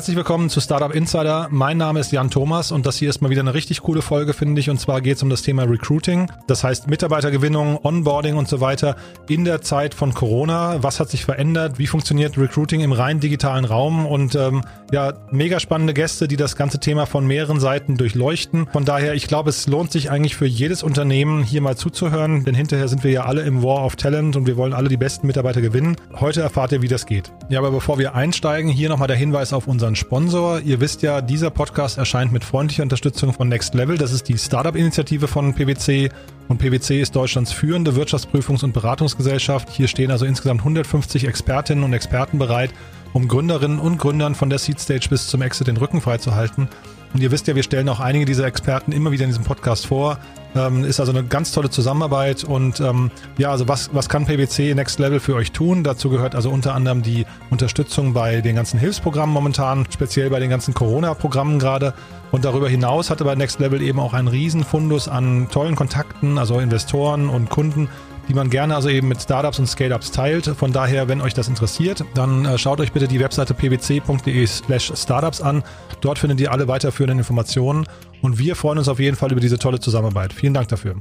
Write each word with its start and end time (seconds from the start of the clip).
Herzlich 0.00 0.16
willkommen 0.16 0.48
zu 0.48 0.62
Startup 0.62 0.94
Insider. 0.94 1.48
Mein 1.50 1.76
Name 1.76 2.00
ist 2.00 2.10
Jan 2.10 2.30
Thomas 2.30 2.72
und 2.72 2.86
das 2.86 2.96
hier 2.96 3.10
ist 3.10 3.20
mal 3.20 3.28
wieder 3.28 3.42
eine 3.42 3.52
richtig 3.52 3.82
coole 3.82 4.00
Folge, 4.00 4.32
finde 4.32 4.58
ich. 4.58 4.70
Und 4.70 4.80
zwar 4.80 5.02
geht 5.02 5.18
es 5.18 5.22
um 5.22 5.28
das 5.28 5.42
Thema 5.42 5.64
Recruiting. 5.64 6.32
Das 6.46 6.64
heißt 6.64 6.88
Mitarbeitergewinnung, 6.88 7.78
Onboarding 7.84 8.34
und 8.34 8.48
so 8.48 8.62
weiter 8.62 8.96
in 9.28 9.44
der 9.44 9.60
Zeit 9.60 9.92
von 9.92 10.14
Corona. 10.14 10.82
Was 10.82 11.00
hat 11.00 11.10
sich 11.10 11.26
verändert? 11.26 11.78
Wie 11.78 11.86
funktioniert 11.86 12.38
Recruiting 12.38 12.80
im 12.80 12.92
rein 12.92 13.20
digitalen 13.20 13.66
Raum? 13.66 14.06
Und 14.06 14.34
ähm, 14.36 14.62
ja, 14.90 15.12
mega 15.32 15.60
spannende 15.60 15.92
Gäste, 15.92 16.28
die 16.28 16.38
das 16.38 16.56
ganze 16.56 16.80
Thema 16.80 17.04
von 17.04 17.26
mehreren 17.26 17.60
Seiten 17.60 17.98
durchleuchten. 17.98 18.68
Von 18.72 18.86
daher, 18.86 19.12
ich 19.12 19.28
glaube, 19.28 19.50
es 19.50 19.66
lohnt 19.66 19.92
sich 19.92 20.10
eigentlich 20.10 20.34
für 20.34 20.46
jedes 20.46 20.82
Unternehmen 20.82 21.42
hier 21.42 21.60
mal 21.60 21.76
zuzuhören, 21.76 22.44
denn 22.44 22.54
hinterher 22.54 22.88
sind 22.88 23.04
wir 23.04 23.10
ja 23.10 23.26
alle 23.26 23.42
im 23.42 23.62
War 23.62 23.84
of 23.84 23.96
Talent 23.96 24.34
und 24.34 24.46
wir 24.46 24.56
wollen 24.56 24.72
alle 24.72 24.88
die 24.88 24.96
besten 24.96 25.26
Mitarbeiter 25.26 25.60
gewinnen. 25.60 25.96
Heute 26.18 26.40
erfahrt 26.40 26.72
ihr, 26.72 26.80
wie 26.80 26.88
das 26.88 27.04
geht. 27.04 27.30
Ja, 27.50 27.58
aber 27.58 27.70
bevor 27.70 27.98
wir 27.98 28.14
einsteigen, 28.14 28.70
hier 28.70 28.88
nochmal 28.88 29.08
der 29.08 29.18
Hinweis 29.18 29.52
auf 29.52 29.68
unseren 29.68 29.89
Sponsor. 29.96 30.60
Ihr 30.60 30.80
wisst 30.80 31.02
ja, 31.02 31.20
dieser 31.20 31.50
Podcast 31.50 31.98
erscheint 31.98 32.32
mit 32.32 32.44
freundlicher 32.44 32.82
Unterstützung 32.82 33.32
von 33.32 33.48
Next 33.48 33.74
Level. 33.74 33.98
Das 33.98 34.12
ist 34.12 34.28
die 34.28 34.38
Startup-Initiative 34.38 35.28
von 35.28 35.54
PwC. 35.54 36.10
Und 36.48 36.58
PwC 36.58 37.00
ist 37.00 37.14
Deutschlands 37.14 37.52
führende 37.52 37.92
Wirtschaftsprüfungs- 37.92 38.64
und 38.64 38.72
Beratungsgesellschaft. 38.72 39.70
Hier 39.70 39.88
stehen 39.88 40.10
also 40.10 40.26
insgesamt 40.26 40.60
150 40.60 41.26
Expertinnen 41.26 41.84
und 41.84 41.92
Experten 41.92 42.38
bereit, 42.38 42.70
um 43.12 43.28
Gründerinnen 43.28 43.78
und 43.78 43.98
Gründern 43.98 44.34
von 44.34 44.50
der 44.50 44.58
Seed 44.58 44.80
Stage 44.80 45.08
bis 45.10 45.28
zum 45.28 45.42
Exit 45.42 45.66
den 45.66 45.76
Rücken 45.76 46.00
freizuhalten. 46.00 46.68
Und 47.12 47.22
ihr 47.22 47.30
wisst 47.30 47.48
ja, 47.48 47.56
wir 47.56 47.62
stellen 47.62 47.88
auch 47.88 48.00
einige 48.00 48.24
dieser 48.24 48.44
Experten 48.46 48.92
immer 48.92 49.10
wieder 49.10 49.24
in 49.24 49.30
diesem 49.30 49.44
Podcast 49.44 49.86
vor. 49.86 50.18
Ähm, 50.54 50.84
ist 50.84 50.98
also 50.98 51.12
eine 51.12 51.24
ganz 51.24 51.52
tolle 51.52 51.70
Zusammenarbeit 51.70 52.42
und 52.42 52.80
ähm, 52.80 53.10
ja, 53.38 53.52
also 53.52 53.68
was, 53.68 53.90
was 53.94 54.08
kann 54.08 54.26
PwC 54.26 54.74
Next 54.74 54.98
Level 54.98 55.20
für 55.20 55.36
euch 55.36 55.52
tun? 55.52 55.84
Dazu 55.84 56.10
gehört 56.10 56.34
also 56.34 56.50
unter 56.50 56.74
anderem 56.74 57.02
die 57.02 57.24
Unterstützung 57.50 58.14
bei 58.14 58.40
den 58.40 58.56
ganzen 58.56 58.78
Hilfsprogrammen 58.80 59.32
momentan, 59.32 59.86
speziell 59.92 60.28
bei 60.30 60.40
den 60.40 60.50
ganzen 60.50 60.74
Corona-Programmen 60.74 61.60
gerade. 61.60 61.94
Und 62.32 62.44
darüber 62.44 62.68
hinaus 62.68 63.10
hat 63.10 63.20
aber 63.20 63.36
Next 63.36 63.60
Level 63.60 63.80
eben 63.80 64.00
auch 64.00 64.12
einen 64.12 64.28
riesen 64.28 64.64
Fundus 64.64 65.06
an 65.08 65.48
tollen 65.50 65.76
Kontakten, 65.76 66.38
also 66.38 66.58
Investoren 66.58 67.28
und 67.28 67.50
Kunden, 67.50 67.88
die 68.30 68.34
man 68.34 68.48
gerne 68.48 68.76
also 68.76 68.88
eben 68.88 69.08
mit 69.08 69.20
Startups 69.20 69.58
und 69.58 69.66
Scale-Ups 69.66 70.12
teilt. 70.12 70.46
Von 70.46 70.72
daher, 70.72 71.08
wenn 71.08 71.20
euch 71.20 71.34
das 71.34 71.48
interessiert, 71.48 72.04
dann 72.14 72.44
äh, 72.44 72.58
schaut 72.58 72.78
euch 72.78 72.92
bitte 72.92 73.08
die 73.08 73.18
Webseite 73.18 73.54
pwc.de 73.54 74.46
slash 74.46 74.92
startups 74.94 75.40
an. 75.40 75.64
Dort 76.00 76.20
findet 76.20 76.40
ihr 76.40 76.52
alle 76.52 76.68
weiterführenden 76.68 77.18
Informationen 77.18 77.88
und 78.22 78.38
wir 78.38 78.54
freuen 78.54 78.78
uns 78.78 78.88
auf 78.88 79.00
jeden 79.00 79.16
Fall 79.16 79.32
über 79.32 79.40
diese 79.40 79.58
tolle 79.58 79.80
Zusammenarbeit. 79.80 80.32
Vielen 80.32 80.54
Dank 80.54 80.68
dafür. 80.68 80.94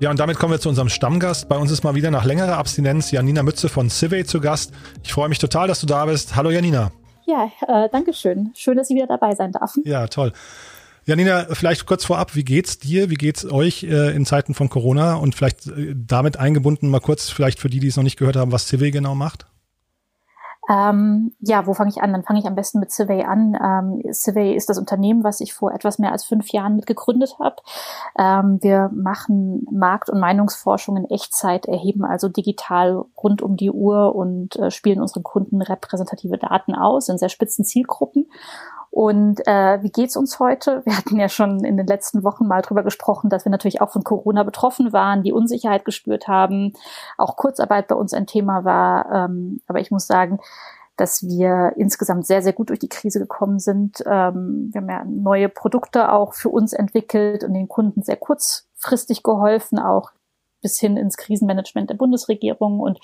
Ja, 0.00 0.08
und 0.08 0.18
damit 0.18 0.38
kommen 0.38 0.52
wir 0.52 0.58
zu 0.58 0.70
unserem 0.70 0.88
Stammgast. 0.88 1.50
Bei 1.50 1.56
uns 1.58 1.70
ist 1.70 1.84
mal 1.84 1.94
wieder 1.94 2.10
nach 2.10 2.24
längerer 2.24 2.56
Abstinenz 2.56 3.10
Janina 3.10 3.42
Mütze 3.42 3.68
von 3.68 3.90
Civey 3.90 4.24
zu 4.24 4.40
Gast. 4.40 4.72
Ich 5.02 5.12
freue 5.12 5.28
mich 5.28 5.38
total, 5.38 5.68
dass 5.68 5.82
du 5.82 5.86
da 5.86 6.06
bist. 6.06 6.34
Hallo 6.34 6.48
Janina. 6.48 6.92
Ja, 7.26 7.50
äh, 7.68 7.90
danke 7.92 8.14
schön. 8.14 8.52
Schön, 8.56 8.78
dass 8.78 8.88
ich 8.88 8.96
wieder 8.96 9.06
dabei 9.06 9.34
sein 9.34 9.52
darf. 9.52 9.74
Ja, 9.84 10.06
toll. 10.06 10.32
Janina, 11.06 11.46
vielleicht 11.50 11.86
kurz 11.86 12.04
vorab, 12.04 12.34
wie 12.34 12.44
geht's 12.44 12.78
dir? 12.78 13.10
Wie 13.10 13.16
geht's 13.16 13.44
euch 13.44 13.82
äh, 13.84 14.14
in 14.16 14.24
Zeiten 14.24 14.54
von 14.54 14.70
Corona? 14.70 15.14
Und 15.14 15.34
vielleicht 15.34 15.66
äh, 15.66 15.94
damit 15.94 16.38
eingebunden 16.38 16.88
mal 16.88 17.00
kurz, 17.00 17.28
vielleicht 17.28 17.60
für 17.60 17.68
die, 17.68 17.80
die 17.80 17.88
es 17.88 17.96
noch 17.96 18.04
nicht 18.04 18.18
gehört 18.18 18.36
haben, 18.36 18.52
was 18.52 18.68
Civey 18.68 18.90
genau 18.90 19.14
macht? 19.14 19.46
Ähm, 20.68 21.32
ja, 21.40 21.66
wo 21.66 21.74
fange 21.74 21.90
ich 21.90 22.00
an? 22.02 22.12
Dann 22.12 22.22
fange 22.22 22.38
ich 22.38 22.46
am 22.46 22.54
besten 22.54 22.80
mit 22.80 22.90
Civey 22.90 23.22
an. 23.22 23.56
Ähm, 23.62 24.12
Civey 24.12 24.54
ist 24.54 24.68
das 24.70 24.78
Unternehmen, 24.78 25.22
was 25.24 25.40
ich 25.40 25.52
vor 25.52 25.72
etwas 25.72 25.98
mehr 25.98 26.12
als 26.12 26.24
fünf 26.24 26.52
Jahren 26.52 26.76
mit 26.76 26.86
gegründet 26.86 27.36
habe. 27.38 27.56
Ähm, 28.18 28.58
wir 28.62 28.90
machen 28.94 29.66
Markt- 29.70 30.08
und 30.08 30.20
Meinungsforschung 30.20 30.96
in 30.96 31.10
Echtzeit, 31.10 31.66
erheben 31.66 32.04
also 32.04 32.28
digital 32.28 33.04
rund 33.22 33.42
um 33.42 33.56
die 33.56 33.70
Uhr 33.70 34.14
und 34.14 34.56
äh, 34.56 34.70
spielen 34.70 35.02
unseren 35.02 35.22
Kunden 35.22 35.60
repräsentative 35.60 36.38
Daten 36.38 36.74
aus 36.74 37.08
in 37.08 37.18
sehr 37.18 37.28
spitzen 37.28 37.66
Zielgruppen 37.66 38.26
und 38.94 39.44
äh, 39.48 39.82
wie 39.82 39.90
geht's 39.90 40.16
uns 40.16 40.38
heute? 40.38 40.82
Wir 40.84 40.96
hatten 40.96 41.16
ja 41.18 41.28
schon 41.28 41.64
in 41.64 41.76
den 41.76 41.86
letzten 41.88 42.22
Wochen 42.22 42.46
mal 42.46 42.62
drüber 42.62 42.84
gesprochen, 42.84 43.28
dass 43.28 43.44
wir 43.44 43.50
natürlich 43.50 43.80
auch 43.80 43.90
von 43.90 44.04
Corona 44.04 44.44
betroffen 44.44 44.92
waren, 44.92 45.24
die 45.24 45.32
Unsicherheit 45.32 45.84
gespürt 45.84 46.28
haben, 46.28 46.74
auch 47.18 47.34
Kurzarbeit 47.34 47.88
bei 47.88 47.96
uns 47.96 48.14
ein 48.14 48.28
Thema 48.28 48.64
war. 48.64 49.10
Ähm, 49.10 49.60
aber 49.66 49.80
ich 49.80 49.90
muss 49.90 50.06
sagen, 50.06 50.38
dass 50.96 51.24
wir 51.24 51.72
insgesamt 51.74 52.24
sehr, 52.24 52.40
sehr 52.40 52.52
gut 52.52 52.68
durch 52.68 52.78
die 52.78 52.88
Krise 52.88 53.18
gekommen 53.18 53.58
sind. 53.58 53.98
Ähm, 54.06 54.70
wir 54.72 54.80
haben 54.80 54.88
ja 54.88 55.04
neue 55.04 55.48
Produkte 55.48 56.12
auch 56.12 56.34
für 56.34 56.50
uns 56.50 56.72
entwickelt 56.72 57.42
und 57.42 57.52
den 57.52 57.66
Kunden 57.66 58.04
sehr 58.04 58.16
kurzfristig 58.16 59.24
geholfen, 59.24 59.80
auch 59.80 60.12
bis 60.64 60.80
hin 60.80 60.96
ins 60.96 61.18
Krisenmanagement 61.18 61.90
der 61.90 61.94
Bundesregierung. 61.94 62.80
Und 62.80 62.98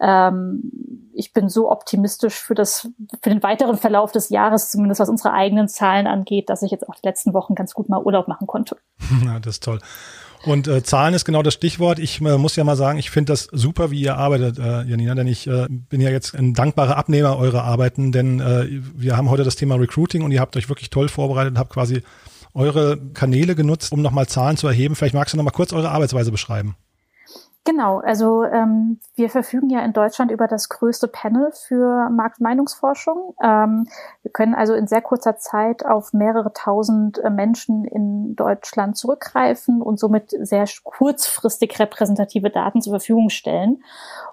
ähm, 0.00 1.08
ich 1.14 1.32
bin 1.32 1.48
so 1.48 1.70
optimistisch 1.70 2.34
für 2.34 2.54
das, 2.54 2.90
für 3.22 3.30
den 3.30 3.42
weiteren 3.42 3.78
Verlauf 3.78 4.10
des 4.10 4.28
Jahres, 4.28 4.70
zumindest 4.70 5.00
was 5.00 5.08
unsere 5.08 5.32
eigenen 5.32 5.68
Zahlen 5.68 6.08
angeht, 6.08 6.50
dass 6.50 6.62
ich 6.62 6.72
jetzt 6.72 6.88
auch 6.88 6.96
die 6.96 7.06
letzten 7.06 7.32
Wochen 7.32 7.54
ganz 7.54 7.72
gut 7.72 7.88
mal 7.88 8.02
Urlaub 8.02 8.28
machen 8.28 8.46
konnte. 8.46 8.76
Ja, 9.24 9.40
das 9.40 9.54
ist 9.54 9.64
toll. 9.64 9.78
Und 10.44 10.68
äh, 10.68 10.82
Zahlen 10.82 11.14
ist 11.14 11.24
genau 11.24 11.42
das 11.42 11.54
Stichwort. 11.54 11.98
Ich 11.98 12.20
äh, 12.20 12.38
muss 12.38 12.54
ja 12.54 12.64
mal 12.64 12.76
sagen, 12.76 12.98
ich 12.98 13.10
finde 13.10 13.32
das 13.32 13.48
super, 13.50 13.90
wie 13.90 14.00
ihr 14.00 14.16
arbeitet, 14.16 14.58
äh, 14.58 14.82
Janina, 14.82 15.14
denn 15.14 15.26
ich 15.26 15.46
äh, 15.46 15.66
bin 15.68 16.00
ja 16.00 16.10
jetzt 16.10 16.34
ein 16.34 16.54
dankbarer 16.54 16.96
Abnehmer 16.96 17.38
eurer 17.38 17.64
Arbeiten, 17.64 18.12
denn 18.12 18.40
äh, 18.40 18.66
wir 18.94 19.16
haben 19.16 19.30
heute 19.30 19.42
das 19.44 19.56
Thema 19.56 19.76
Recruiting 19.76 20.22
und 20.22 20.32
ihr 20.32 20.40
habt 20.40 20.56
euch 20.56 20.68
wirklich 20.68 20.90
toll 20.90 21.08
vorbereitet 21.08 21.52
und 21.52 21.58
habt 21.58 21.72
quasi 21.72 22.02
eure 22.56 22.96
Kanäle 23.12 23.54
genutzt, 23.54 23.92
um 23.92 24.02
nochmal 24.02 24.26
Zahlen 24.26 24.56
zu 24.56 24.66
erheben. 24.66 24.94
Vielleicht 24.94 25.14
magst 25.14 25.34
du 25.34 25.36
nochmal 25.36 25.52
kurz 25.52 25.72
eure 25.72 25.90
Arbeitsweise 25.90 26.30
beschreiben. 26.30 26.76
Genau, 27.66 27.98
also 27.98 28.44
ähm, 28.44 29.00
wir 29.16 29.30
verfügen 29.30 29.70
ja 29.70 29.80
in 29.80 29.94
Deutschland 29.94 30.30
über 30.30 30.46
das 30.46 30.68
größte 30.68 31.08
Panel 31.08 31.50
für 31.52 32.10
Marktmeinungsforschung. 32.10 33.34
Ähm, 33.42 33.88
wir 34.22 34.30
können 34.30 34.54
also 34.54 34.74
in 34.74 34.86
sehr 34.86 35.00
kurzer 35.00 35.38
Zeit 35.38 35.86
auf 35.86 36.12
mehrere 36.12 36.52
tausend 36.52 37.18
äh, 37.18 37.30
Menschen 37.30 37.86
in 37.86 38.36
Deutschland 38.36 38.98
zurückgreifen 38.98 39.80
und 39.80 39.98
somit 39.98 40.30
sehr 40.38 40.66
kurzfristig 40.84 41.78
repräsentative 41.78 42.50
Daten 42.50 42.82
zur 42.82 42.92
Verfügung 42.92 43.30
stellen. 43.30 43.82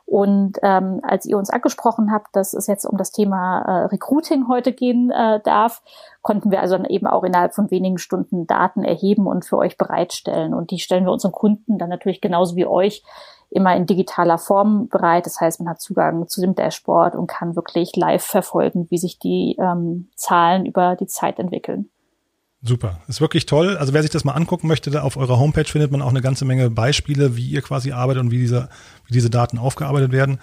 Und 0.05 0.59
ähm, 0.63 0.99
als 1.01 1.25
ihr 1.25 1.37
uns 1.37 1.49
angesprochen 1.49 2.11
habt, 2.11 2.35
dass 2.35 2.53
es 2.53 2.67
jetzt 2.67 2.85
um 2.85 2.97
das 2.97 3.11
Thema 3.11 3.61
äh, 3.61 3.85
Recruiting 3.85 4.49
heute 4.49 4.73
gehen 4.73 5.11
äh, 5.11 5.39
darf, 5.39 5.81
konnten 6.21 6.51
wir 6.51 6.59
also 6.59 6.77
dann 6.77 6.85
eben 6.85 7.07
auch 7.07 7.23
innerhalb 7.23 7.55
von 7.55 7.71
wenigen 7.71 7.97
Stunden 7.97 8.47
Daten 8.47 8.83
erheben 8.83 9.27
und 9.27 9.45
für 9.45 9.57
euch 9.57 9.77
bereitstellen. 9.77 10.53
Und 10.53 10.71
die 10.71 10.79
stellen 10.79 11.05
wir 11.05 11.13
unseren 11.13 11.31
Kunden 11.31 11.77
dann 11.77 11.89
natürlich 11.89 12.19
genauso 12.19 12.57
wie 12.57 12.65
euch 12.65 13.03
immer 13.53 13.75
in 13.75 13.85
digitaler 13.85 14.37
Form 14.37 14.89
bereit. 14.89 15.25
Das 15.25 15.39
heißt, 15.39 15.59
man 15.59 15.69
hat 15.69 15.81
Zugang 15.81 16.27
zu 16.27 16.41
dem 16.41 16.55
Dashboard 16.55 17.15
und 17.15 17.27
kann 17.27 17.55
wirklich 17.55 17.95
live 17.95 18.23
verfolgen, 18.23 18.87
wie 18.89 18.97
sich 18.97 19.19
die 19.19 19.57
ähm, 19.59 20.09
Zahlen 20.15 20.65
über 20.65 20.95
die 20.95 21.07
Zeit 21.07 21.39
entwickeln. 21.39 21.89
Super, 22.61 23.01
ist 23.07 23.19
wirklich 23.19 23.45
toll. 23.45 23.75
Also 23.77 23.93
wer 23.93 24.01
sich 24.01 24.11
das 24.11 24.23
mal 24.23 24.33
angucken 24.33 24.67
möchte, 24.67 25.03
auf 25.03 25.17
eurer 25.17 25.37
Homepage 25.37 25.65
findet 25.65 25.91
man 25.91 26.01
auch 26.01 26.09
eine 26.09 26.21
ganze 26.21 26.45
Menge 26.45 26.69
Beispiele, 26.69 27.35
wie 27.35 27.49
ihr 27.49 27.61
quasi 27.61 27.91
arbeitet 27.91 28.23
und 28.23 28.31
wie 28.31 28.37
diese, 28.37 28.69
wie 29.05 29.13
diese 29.13 29.29
Daten 29.29 29.57
aufgearbeitet 29.57 30.13
werden. 30.13 30.39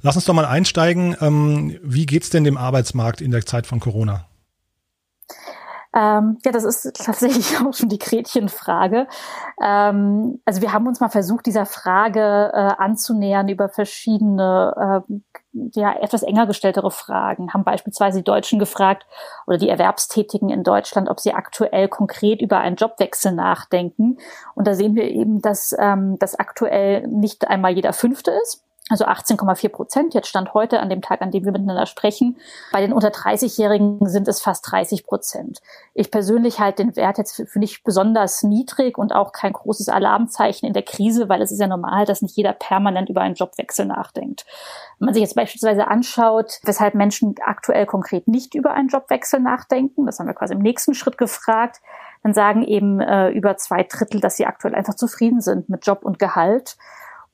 Lass 0.00 0.16
uns 0.16 0.24
doch 0.24 0.34
mal 0.34 0.46
einsteigen. 0.46 1.16
Ähm, 1.20 1.78
wie 1.82 2.06
geht's 2.06 2.30
denn 2.30 2.44
dem 2.44 2.56
Arbeitsmarkt 2.56 3.20
in 3.20 3.32
der 3.32 3.44
Zeit 3.44 3.66
von 3.66 3.80
Corona? 3.80 4.27
Ähm, 5.94 6.38
ja, 6.44 6.52
das 6.52 6.64
ist 6.64 6.92
tatsächlich 7.02 7.58
auch 7.64 7.72
schon 7.72 7.88
die 7.88 7.98
Gretchenfrage. 7.98 9.06
Ähm, 9.62 10.40
also 10.44 10.60
wir 10.60 10.72
haben 10.72 10.86
uns 10.86 11.00
mal 11.00 11.08
versucht, 11.08 11.46
dieser 11.46 11.66
Frage 11.66 12.50
äh, 12.52 12.74
anzunähern 12.78 13.48
über 13.48 13.68
verschiedene, 13.68 15.02
äh, 15.08 15.60
ja, 15.74 15.94
etwas 15.98 16.22
enger 16.22 16.46
gestelltere 16.46 16.90
Fragen. 16.90 17.52
Haben 17.54 17.64
beispielsweise 17.64 18.18
die 18.18 18.24
Deutschen 18.24 18.58
gefragt 18.58 19.06
oder 19.46 19.56
die 19.56 19.70
Erwerbstätigen 19.70 20.50
in 20.50 20.62
Deutschland, 20.62 21.08
ob 21.08 21.20
sie 21.20 21.32
aktuell 21.32 21.88
konkret 21.88 22.42
über 22.42 22.58
einen 22.58 22.76
Jobwechsel 22.76 23.32
nachdenken. 23.32 24.18
Und 24.54 24.66
da 24.66 24.74
sehen 24.74 24.94
wir 24.94 25.04
eben, 25.04 25.40
dass 25.40 25.74
ähm, 25.78 26.18
das 26.18 26.38
aktuell 26.38 27.06
nicht 27.08 27.48
einmal 27.48 27.72
jeder 27.72 27.94
Fünfte 27.94 28.32
ist 28.42 28.67
also 28.88 29.04
18,4 29.04 29.68
Prozent. 29.68 30.14
Jetzt 30.14 30.28
stand 30.28 30.54
heute 30.54 30.80
an 30.80 30.88
dem 30.88 31.02
Tag, 31.02 31.20
an 31.22 31.30
dem 31.30 31.44
wir 31.44 31.52
miteinander 31.52 31.86
sprechen. 31.86 32.36
Bei 32.72 32.80
den 32.80 32.92
unter 32.92 33.08
30-Jährigen 33.08 34.08
sind 34.08 34.28
es 34.28 34.40
fast 34.40 34.70
30 34.70 35.06
Prozent. 35.06 35.60
Ich 35.94 36.10
persönlich 36.10 36.60
halte 36.60 36.84
den 36.84 36.96
Wert 36.96 37.18
jetzt 37.18 37.42
für 37.46 37.58
nicht 37.58 37.84
besonders 37.84 38.42
niedrig 38.42 38.98
und 38.98 39.14
auch 39.14 39.32
kein 39.32 39.52
großes 39.52 39.88
Alarmzeichen 39.88 40.66
in 40.66 40.72
der 40.72 40.82
Krise, 40.82 41.28
weil 41.28 41.42
es 41.42 41.52
ist 41.52 41.60
ja 41.60 41.66
normal, 41.66 42.04
dass 42.04 42.22
nicht 42.22 42.36
jeder 42.36 42.52
permanent 42.52 43.08
über 43.08 43.20
einen 43.20 43.34
Jobwechsel 43.34 43.86
nachdenkt. 43.86 44.46
Wenn 44.98 45.06
man 45.06 45.14
sich 45.14 45.22
jetzt 45.22 45.36
beispielsweise 45.36 45.88
anschaut, 45.88 46.60
weshalb 46.64 46.94
Menschen 46.94 47.34
aktuell 47.44 47.86
konkret 47.86 48.28
nicht 48.28 48.54
über 48.54 48.72
einen 48.72 48.88
Jobwechsel 48.88 49.40
nachdenken, 49.40 50.06
das 50.06 50.18
haben 50.18 50.26
wir 50.26 50.34
quasi 50.34 50.54
im 50.54 50.60
nächsten 50.60 50.94
Schritt 50.94 51.18
gefragt, 51.18 51.80
dann 52.22 52.34
sagen 52.34 52.62
eben 52.62 53.00
äh, 53.00 53.30
über 53.30 53.56
zwei 53.56 53.84
Drittel, 53.84 54.20
dass 54.20 54.36
sie 54.36 54.46
aktuell 54.46 54.74
einfach 54.74 54.94
zufrieden 54.94 55.40
sind 55.40 55.68
mit 55.68 55.86
Job 55.86 56.04
und 56.04 56.18
Gehalt. 56.18 56.76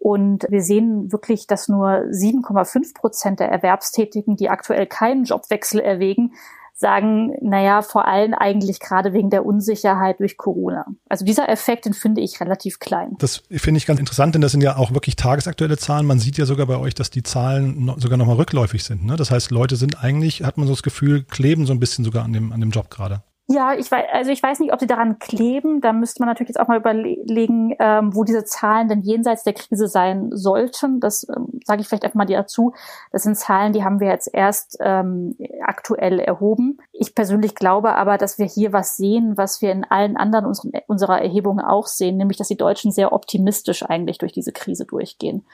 Und 0.05 0.45
wir 0.51 0.61
sehen 0.61 1.11
wirklich, 1.13 1.47
dass 1.47 1.67
nur 1.67 1.89
7,5 2.11 2.93
Prozent 2.93 3.41
der 3.41 3.49
Erwerbstätigen, 3.49 4.37
die 4.37 4.51
aktuell 4.51 4.87
keinen 4.87 5.25
Jobwechsel 5.25 5.81
erwägen, 5.81 6.35
sagen, 6.75 7.33
naja, 7.41 7.81
vor 7.81 8.07
allem 8.07 8.35
eigentlich 8.35 8.81
gerade 8.81 9.15
wegen 9.15 9.31
der 9.31 9.47
Unsicherheit 9.47 10.21
durch 10.21 10.37
Corona. 10.37 10.85
Also 11.09 11.25
dieser 11.25 11.49
Effekt, 11.49 11.87
den 11.87 11.95
finde 11.95 12.21
ich 12.21 12.39
relativ 12.39 12.81
klein. 12.81 13.17
Das 13.19 13.45
finde 13.51 13.79
ich 13.79 13.87
ganz 13.87 13.99
interessant, 13.99 14.35
denn 14.35 14.43
das 14.43 14.53
sind 14.53 14.63
ja 14.63 14.77
auch 14.77 14.93
wirklich 14.93 15.17
tagesaktuelle 15.17 15.79
Zahlen. 15.79 16.05
Man 16.05 16.19
sieht 16.19 16.37
ja 16.37 16.45
sogar 16.45 16.67
bei 16.67 16.77
euch, 16.77 16.95
dass 16.95 17.09
die 17.09 17.23
Zahlen 17.23 17.87
noch, 17.87 17.99
sogar 17.99 18.19
nochmal 18.19 18.37
rückläufig 18.37 18.85
sind. 18.85 19.07
Ne? 19.07 19.17
Das 19.17 19.31
heißt, 19.31 19.53
Leute 19.53 19.77
sind 19.77 20.05
eigentlich, 20.05 20.43
hat 20.43 20.59
man 20.59 20.67
so 20.67 20.75
das 20.75 20.83
Gefühl, 20.83 21.23
kleben 21.23 21.65
so 21.65 21.73
ein 21.73 21.81
bisschen 21.81 22.05
sogar 22.05 22.27
an 22.27 22.35
dem, 22.35 22.53
an 22.53 22.61
dem 22.61 22.73
Job 22.73 22.91
gerade. 22.91 23.23
Ja, 23.47 23.75
ich 23.75 23.91
weiß, 23.91 24.07
also 24.11 24.31
ich 24.31 24.43
weiß 24.43 24.61
nicht, 24.61 24.73
ob 24.73 24.81
sie 24.81 24.87
daran 24.87 25.19
kleben. 25.19 25.83
Da 25.83 25.93
müsste 25.93 26.23
man 26.23 26.29
natürlich 26.29 26.49
jetzt 26.49 26.61
auch 26.61 26.69
mal 26.69 26.79
überlegen, 26.79 27.77
ähm, 27.79 28.15
wo 28.15 28.25
diese 28.25 28.45
Zahlen 28.45 28.89
denn 28.89 29.03
jenseits 29.03 29.45
der 29.45 29.53
Krise 29.53 29.87
sein 29.87 30.31
sollten. 30.33 30.99
Das 30.99 31.29
ähm, 31.29 31.61
sage 31.63 31.83
ich 31.83 31.89
vielleicht 31.89 32.05
einfach 32.05 32.17
mal 32.17 32.25
dazu. 32.25 32.73
Das 33.13 33.23
sind 33.23 33.37
Zahlen, 33.37 33.75
die 33.75 33.85
haben 33.85 34.01
wir 34.01 34.09
jetzt 34.09 34.31
erst 34.33 34.79
ähm, 34.81 35.37
aktuell 35.63 36.21
erhoben. 36.21 36.79
Ich 36.93 37.15
persönlich 37.15 37.55
glaube 37.55 37.97
aber, 37.97 38.17
dass 38.17 38.39
wir 38.39 38.47
hier 38.47 38.73
was 38.73 38.97
sehen, 38.97 39.37
was 39.37 39.61
wir 39.61 39.73
in 39.73 39.85
allen 39.85 40.17
anderen 40.17 40.47
unseren, 40.47 40.73
unserer 40.87 41.21
Erhebungen 41.21 41.63
auch 41.63 41.87
sehen, 41.87 42.17
nämlich 42.17 42.39
dass 42.39 42.49
die 42.49 42.57
Deutschen 42.57 42.93
sehr 42.93 43.13
optimistisch 43.13 43.83
eigentlich 43.83 44.17
durch 44.17 44.33
diese 44.33 44.53
Krise 44.53 44.87
durchgehen. 44.87 45.45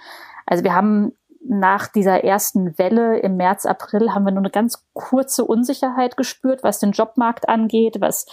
Also 0.47 0.63
wir 0.63 0.77
haben 0.77 1.13
nach 1.43 1.89
dieser 1.89 2.23
ersten 2.23 2.79
Welle 2.79 3.19
im 3.21 3.37
März, 3.37 3.67
April 3.67 4.13
haben 4.13 4.25
wir 4.25 4.33
nur 4.33 4.43
eine 4.43 4.51
ganz 4.51 4.87
kurze 4.93 5.45
Unsicherheit 5.45 6.17
gespürt, 6.17 6.63
was 6.63 6.79
den 6.79 6.93
Jobmarkt 6.93 7.49
angeht, 7.49 7.97
was 8.01 8.27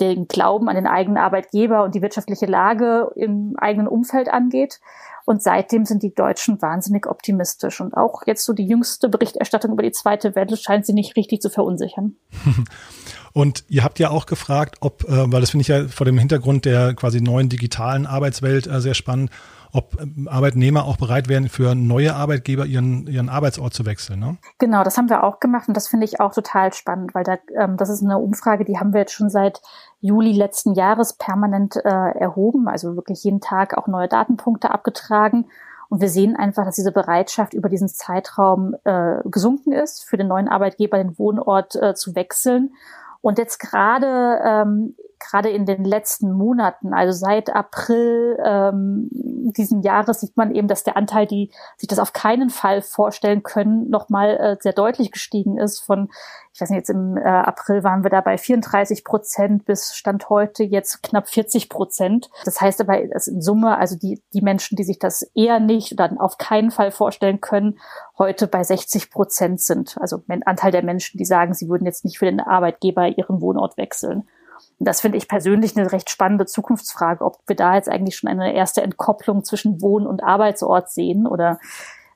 den 0.00 0.28
Glauben 0.28 0.68
an 0.68 0.76
den 0.76 0.86
eigenen 0.86 1.18
Arbeitgeber 1.18 1.84
und 1.84 1.94
die 1.94 2.02
wirtschaftliche 2.02 2.46
Lage 2.46 3.10
im 3.16 3.54
eigenen 3.58 3.88
Umfeld 3.88 4.28
angeht. 4.28 4.80
Und 5.24 5.42
seitdem 5.42 5.84
sind 5.84 6.02
die 6.02 6.14
Deutschen 6.14 6.62
wahnsinnig 6.62 7.06
optimistisch. 7.06 7.82
Und 7.82 7.94
auch 7.94 8.22
jetzt 8.26 8.44
so 8.46 8.54
die 8.54 8.66
jüngste 8.66 9.10
Berichterstattung 9.10 9.72
über 9.72 9.82
die 9.82 9.92
zweite 9.92 10.34
Welle 10.34 10.56
scheint 10.56 10.86
sie 10.86 10.94
nicht 10.94 11.16
richtig 11.16 11.42
zu 11.42 11.50
verunsichern. 11.50 12.16
Und 13.34 13.64
ihr 13.68 13.84
habt 13.84 13.98
ja 13.98 14.08
auch 14.08 14.24
gefragt, 14.24 14.76
ob, 14.80 15.04
äh, 15.04 15.30
weil 15.30 15.42
das 15.42 15.50
finde 15.50 15.62
ich 15.62 15.68
ja 15.68 15.86
vor 15.86 16.06
dem 16.06 16.16
Hintergrund 16.16 16.64
der 16.64 16.94
quasi 16.94 17.20
neuen 17.20 17.50
digitalen 17.50 18.06
Arbeitswelt 18.06 18.66
äh, 18.66 18.80
sehr 18.80 18.94
spannend, 18.94 19.30
ob 19.78 20.00
ähm, 20.00 20.28
Arbeitnehmer 20.28 20.84
auch 20.84 20.96
bereit 20.96 21.28
wären, 21.28 21.48
für 21.48 21.74
neue 21.74 22.14
Arbeitgeber 22.14 22.66
ihren, 22.66 23.06
ihren 23.06 23.28
Arbeitsort 23.28 23.72
zu 23.72 23.86
wechseln. 23.86 24.18
Ne? 24.18 24.36
Genau, 24.58 24.82
das 24.82 24.98
haben 24.98 25.08
wir 25.08 25.22
auch 25.22 25.38
gemacht 25.38 25.68
und 25.68 25.76
das 25.76 25.86
finde 25.86 26.04
ich 26.04 26.20
auch 26.20 26.34
total 26.34 26.72
spannend, 26.72 27.14
weil 27.14 27.22
da, 27.22 27.38
ähm, 27.56 27.76
das 27.76 27.88
ist 27.88 28.02
eine 28.02 28.18
Umfrage, 28.18 28.64
die 28.64 28.78
haben 28.78 28.92
wir 28.92 29.00
jetzt 29.00 29.12
schon 29.12 29.30
seit 29.30 29.62
Juli 30.00 30.32
letzten 30.32 30.74
Jahres 30.74 31.14
permanent 31.14 31.76
äh, 31.76 31.88
erhoben, 31.88 32.68
also 32.68 32.96
wirklich 32.96 33.22
jeden 33.22 33.40
Tag 33.40 33.78
auch 33.78 33.86
neue 33.86 34.08
Datenpunkte 34.08 34.70
abgetragen. 34.70 35.46
Und 35.88 36.00
wir 36.00 36.10
sehen 36.10 36.36
einfach, 36.36 36.64
dass 36.64 36.74
diese 36.74 36.92
Bereitschaft 36.92 37.54
über 37.54 37.68
diesen 37.68 37.88
Zeitraum 37.88 38.76
äh, 38.84 39.20
gesunken 39.24 39.72
ist, 39.72 40.04
für 40.04 40.18
den 40.18 40.28
neuen 40.28 40.48
Arbeitgeber 40.48 40.98
den 40.98 41.18
Wohnort 41.18 41.76
äh, 41.76 41.94
zu 41.94 42.14
wechseln. 42.14 42.74
Und 43.20 43.38
jetzt 43.38 43.58
gerade 43.58 44.40
ähm, 44.44 44.94
gerade 45.18 45.50
in 45.50 45.66
den 45.66 45.84
letzten 45.84 46.32
Monaten, 46.32 46.92
also 46.94 47.12
seit 47.12 47.54
April 47.54 48.38
ähm, 48.44 49.08
diesen 49.10 49.82
Jahres, 49.82 50.20
sieht 50.20 50.36
man 50.36 50.54
eben, 50.54 50.68
dass 50.68 50.84
der 50.84 50.96
Anteil, 50.96 51.26
die 51.26 51.50
sich 51.76 51.88
das 51.88 51.98
auf 51.98 52.12
keinen 52.12 52.50
Fall 52.50 52.82
vorstellen 52.82 53.42
können, 53.42 53.88
nochmal 53.90 54.36
äh, 54.36 54.56
sehr 54.60 54.72
deutlich 54.72 55.12
gestiegen 55.12 55.58
ist. 55.58 55.80
Von, 55.80 56.10
ich 56.52 56.60
weiß 56.60 56.70
nicht, 56.70 56.78
jetzt 56.78 56.90
im 56.90 57.16
äh, 57.16 57.20
April 57.22 57.84
waren 57.84 58.02
wir 58.02 58.10
da 58.10 58.20
bei 58.20 58.38
34 58.38 59.04
Prozent 59.04 59.64
bis 59.64 59.94
Stand 59.94 60.28
heute 60.28 60.64
jetzt 60.64 61.02
knapp 61.02 61.28
40 61.28 61.68
Prozent. 61.68 62.30
Das 62.44 62.60
heißt 62.60 62.80
aber, 62.80 63.06
dass 63.06 63.26
in 63.26 63.40
Summe, 63.40 63.76
also 63.76 63.96
die, 63.96 64.22
die 64.32 64.42
Menschen, 64.42 64.76
die 64.76 64.84
sich 64.84 64.98
das 64.98 65.22
eher 65.34 65.60
nicht 65.60 65.92
oder 65.92 66.10
auf 66.18 66.38
keinen 66.38 66.70
Fall 66.70 66.90
vorstellen 66.90 67.40
können, 67.40 67.78
heute 68.18 68.46
bei 68.46 68.62
60 68.62 69.10
Prozent 69.10 69.60
sind. 69.60 69.96
Also 70.00 70.22
Anteil 70.44 70.72
der 70.72 70.82
Menschen, 70.82 71.18
die 71.18 71.24
sagen, 71.24 71.54
sie 71.54 71.68
würden 71.68 71.86
jetzt 71.86 72.04
nicht 72.04 72.18
für 72.18 72.26
den 72.26 72.40
Arbeitgeber 72.40 73.08
ihren 73.08 73.40
Wohnort 73.40 73.76
wechseln. 73.76 74.28
Das 74.78 75.00
finde 75.00 75.18
ich 75.18 75.28
persönlich 75.28 75.76
eine 75.76 75.90
recht 75.92 76.10
spannende 76.10 76.46
Zukunftsfrage, 76.46 77.24
ob 77.24 77.38
wir 77.46 77.56
da 77.56 77.74
jetzt 77.74 77.88
eigentlich 77.88 78.16
schon 78.16 78.30
eine 78.30 78.54
erste 78.54 78.82
Entkopplung 78.82 79.44
zwischen 79.44 79.80
Wohn- 79.80 80.06
und 80.06 80.22
Arbeitsort 80.22 80.90
sehen 80.90 81.26
oder 81.26 81.58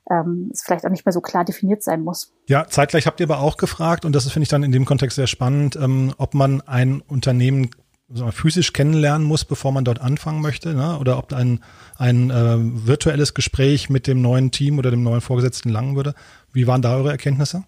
ähm, 0.09 0.49
es 0.51 0.63
vielleicht 0.63 0.85
auch 0.85 0.89
nicht 0.89 1.05
mehr 1.05 1.13
so 1.13 1.21
klar 1.21 1.45
definiert 1.45 1.83
sein 1.83 2.03
muss. 2.03 2.33
Ja, 2.47 2.67
zeitgleich 2.67 3.07
habt 3.07 3.19
ihr 3.19 3.25
aber 3.25 3.39
auch 3.39 3.57
gefragt, 3.57 4.05
und 4.05 4.13
das 4.13 4.29
finde 4.29 4.43
ich 4.43 4.49
dann 4.49 4.63
in 4.63 4.71
dem 4.71 4.85
Kontext 4.85 5.15
sehr 5.15 5.27
spannend, 5.27 5.75
ähm, 5.75 6.13
ob 6.17 6.33
man 6.33 6.61
ein 6.61 7.01
Unternehmen 7.01 7.69
physisch 8.31 8.73
kennenlernen 8.73 9.27
muss, 9.27 9.45
bevor 9.45 9.71
man 9.71 9.85
dort 9.85 10.01
anfangen 10.01 10.41
möchte, 10.41 10.73
ne? 10.73 10.99
oder 10.99 11.17
ob 11.17 11.33
ein, 11.33 11.63
ein 11.97 12.29
äh, 12.29 12.57
virtuelles 12.59 13.33
Gespräch 13.33 13.89
mit 13.89 14.07
dem 14.07 14.21
neuen 14.21 14.51
Team 14.51 14.77
oder 14.77 14.91
dem 14.91 15.03
neuen 15.03 15.21
Vorgesetzten 15.21 15.69
langen 15.69 15.95
würde. 15.95 16.13
Wie 16.51 16.67
waren 16.67 16.81
da 16.81 16.95
eure 16.95 17.11
Erkenntnisse? 17.11 17.63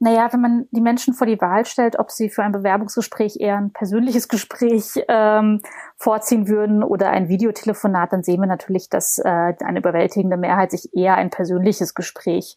Naja, 0.00 0.32
wenn 0.32 0.40
man 0.40 0.68
die 0.70 0.80
Menschen 0.80 1.12
vor 1.12 1.26
die 1.26 1.40
Wahl 1.40 1.64
stellt, 1.64 1.98
ob 1.98 2.12
sie 2.12 2.30
für 2.30 2.44
ein 2.44 2.52
Bewerbungsgespräch 2.52 3.38
eher 3.40 3.56
ein 3.56 3.72
persönliches 3.72 4.28
Gespräch 4.28 5.04
ähm, 5.08 5.60
vorziehen 5.96 6.46
würden 6.48 6.84
oder 6.84 7.10
ein 7.10 7.28
Videotelefonat, 7.28 8.12
dann 8.12 8.22
sehen 8.22 8.40
wir 8.40 8.46
natürlich, 8.46 8.88
dass 8.88 9.18
äh, 9.18 9.54
eine 9.60 9.78
überwältigende 9.80 10.36
Mehrheit 10.36 10.70
sich 10.70 10.94
eher 10.94 11.16
ein 11.16 11.30
persönliches 11.30 11.94
Gespräch 11.94 12.56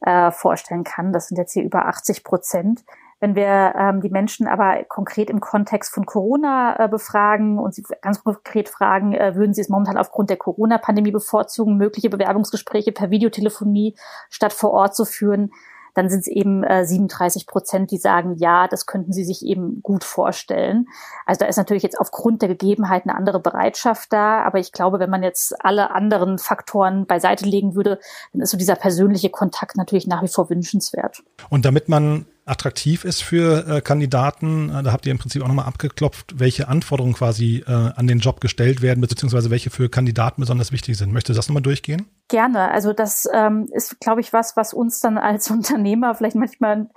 äh, 0.00 0.32
vorstellen 0.32 0.82
kann. 0.82 1.12
Das 1.12 1.28
sind 1.28 1.36
jetzt 1.36 1.52
hier 1.52 1.62
über 1.62 1.86
80 1.86 2.24
Prozent. 2.24 2.84
Wenn 3.20 3.34
wir 3.34 3.74
ähm, 3.76 4.00
die 4.00 4.08
Menschen 4.08 4.48
aber 4.48 4.82
konkret 4.84 5.28
im 5.28 5.40
Kontext 5.40 5.92
von 5.92 6.06
Corona 6.06 6.76
äh, 6.78 6.88
befragen 6.88 7.58
und 7.58 7.74
sie 7.74 7.84
ganz 8.00 8.24
konkret 8.24 8.70
fragen, 8.70 9.12
äh, 9.12 9.36
würden 9.36 9.52
sie 9.52 9.60
es 9.60 9.68
momentan 9.68 9.98
aufgrund 9.98 10.30
der 10.30 10.38
Corona-Pandemie 10.38 11.10
bevorzugen, 11.10 11.76
mögliche 11.76 12.08
Bewerbungsgespräche 12.08 12.92
per 12.92 13.10
Videotelefonie 13.10 13.94
statt 14.30 14.54
vor 14.54 14.70
Ort 14.70 14.96
zu 14.96 15.04
führen, 15.04 15.52
dann 15.94 16.08
sind 16.08 16.20
es 16.20 16.26
eben 16.26 16.64
äh, 16.64 16.84
37 16.84 17.46
Prozent, 17.46 17.90
die 17.90 17.98
sagen, 17.98 18.36
ja, 18.36 18.68
das 18.68 18.86
könnten 18.86 19.12
sie 19.12 19.24
sich 19.24 19.44
eben 19.44 19.82
gut 19.82 20.04
vorstellen. 20.04 20.86
Also 21.26 21.40
da 21.40 21.46
ist 21.46 21.56
natürlich 21.56 21.82
jetzt 21.82 21.98
aufgrund 22.00 22.42
der 22.42 22.48
Gegebenheiten 22.48 23.10
eine 23.10 23.18
andere 23.18 23.40
Bereitschaft 23.40 24.12
da, 24.12 24.42
aber 24.42 24.58
ich 24.58 24.72
glaube, 24.72 24.98
wenn 24.98 25.10
man 25.10 25.22
jetzt 25.22 25.54
alle 25.64 25.90
anderen 25.90 26.38
Faktoren 26.38 27.06
beiseite 27.06 27.44
legen 27.44 27.74
würde, 27.74 27.98
dann 28.32 28.42
ist 28.42 28.50
so 28.50 28.56
dieser 28.56 28.76
persönliche 28.76 29.30
Kontakt 29.30 29.76
natürlich 29.76 30.06
nach 30.06 30.22
wie 30.22 30.28
vor 30.28 30.50
wünschenswert. 30.50 31.22
Und 31.48 31.64
damit 31.64 31.88
man 31.88 32.26
attraktiv 32.46 33.04
ist 33.04 33.22
für 33.22 33.66
äh, 33.66 33.80
Kandidaten. 33.80 34.70
Äh, 34.70 34.82
da 34.82 34.92
habt 34.92 35.06
ihr 35.06 35.12
im 35.12 35.18
Prinzip 35.18 35.42
auch 35.42 35.48
nochmal 35.48 35.66
abgeklopft, 35.66 36.38
welche 36.38 36.68
Anforderungen 36.68 37.14
quasi 37.14 37.64
äh, 37.66 37.70
an 37.70 38.06
den 38.06 38.18
Job 38.18 38.40
gestellt 38.40 38.82
werden, 38.82 39.00
beziehungsweise 39.00 39.50
welche 39.50 39.70
für 39.70 39.88
Kandidaten 39.88 40.40
besonders 40.40 40.72
wichtig 40.72 40.96
sind. 40.96 41.12
Möchtest 41.12 41.36
du 41.36 41.38
das 41.38 41.48
nochmal 41.48 41.62
durchgehen? 41.62 42.06
Gerne. 42.28 42.70
Also 42.70 42.92
das 42.92 43.28
ähm, 43.32 43.68
ist, 43.72 44.00
glaube 44.00 44.20
ich, 44.20 44.32
was, 44.32 44.56
was 44.56 44.72
uns 44.72 45.00
dann 45.00 45.18
als 45.18 45.50
Unternehmer 45.50 46.14
vielleicht 46.14 46.36
manchmal 46.36 46.88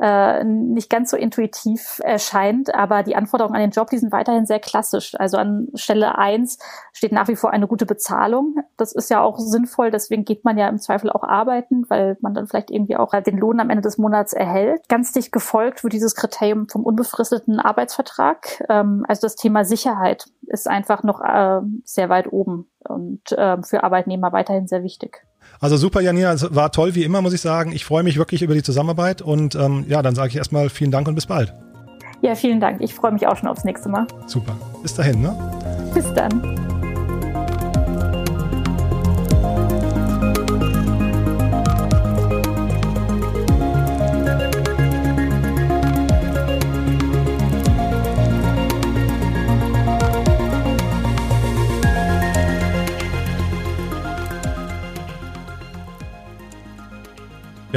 äh, 0.00 0.44
nicht 0.44 0.90
ganz 0.90 1.10
so 1.10 1.16
intuitiv 1.16 2.00
erscheint. 2.02 2.74
Aber 2.74 3.02
die 3.02 3.14
Anforderungen 3.14 3.54
an 3.54 3.62
den 3.62 3.70
Job, 3.70 3.90
die 3.90 3.98
sind 3.98 4.12
weiterhin 4.12 4.46
sehr 4.46 4.60
klassisch. 4.60 5.14
Also 5.18 5.36
an 5.36 5.68
Stelle 5.74 6.18
eins 6.18 6.58
steht 6.92 7.12
nach 7.12 7.28
wie 7.28 7.36
vor 7.36 7.50
eine 7.50 7.66
gute 7.68 7.86
Bezahlung. 7.86 8.56
Das 8.76 8.92
ist 8.92 9.10
ja 9.10 9.20
auch 9.20 9.38
sinnvoll. 9.38 9.90
Deswegen 9.90 10.24
geht 10.24 10.44
man 10.44 10.58
ja 10.58 10.68
im 10.68 10.78
Zweifel 10.78 11.10
auch 11.10 11.22
arbeiten, 11.22 11.84
weil 11.88 12.16
man 12.20 12.34
dann 12.34 12.46
vielleicht 12.46 12.70
irgendwie 12.70 12.96
auch 12.96 13.12
den 13.22 13.38
Lohn 13.38 13.60
am 13.60 13.70
Ende 13.70 13.82
des 13.82 13.98
Monats 13.98 14.32
erhält 14.32 14.87
ganz 14.88 15.12
dicht 15.12 15.32
gefolgt 15.32 15.84
wird 15.84 15.92
dieses 15.92 16.14
Kriterium 16.14 16.68
vom 16.68 16.82
unbefristeten 16.84 17.60
Arbeitsvertrag. 17.60 18.64
Ähm, 18.68 19.04
also 19.06 19.22
das 19.22 19.36
Thema 19.36 19.64
Sicherheit 19.64 20.26
ist 20.46 20.68
einfach 20.68 21.02
noch 21.02 21.20
äh, 21.20 21.60
sehr 21.84 22.08
weit 22.08 22.32
oben 22.32 22.66
und 22.80 23.32
äh, 23.32 23.62
für 23.62 23.84
Arbeitnehmer 23.84 24.32
weiterhin 24.32 24.66
sehr 24.66 24.82
wichtig. 24.82 25.24
Also 25.60 25.76
super, 25.76 26.00
Janina, 26.00 26.32
es 26.32 26.54
war 26.54 26.72
toll 26.72 26.94
wie 26.94 27.04
immer, 27.04 27.22
muss 27.22 27.32
ich 27.32 27.40
sagen. 27.40 27.72
Ich 27.72 27.84
freue 27.84 28.02
mich 28.02 28.16
wirklich 28.16 28.42
über 28.42 28.54
die 28.54 28.62
Zusammenarbeit 28.62 29.22
und 29.22 29.54
ähm, 29.54 29.84
ja, 29.88 30.02
dann 30.02 30.14
sage 30.14 30.28
ich 30.28 30.36
erstmal 30.36 30.68
vielen 30.68 30.90
Dank 30.90 31.08
und 31.08 31.14
bis 31.14 31.26
bald. 31.26 31.54
Ja, 32.20 32.34
vielen 32.34 32.60
Dank. 32.60 32.80
Ich 32.80 32.94
freue 32.94 33.12
mich 33.12 33.26
auch 33.26 33.36
schon 33.36 33.48
aufs 33.48 33.64
nächste 33.64 33.88
Mal. 33.88 34.06
Super. 34.26 34.56
Bis 34.82 34.94
dahin, 34.94 35.22
ne? 35.22 35.36
Bis 35.94 36.12
dann. 36.14 36.77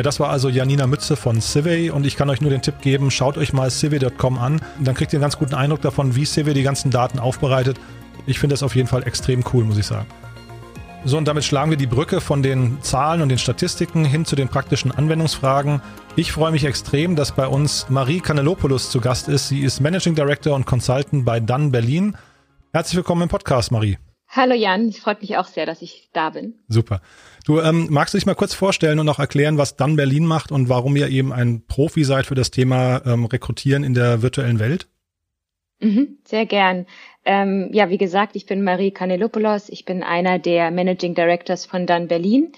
Ja, 0.02 0.04
das 0.04 0.20
war 0.20 0.32
also 0.32 0.50
Janina 0.50 0.88
Mütze 0.88 1.16
von 1.16 1.40
Civey 1.42 1.92
und 1.92 2.08
ich 2.08 2.16
kann 2.16 2.28
euch 2.32 2.42
nur 2.42 2.50
den 2.50 2.64
Tipp 2.64 2.82
geben, 2.82 3.12
schaut 3.12 3.38
euch 3.38 3.54
mal 3.54 3.70
civey.com 3.70 4.40
an. 4.40 4.60
Dann 4.80 4.96
kriegt 4.96 5.14
ihr 5.14 5.18
einen 5.18 5.22
ganz 5.22 5.38
guten 5.38 5.54
Eindruck 5.54 5.82
davon, 5.82 6.16
wie 6.16 6.26
Civey 6.26 6.56
die 6.56 6.64
ganzen 6.64 6.90
Daten 6.90 7.20
aufbereitet. 7.20 7.80
Ich 8.26 8.40
finde 8.40 8.56
das 8.56 8.64
auf 8.64 8.76
jeden 8.76 8.88
Fall 8.88 9.04
extrem 9.04 9.44
cool, 9.54 9.64
muss 9.64 9.78
ich 9.78 9.86
sagen. 9.86 10.08
So, 11.06 11.20
und 11.20 11.28
damit 11.28 11.44
schlagen 11.44 11.70
wir 11.70 11.78
die 11.78 11.86
Brücke 11.86 12.20
von 12.20 12.42
den 12.42 12.82
Zahlen 12.82 13.22
und 13.22 13.30
den 13.30 13.38
Statistiken 13.38 14.04
hin 14.04 14.26
zu 14.26 14.36
den 14.36 14.48
praktischen 14.48 14.92
Anwendungsfragen. 14.92 15.84
Ich 16.16 16.32
freue 16.32 16.52
mich 16.52 16.66
extrem, 16.66 17.16
dass 17.16 17.34
bei 17.34 17.46
uns 17.46 17.88
Marie 17.90 18.22
Kanelopoulos 18.22 18.90
zu 18.90 19.02
Gast 19.02 19.30
ist. 19.30 19.50
Sie 19.50 19.60
ist 19.60 19.82
Managing 19.82 20.16
Director 20.16 20.56
und 20.56 20.66
Consultant 20.66 21.26
bei 21.26 21.40
Dunn 21.40 21.72
Berlin. 21.72 22.18
Herzlich 22.74 22.96
willkommen 22.96 23.22
im 23.22 23.30
Podcast, 23.30 23.72
Marie. 23.72 24.00
Hallo 24.34 24.56
Jan, 24.56 24.88
es 24.88 24.98
freut 24.98 25.22
mich 25.22 25.38
auch 25.38 25.46
sehr, 25.46 25.66
dass 25.68 25.84
ich 25.84 26.10
da 26.14 26.32
bin. 26.32 26.56
Super. 26.70 27.02
Du 27.46 27.60
ähm, 27.60 27.88
magst 27.90 28.14
dich 28.14 28.26
mal 28.26 28.36
kurz 28.36 28.54
vorstellen 28.54 29.00
und 29.00 29.10
auch 29.10 29.20
erklären, 29.20 29.58
was 29.58 29.76
dann 29.76 29.96
Berlin 29.96 30.26
macht 30.26 30.52
und 30.52 30.70
warum 30.70 30.96
ihr 30.96 31.10
eben 31.10 31.34
ein 31.34 31.66
Profi 31.66 32.04
seid 32.04 32.26
für 32.26 32.36
das 32.36 32.52
Thema 32.52 33.02
ähm, 33.06 33.26
Rekrutieren 33.26 33.84
in 33.84 33.94
der 33.94 34.22
virtuellen 34.22 34.60
Welt? 34.60 34.88
Mhm, 35.80 36.20
sehr 36.24 36.46
gern. 36.46 36.86
Ähm, 37.26 37.70
ja, 37.72 37.90
wie 37.90 37.98
gesagt, 37.98 38.36
ich 38.36 38.46
bin 38.46 38.64
Marie 38.64 38.92
Kanelopoulos. 38.92 39.70
Ich 39.70 39.86
bin 39.86 40.04
einer 40.04 40.38
der 40.38 40.70
Managing 40.72 41.16
Directors 41.16 41.66
von 41.66 41.88
Dann 41.88 42.08
Berlin 42.08 42.52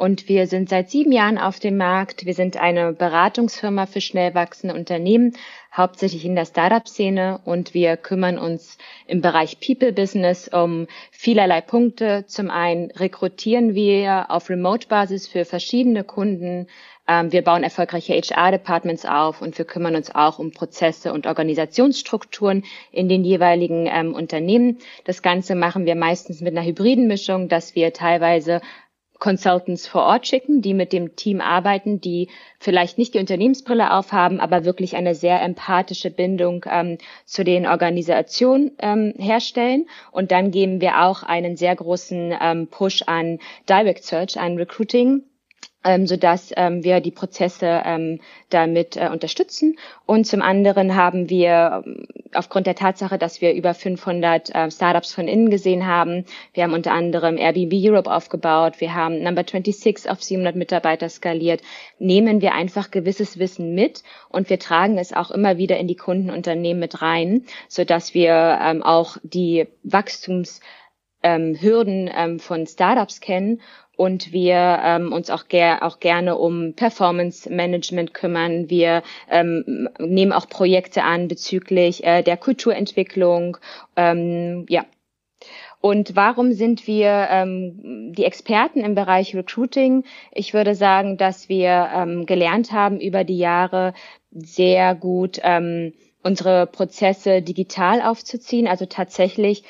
und 0.00 0.30
wir 0.30 0.46
sind 0.46 0.70
seit 0.70 0.88
sieben 0.88 1.12
Jahren 1.12 1.36
auf 1.36 1.60
dem 1.60 1.76
Markt. 1.76 2.24
Wir 2.24 2.32
sind 2.32 2.56
eine 2.56 2.94
Beratungsfirma 2.94 3.84
für 3.84 4.00
schnell 4.00 4.34
wachsende 4.34 4.74
Unternehmen, 4.74 5.34
hauptsächlich 5.72 6.24
in 6.24 6.34
der 6.34 6.46
Startup-Szene 6.46 7.40
und 7.44 7.74
wir 7.74 7.96
kümmern 7.96 8.38
uns 8.38 8.76
im 9.06 9.20
Bereich 9.20 9.58
People 9.60 9.92
Business 9.92 10.48
um 10.48 10.86
vielerlei 11.10 11.60
Punkte. 11.60 12.24
Zum 12.26 12.50
einen 12.50 12.90
rekrutieren 12.90 13.74
wir 13.74 14.26
auf 14.30 14.50
Remote-Basis 14.50 15.28
für 15.28 15.44
verschiedene 15.44 16.04
Kunden. 16.04 16.66
Ähm, 17.10 17.32
wir 17.32 17.42
bauen 17.42 17.64
erfolgreiche 17.64 18.14
HR-Departments 18.14 19.04
auf 19.04 19.42
und 19.42 19.58
wir 19.58 19.64
kümmern 19.64 19.96
uns 19.96 20.14
auch 20.14 20.38
um 20.38 20.52
Prozesse 20.52 21.12
und 21.12 21.26
Organisationsstrukturen 21.26 22.64
in 22.92 23.08
den 23.08 23.24
jeweiligen 23.24 23.88
ähm, 23.90 24.14
Unternehmen. 24.14 24.78
Das 25.04 25.20
Ganze 25.20 25.56
machen 25.56 25.86
wir 25.86 25.96
meistens 25.96 26.40
mit 26.40 26.56
einer 26.56 26.66
hybriden 26.66 27.08
Mischung, 27.08 27.48
dass 27.48 27.74
wir 27.74 27.92
teilweise 27.92 28.60
Consultants 29.20 29.86
vor 29.86 30.02
Ort 30.02 30.26
schicken, 30.26 30.62
die 30.62 30.74
mit 30.74 30.92
dem 30.92 31.14
Team 31.14 31.40
arbeiten, 31.40 32.00
die 32.00 32.28
vielleicht 32.58 32.98
nicht 32.98 33.14
die 33.14 33.18
Unternehmensbrille 33.18 33.92
aufhaben, 33.92 34.40
aber 34.40 34.64
wirklich 34.64 34.96
eine 34.96 35.14
sehr 35.14 35.40
empathische 35.40 36.10
Bindung 36.10 36.64
ähm, 36.68 36.98
zu 37.26 37.44
den 37.44 37.66
Organisationen 37.66 38.72
ähm, 38.80 39.14
herstellen. 39.16 39.86
Und 40.10 40.32
dann 40.32 40.50
geben 40.50 40.80
wir 40.80 41.02
auch 41.02 41.22
einen 41.22 41.56
sehr 41.56 41.76
großen 41.76 42.34
ähm, 42.40 42.66
Push 42.66 43.02
an 43.06 43.38
Direct 43.68 44.02
Search, 44.02 44.40
an 44.40 44.56
Recruiting 44.56 45.22
ähm, 45.84 46.06
so 46.06 46.16
dass 46.16 46.52
ähm, 46.56 46.84
wir 46.84 47.00
die 47.00 47.10
Prozesse 47.10 47.82
ähm, 47.84 48.20
damit 48.50 48.96
äh, 48.96 49.08
unterstützen. 49.10 49.78
Und 50.06 50.26
zum 50.26 50.42
anderen 50.42 50.94
haben 50.94 51.30
wir 51.30 51.82
ähm, 51.86 52.06
aufgrund 52.34 52.66
der 52.66 52.74
Tatsache, 52.74 53.18
dass 53.18 53.40
wir 53.40 53.54
über 53.54 53.74
500 53.74 54.54
äh, 54.54 54.70
Startups 54.70 55.12
von 55.12 55.28
innen 55.28 55.50
gesehen 55.50 55.86
haben, 55.86 56.24
wir 56.54 56.64
haben 56.64 56.74
unter 56.74 56.92
anderem 56.92 57.36
Airbnb 57.36 57.72
Europe 57.74 58.10
aufgebaut, 58.10 58.80
wir 58.80 58.94
haben 58.94 59.22
Number 59.22 59.42
26 59.42 60.10
auf 60.10 60.22
700 60.22 60.56
Mitarbeiter 60.56 61.08
skaliert, 61.08 61.62
nehmen 61.98 62.40
wir 62.40 62.54
einfach 62.54 62.90
gewisses 62.90 63.38
Wissen 63.38 63.74
mit 63.74 64.02
und 64.28 64.50
wir 64.50 64.58
tragen 64.58 64.98
es 64.98 65.12
auch 65.12 65.30
immer 65.30 65.58
wieder 65.58 65.78
in 65.78 65.88
die 65.88 65.96
Kundenunternehmen 65.96 66.80
mit 66.80 67.02
rein, 67.02 67.44
so 67.68 67.84
dass 67.84 68.14
wir 68.14 68.58
ähm, 68.62 68.82
auch 68.82 69.16
die 69.22 69.66
Wachstums 69.82 70.60
ähm, 71.22 71.58
ähm, 71.62 72.38
von 72.38 72.66
Startups 72.66 73.20
kennen 73.20 73.60
und 74.00 74.32
wir 74.32 74.80
ähm, 74.82 75.12
uns 75.12 75.28
auch, 75.28 75.46
ger 75.48 75.82
auch 75.82 76.00
gerne 76.00 76.38
um 76.38 76.72
Performance 76.72 77.52
Management 77.52 78.14
kümmern. 78.14 78.70
Wir 78.70 79.02
ähm, 79.28 79.90
nehmen 79.98 80.32
auch 80.32 80.48
Projekte 80.48 81.04
an 81.04 81.28
bezüglich 81.28 82.02
äh, 82.02 82.22
der 82.22 82.38
Kulturentwicklung. 82.38 83.58
Ähm, 83.96 84.64
ja. 84.70 84.86
Und 85.82 86.16
warum 86.16 86.52
sind 86.52 86.86
wir 86.86 87.28
ähm, 87.30 88.14
die 88.14 88.24
Experten 88.24 88.80
im 88.80 88.94
Bereich 88.94 89.36
Recruiting? 89.36 90.04
Ich 90.32 90.54
würde 90.54 90.74
sagen, 90.74 91.18
dass 91.18 91.50
wir 91.50 91.90
ähm, 91.94 92.24
gelernt 92.24 92.72
haben 92.72 93.00
über 93.00 93.24
die 93.24 93.38
Jahre 93.38 93.92
sehr 94.30 94.94
gut 94.94 95.40
ähm, 95.42 95.92
unsere 96.22 96.66
Prozesse 96.66 97.42
digital 97.42 98.00
aufzuziehen, 98.00 98.66
also 98.66 98.86
tatsächlich 98.86 99.62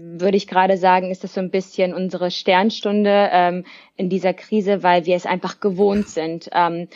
würde 0.00 0.36
ich 0.36 0.46
gerade 0.46 0.76
sagen, 0.76 1.10
ist 1.10 1.24
das 1.24 1.34
so 1.34 1.40
ein 1.40 1.50
bisschen 1.50 1.92
unsere 1.92 2.30
Sternstunde 2.30 3.30
ähm, 3.32 3.64
in 3.96 4.08
dieser 4.08 4.32
Krise, 4.32 4.84
weil 4.84 5.06
wir 5.06 5.16
es 5.16 5.26
einfach 5.26 5.58
gewohnt 5.58 6.08
sind, 6.08 6.48
ähm, 6.52 6.88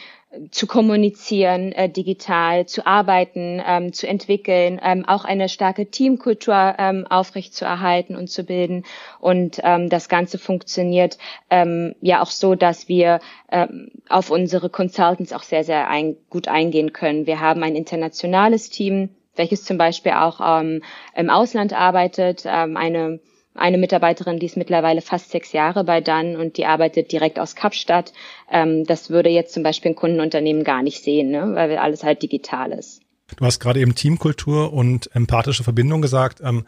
zu 0.50 0.66
kommunizieren, 0.66 1.72
äh, 1.72 1.90
digital, 1.90 2.66
zu 2.66 2.86
arbeiten, 2.86 3.60
ähm, 3.66 3.92
zu 3.92 4.06
entwickeln, 4.06 4.80
ähm, 4.82 5.04
auch 5.04 5.24
eine 5.24 5.48
starke 5.48 5.90
Teamkultur 5.90 6.76
ähm, 6.78 7.06
aufrechtzuerhalten 7.08 8.16
und 8.16 8.28
zu 8.28 8.44
bilden. 8.44 8.84
Und 9.20 9.60
ähm, 9.62 9.90
das 9.90 10.08
Ganze 10.08 10.38
funktioniert 10.38 11.18
ähm, 11.50 11.96
ja 12.00 12.22
auch 12.22 12.30
so, 12.30 12.54
dass 12.54 12.88
wir 12.88 13.18
ähm, 13.50 13.90
auf 14.08 14.30
unsere 14.30 14.70
Consultants 14.70 15.32
auch 15.32 15.42
sehr, 15.42 15.64
sehr 15.64 15.88
ein, 15.88 16.16
gut 16.30 16.46
eingehen 16.46 16.92
können. 16.92 17.26
Wir 17.26 17.40
haben 17.40 17.62
ein 17.62 17.74
internationales 17.74 18.70
Team, 18.70 19.10
welches 19.36 19.64
zum 19.64 19.78
Beispiel 19.78 20.12
auch 20.12 20.40
ähm, 20.42 20.82
im 21.14 21.30
Ausland 21.30 21.72
arbeitet. 21.72 22.44
Ähm, 22.46 22.76
eine, 22.76 23.20
eine 23.54 23.78
Mitarbeiterin, 23.78 24.38
die 24.38 24.46
ist 24.46 24.56
mittlerweile 24.56 25.00
fast 25.00 25.30
sechs 25.30 25.52
Jahre 25.52 25.84
bei 25.84 26.00
dann 26.00 26.36
und 26.36 26.56
die 26.56 26.66
arbeitet 26.66 27.12
direkt 27.12 27.38
aus 27.38 27.54
Kapstadt. 27.54 28.12
Ähm, 28.50 28.84
das 28.84 29.10
würde 29.10 29.30
jetzt 29.30 29.54
zum 29.54 29.62
Beispiel 29.62 29.92
ein 29.92 29.96
Kundenunternehmen 29.96 30.64
gar 30.64 30.82
nicht 30.82 31.02
sehen, 31.02 31.30
ne? 31.30 31.52
weil 31.54 31.76
alles 31.78 32.04
halt 32.04 32.22
digital 32.22 32.72
ist. 32.72 33.02
Du 33.36 33.44
hast 33.44 33.60
gerade 33.60 33.80
eben 33.80 33.94
Teamkultur 33.94 34.72
und 34.72 35.14
empathische 35.14 35.64
Verbindung 35.64 36.02
gesagt. 36.02 36.40
Ähm, 36.42 36.66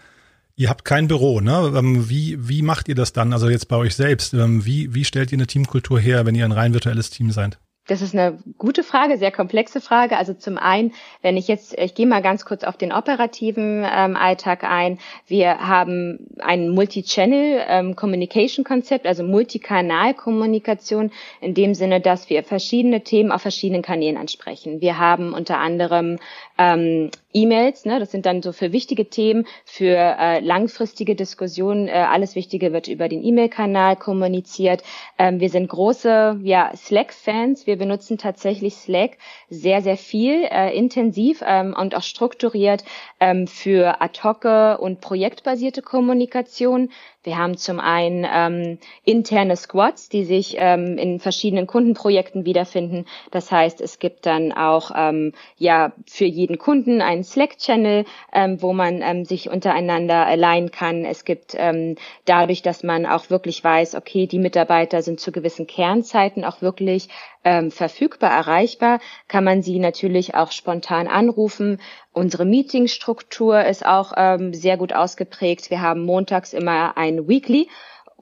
ihr 0.56 0.70
habt 0.70 0.84
kein 0.84 1.08
Büro, 1.08 1.40
ne? 1.40 1.72
Ähm, 1.76 2.08
wie, 2.08 2.48
wie 2.48 2.62
macht 2.62 2.88
ihr 2.88 2.94
das 2.94 3.12
dann? 3.12 3.32
Also 3.32 3.48
jetzt 3.48 3.68
bei 3.68 3.76
euch 3.76 3.94
selbst. 3.94 4.34
Ähm, 4.34 4.64
wie, 4.64 4.94
wie 4.94 5.04
stellt 5.04 5.32
ihr 5.32 5.36
eine 5.36 5.46
Teamkultur 5.46 6.00
her, 6.00 6.24
wenn 6.26 6.34
ihr 6.34 6.44
ein 6.44 6.52
rein 6.52 6.72
virtuelles 6.72 7.10
Team 7.10 7.30
seid? 7.30 7.58
Das 7.86 8.00
ist 8.00 8.14
eine 8.14 8.38
gute 8.56 8.82
Frage, 8.82 9.18
sehr 9.18 9.30
komplexe 9.30 9.80
Frage. 9.80 10.16
Also 10.16 10.32
zum 10.32 10.56
einen, 10.56 10.94
wenn 11.20 11.36
ich 11.36 11.48
jetzt, 11.48 11.78
ich 11.78 11.94
gehe 11.94 12.06
mal 12.06 12.22
ganz 12.22 12.46
kurz 12.46 12.64
auf 12.64 12.78
den 12.78 12.92
operativen 12.92 13.84
ähm, 13.84 14.16
Alltag 14.16 14.64
ein. 14.64 14.98
Wir 15.26 15.58
haben 15.58 16.30
ein 16.38 16.70
Multi-Channel 16.70 17.62
ähm, 17.68 17.94
Communication 17.94 18.64
Konzept, 18.64 19.06
also 19.06 19.22
Multikanal-Kommunikation 19.22 21.10
in 21.42 21.52
dem 21.52 21.74
Sinne, 21.74 22.00
dass 22.00 22.30
wir 22.30 22.42
verschiedene 22.42 23.02
Themen 23.02 23.30
auf 23.30 23.42
verschiedenen 23.42 23.82
Kanälen 23.82 24.16
ansprechen. 24.16 24.80
Wir 24.80 24.98
haben 24.98 25.34
unter 25.34 25.58
anderem 25.58 26.18
ähm, 26.56 27.10
E-Mails, 27.34 27.84
ne, 27.84 27.98
das 27.98 28.12
sind 28.12 28.26
dann 28.26 28.42
so 28.42 28.52
für 28.52 28.72
wichtige 28.72 29.10
Themen, 29.10 29.46
für 29.64 29.96
äh, 29.96 30.40
langfristige 30.40 31.16
Diskussionen. 31.16 31.88
Äh, 31.88 31.92
alles 31.92 32.36
Wichtige 32.36 32.72
wird 32.72 32.88
über 32.88 33.08
den 33.08 33.24
E-Mail-Kanal 33.24 33.96
kommuniziert. 33.96 34.82
Ähm, 35.18 35.40
wir 35.40 35.50
sind 35.50 35.68
große 35.68 36.40
ja, 36.44 36.70
Slack-Fans. 36.74 37.66
Wir 37.66 37.76
benutzen 37.76 38.18
tatsächlich 38.18 38.76
Slack 38.76 39.18
sehr, 39.50 39.82
sehr 39.82 39.96
viel, 39.96 40.44
äh, 40.44 40.76
intensiv 40.76 41.42
ähm, 41.44 41.74
und 41.78 41.96
auch 41.96 42.02
strukturiert 42.02 42.84
ähm, 43.18 43.46
für 43.46 44.00
ad 44.00 44.20
hoc 44.22 44.44
und 44.80 45.00
projektbasierte 45.00 45.82
Kommunikation. 45.82 46.90
Wir 47.24 47.38
haben 47.38 47.56
zum 47.56 47.80
einen 47.80 48.26
ähm, 48.30 48.78
interne 49.02 49.56
Squads, 49.56 50.10
die 50.10 50.24
sich 50.24 50.56
ähm, 50.58 50.98
in 50.98 51.20
verschiedenen 51.20 51.66
Kundenprojekten 51.66 52.44
wiederfinden. 52.44 53.06
Das 53.30 53.50
heißt, 53.50 53.80
es 53.80 53.98
gibt 53.98 54.26
dann 54.26 54.52
auch 54.52 54.90
ähm, 54.94 55.32
ja 55.56 55.92
für 56.06 56.26
jeden 56.26 56.58
Kunden 56.58 57.00
einen 57.00 57.24
Slack-Channel, 57.24 58.04
ähm, 58.32 58.60
wo 58.60 58.74
man 58.74 59.00
ähm, 59.00 59.24
sich 59.24 59.48
untereinander 59.48 60.26
alignen 60.26 60.70
kann. 60.70 61.06
Es 61.06 61.24
gibt 61.24 61.54
ähm, 61.56 61.96
dadurch, 62.26 62.60
dass 62.60 62.82
man 62.82 63.06
auch 63.06 63.30
wirklich 63.30 63.64
weiß, 63.64 63.94
okay, 63.94 64.26
die 64.26 64.38
Mitarbeiter 64.38 65.00
sind 65.00 65.18
zu 65.18 65.32
gewissen 65.32 65.66
Kernzeiten 65.66 66.44
auch 66.44 66.60
wirklich 66.60 67.08
ähm, 67.44 67.70
verfügbar, 67.70 68.30
erreichbar, 68.30 69.00
kann 69.28 69.44
man 69.44 69.62
sie 69.62 69.78
natürlich 69.78 70.34
auch 70.34 70.50
spontan 70.50 71.08
anrufen. 71.08 71.80
Unsere 72.14 72.46
Meetingstruktur 72.46 73.64
ist 73.64 73.84
auch 73.84 74.12
ähm, 74.16 74.54
sehr 74.54 74.78
gut 74.78 74.94
ausgeprägt. 74.94 75.68
Wir 75.70 75.82
haben 75.82 76.04
montags 76.04 76.52
immer 76.52 76.96
ein 76.96 77.28
Weekly 77.28 77.68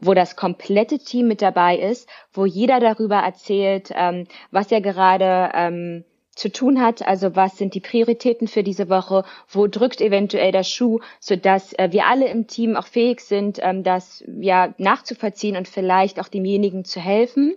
wo 0.02 0.14
das 0.14 0.34
komplette 0.34 0.99
Team 0.99 1.28
mit 1.28 1.40
dabei 1.40 1.78
ist, 1.78 2.08
wo 2.32 2.44
jeder 2.44 2.80
darüber 2.80 3.18
erzählt, 3.18 3.92
ähm, 3.94 4.26
was 4.50 4.72
er 4.72 4.80
gerade 4.80 5.52
ähm, 5.54 6.04
zu 6.34 6.50
tun 6.50 6.80
hat, 6.80 7.06
also 7.06 7.37
was 7.37 7.58
sind 7.58 7.75
die 7.75 7.80
Prioritäten 7.80 8.49
für 8.49 8.62
diese 8.62 8.88
Woche, 8.88 9.25
wo 9.49 9.66
drückt 9.66 10.00
eventuell 10.00 10.50
der 10.50 10.64
Schuh, 10.64 11.00
so 11.20 11.37
dass 11.37 11.72
äh, 11.75 11.88
wir 11.92 12.06
alle 12.06 12.28
im 12.28 12.46
Team 12.46 12.75
auch 12.75 12.87
fähig 12.87 13.20
sind, 13.20 13.58
ähm, 13.62 13.84
das 13.84 14.25
ja 14.26 14.75
nachzuvollziehen 14.78 15.56
und 15.56 15.68
vielleicht 15.68 16.18
auch 16.18 16.28
demjenigen 16.28 16.84
zu 16.84 17.00
helfen. 17.00 17.54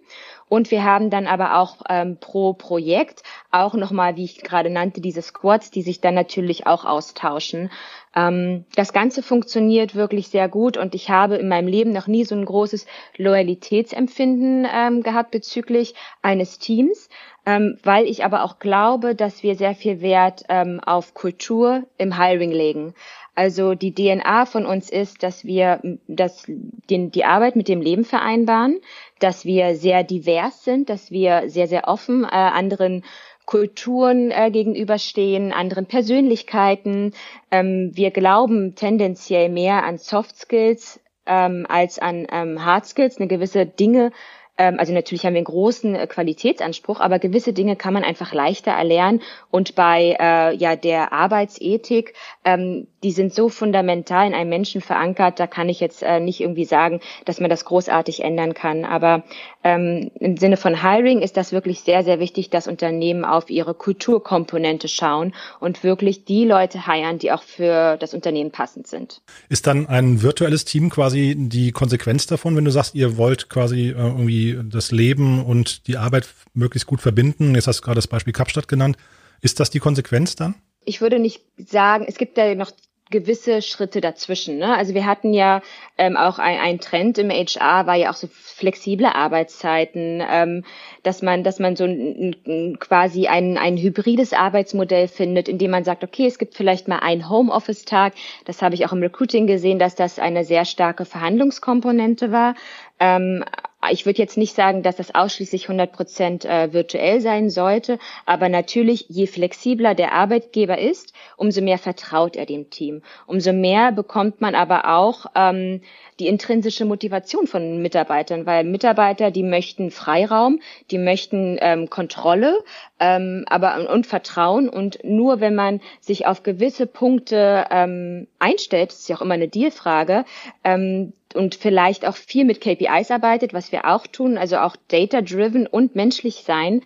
Und 0.55 0.71
wir 0.71 0.85
haben 0.85 1.09
dann 1.09 1.27
aber 1.27 1.57
auch 1.57 1.81
ähm, 1.89 2.15
pro 2.17 2.53
Projekt 2.53 3.24
auch 3.51 3.74
nochmal, 3.74 4.15
wie 4.15 4.24
ich 4.24 4.41
gerade 4.41 4.69
nannte, 4.69 5.01
diese 5.01 5.21
Squads, 5.21 5.69
die 5.69 5.81
sich 5.81 6.00
dann 6.00 6.15
natürlich 6.15 6.65
auch 6.65 6.85
austauschen. 6.85 7.69
Ähm, 8.15 8.63
das 8.74 8.93
Ganze 8.93 9.21
funktioniert 9.21 9.95
wirklich 9.95 10.29
sehr 10.29 10.47
gut 10.47 10.77
und 10.77 10.95
ich 10.95 11.09
habe 11.09 11.35
in 11.35 11.50
meinem 11.50 11.67
Leben 11.67 11.91
noch 11.91 12.07
nie 12.07 12.24
so 12.24 12.35
ein 12.35 12.45
großes 12.45 12.85
Loyalitätsempfinden 13.17 14.65
ähm, 14.74 15.03
gehabt 15.03 15.31
bezüglich 15.31 15.93
eines 16.21 16.57
Teams 16.57 17.09
ähm, 17.45 17.77
weil 17.83 18.05
ich 18.05 18.25
aber 18.25 18.43
auch 18.43 18.59
glaube, 18.59 19.15
dass 19.15 19.43
wir 19.43 19.55
sehr 19.55 19.75
viel 19.75 20.01
Wert 20.01 20.43
ähm, 20.50 20.79
auf 20.83 21.13
Kultur 21.13 21.83
im 21.97 22.17
Hiring 22.17 22.51
legen. 22.51 22.95
Also 23.35 23.75
die 23.75 23.93
DNA 23.93 24.45
von 24.45 24.65
uns 24.65 24.89
ist, 24.89 25.21
dass 25.21 25.43
wir 25.43 25.81
das, 26.07 26.45
den, 26.89 27.11
die 27.11 27.25
Arbeit 27.25 27.57
mit 27.57 27.67
dem 27.67 27.81
Leben 27.81 28.05
vereinbaren, 28.05 28.79
dass 29.19 29.43
wir 29.43 29.75
sehr 29.75 30.03
divers 30.03 30.63
sind, 30.63 30.89
dass 30.89 31.11
wir 31.11 31.49
sehr, 31.49 31.67
sehr 31.67 31.87
offen 31.87 32.23
äh, 32.23 32.27
anderen 32.27 33.03
Kulturen 33.45 34.31
äh, 34.31 34.49
gegenüberstehen, 34.51 35.51
anderen 35.53 35.85
Persönlichkeiten. 35.85 37.13
Ähm, 37.51 37.91
wir 37.93 38.11
glauben 38.11 38.75
tendenziell 38.75 39.49
mehr 39.49 39.83
an 39.83 39.97
Soft 39.97 40.37
Skills 40.37 40.99
ähm, 41.25 41.65
als 41.67 41.99
an 41.99 42.27
ähm, 42.31 42.63
Hard 42.65 42.85
Skills, 42.85 43.17
eine 43.17 43.27
gewisse 43.27 43.65
Dinge 43.65 44.11
also 44.57 44.93
natürlich 44.93 45.25
haben 45.25 45.33
wir 45.33 45.39
einen 45.39 45.45
großen 45.45 45.95
äh, 45.95 46.07
Qualitätsanspruch, 46.07 47.00
aber 47.00 47.19
gewisse 47.19 47.53
Dinge 47.53 47.75
kann 47.75 47.93
man 47.93 48.03
einfach 48.03 48.33
leichter 48.33 48.71
erlernen. 48.71 49.21
Und 49.51 49.75
bei 49.75 50.15
äh, 50.19 50.55
ja 50.55 50.75
der 50.75 51.12
Arbeitsethik, 51.12 52.13
ähm, 52.43 52.88
die 53.03 53.12
sind 53.12 53.33
so 53.33 53.50
fundamental 53.50 54.27
in 54.27 54.33
einem 54.33 54.50
Menschen 54.50 54.81
verankert, 54.81 55.39
da 55.39 55.47
kann 55.47 55.69
ich 55.69 55.79
jetzt 55.79 56.03
äh, 56.03 56.19
nicht 56.19 56.39
irgendwie 56.39 56.65
sagen, 56.65 57.01
dass 57.25 57.39
man 57.39 57.50
das 57.50 57.65
großartig 57.65 58.24
ändern 58.24 58.53
kann. 58.53 58.85
Aber 58.85 59.24
ähm, 59.65 60.12
im 60.19 60.38
Sinne 60.38 60.57
von 60.57 60.84
Hiring 60.84 61.24
ist 61.24 61.38
das 61.38 61.51
wirklich 61.51 61.81
sehr, 61.81 62.03
sehr 62.03 62.19
wichtig, 62.19 62.51
dass 62.51 62.67
Unternehmen 62.67 63.25
auf 63.25 63.50
ihre 63.50 63.74
Kulturkomponente 63.74 64.88
schauen 64.88 65.34
und 65.60 65.84
wirklich 65.84 66.24
die 66.24 66.45
Leute 66.45 66.86
heiern, 66.86 67.17
die 67.17 67.31
auch 67.31 67.41
für 67.41 67.98
das 67.98 68.13
Unternehmen 68.13 68.51
passend 68.51 68.86
sind. 68.86 69.24
Ist 69.50 69.65
dann 69.65 69.88
ein 69.88 70.22
virtuelles 70.22 70.65
Team 70.65 70.91
quasi 70.91 71.34
die 71.36 71.72
Konsequenz 71.72 72.27
davon, 72.27 72.55
wenn 72.55 72.63
du 72.63 72.69
sagst, 72.69 72.93
ihr 72.93 73.17
wollt 73.17 73.50
quasi 73.50 73.89
äh, 73.89 73.93
irgendwie 73.93 74.60
das 74.63 74.91
Leben 74.91 75.43
und 75.43 75.88
die 75.88 75.98
Arbeit 75.98 76.27
möglichst 76.53 76.86
gut 76.86 77.01
verbinden. 77.01 77.55
Jetzt 77.55 77.65
hast 77.65 77.79
du 77.79 77.86
gerade 77.86 77.95
das 77.95 78.07
Beispiel 78.07 78.34
Kapstadt 78.34 78.67
genannt. 78.67 78.98
Ist 79.41 79.60
das 79.60 79.72
die 79.72 79.79
Konsequenz 79.79 80.36
dann? 80.36 80.53
Ich 80.86 81.01
würde 81.01 81.17
nicht 81.17 81.41
sagen, 81.57 82.05
es 82.07 82.19
gibt 82.19 82.38
ja 82.38 82.53
noch 82.53 82.69
gewisse 83.12 83.62
Schritte 83.62 84.01
dazwischen. 84.01 84.57
Ne? 84.57 84.75
Also 84.75 84.93
wir 84.93 85.05
hatten 85.05 85.33
ja 85.33 85.62
ähm, 85.97 86.17
auch 86.17 86.39
ein, 86.39 86.59
ein 86.59 86.79
Trend 86.79 87.17
im 87.17 87.29
HR, 87.29 87.85
war 87.85 87.95
ja 87.95 88.09
auch 88.09 88.15
so 88.15 88.27
flexible 88.31 89.05
Arbeitszeiten, 89.05 90.24
ähm, 90.27 90.63
dass 91.03 91.21
man, 91.21 91.43
dass 91.43 91.59
man 91.59 91.75
so 91.75 91.83
ein, 91.83 92.35
ein, 92.47 92.79
quasi 92.79 93.27
ein, 93.27 93.57
ein 93.57 93.77
hybrides 93.77 94.33
Arbeitsmodell 94.33 95.07
findet, 95.07 95.47
in 95.47 95.59
dem 95.59 95.71
man 95.71 95.83
sagt, 95.83 96.03
okay, 96.03 96.25
es 96.25 96.39
gibt 96.39 96.55
vielleicht 96.55 96.88
mal 96.88 97.00
einen 97.00 97.29
Homeoffice-Tag. 97.29 98.13
Das 98.45 98.62
habe 98.62 98.74
ich 98.75 98.85
auch 98.85 98.91
im 98.91 99.01
Recruiting 99.01 99.45
gesehen, 99.45 99.77
dass 99.77 99.95
das 99.95 100.17
eine 100.17 100.43
sehr 100.43 100.65
starke 100.65 101.05
Verhandlungskomponente 101.05 102.31
war. 102.31 102.55
Ähm, 103.00 103.43
ich 103.91 104.05
würde 104.05 104.19
jetzt 104.19 104.37
nicht 104.37 104.55
sagen, 104.55 104.83
dass 104.83 104.97
das 104.97 105.13
ausschließlich 105.13 105.63
100 105.63 105.91
Prozent 105.91 106.45
äh, 106.45 106.73
virtuell 106.73 107.21
sein 107.21 107.49
sollte, 107.49 107.99
aber 108.25 108.49
natürlich, 108.49 109.05
je 109.09 109.27
flexibler 109.27 109.95
der 109.95 110.13
Arbeitgeber 110.13 110.77
ist, 110.77 111.13
umso 111.37 111.61
mehr 111.61 111.77
vertraut 111.77 112.35
er 112.35 112.45
dem 112.45 112.69
Team. 112.69 113.01
Umso 113.27 113.53
mehr 113.53 113.91
bekommt 113.91 114.41
man 114.41 114.55
aber 114.55 114.95
auch 114.95 115.25
ähm, 115.35 115.81
die 116.19 116.27
intrinsische 116.27 116.85
Motivation 116.85 117.47
von 117.47 117.81
Mitarbeitern, 117.81 118.45
weil 118.45 118.63
Mitarbeiter, 118.63 119.31
die 119.31 119.43
möchten 119.43 119.91
Freiraum, 119.91 120.59
die 120.91 120.97
möchten 120.97 121.57
ähm, 121.59 121.89
Kontrolle, 121.89 122.63
ähm, 122.99 123.45
aber 123.47 123.89
und 123.89 124.07
Vertrauen 124.07 124.69
und 124.69 124.99
nur 125.03 125.41
wenn 125.41 125.55
man 125.55 125.81
sich 125.99 126.25
auf 126.25 126.43
gewisse 126.43 126.87
Punkte 126.87 127.65
ähm, 127.69 128.27
einstellt, 128.39 128.91
das 128.91 128.99
ist 128.99 129.09
ja 129.09 129.17
auch 129.17 129.21
immer 129.21 129.33
eine 129.33 129.49
Dealfrage, 129.49 130.23
ähm, 130.63 131.13
und 131.35 131.55
vielleicht 131.55 132.05
auch 132.05 132.15
viel 132.15 132.45
mit 132.45 132.61
KPIs 132.61 133.11
arbeitet, 133.11 133.53
was 133.53 133.71
wir 133.71 133.85
auch 133.85 134.07
tun, 134.07 134.37
also 134.37 134.57
auch 134.57 134.75
data-driven 134.87 135.67
und 135.67 135.95
menschlich 135.95 136.43
sein. 136.45 136.81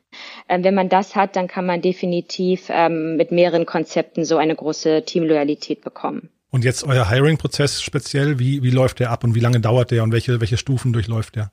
Ähm, 0.47 0.63
wenn 0.63 0.75
man 0.75 0.89
das 0.89 1.15
hat, 1.15 1.35
dann 1.35 1.47
kann 1.47 1.65
man 1.65 1.81
definitiv 1.81 2.67
ähm, 2.69 3.15
mit 3.15 3.31
mehreren 3.31 3.65
Konzepten 3.65 4.25
so 4.25 4.37
eine 4.37 4.55
große 4.55 5.03
Teamloyalität 5.05 5.81
bekommen. 5.81 6.29
Und 6.51 6.65
jetzt 6.65 6.83
euer 6.83 7.09
Hiring-Prozess 7.09 7.81
speziell, 7.81 8.39
wie, 8.39 8.63
wie 8.63 8.71
läuft 8.71 8.99
der 8.99 9.11
ab 9.11 9.23
und 9.23 9.35
wie 9.35 9.39
lange 9.39 9.59
dauert 9.59 9.91
der 9.91 10.03
und 10.03 10.11
welche, 10.11 10.41
welche 10.41 10.57
Stufen 10.57 10.93
durchläuft 10.93 11.35
der? 11.35 11.51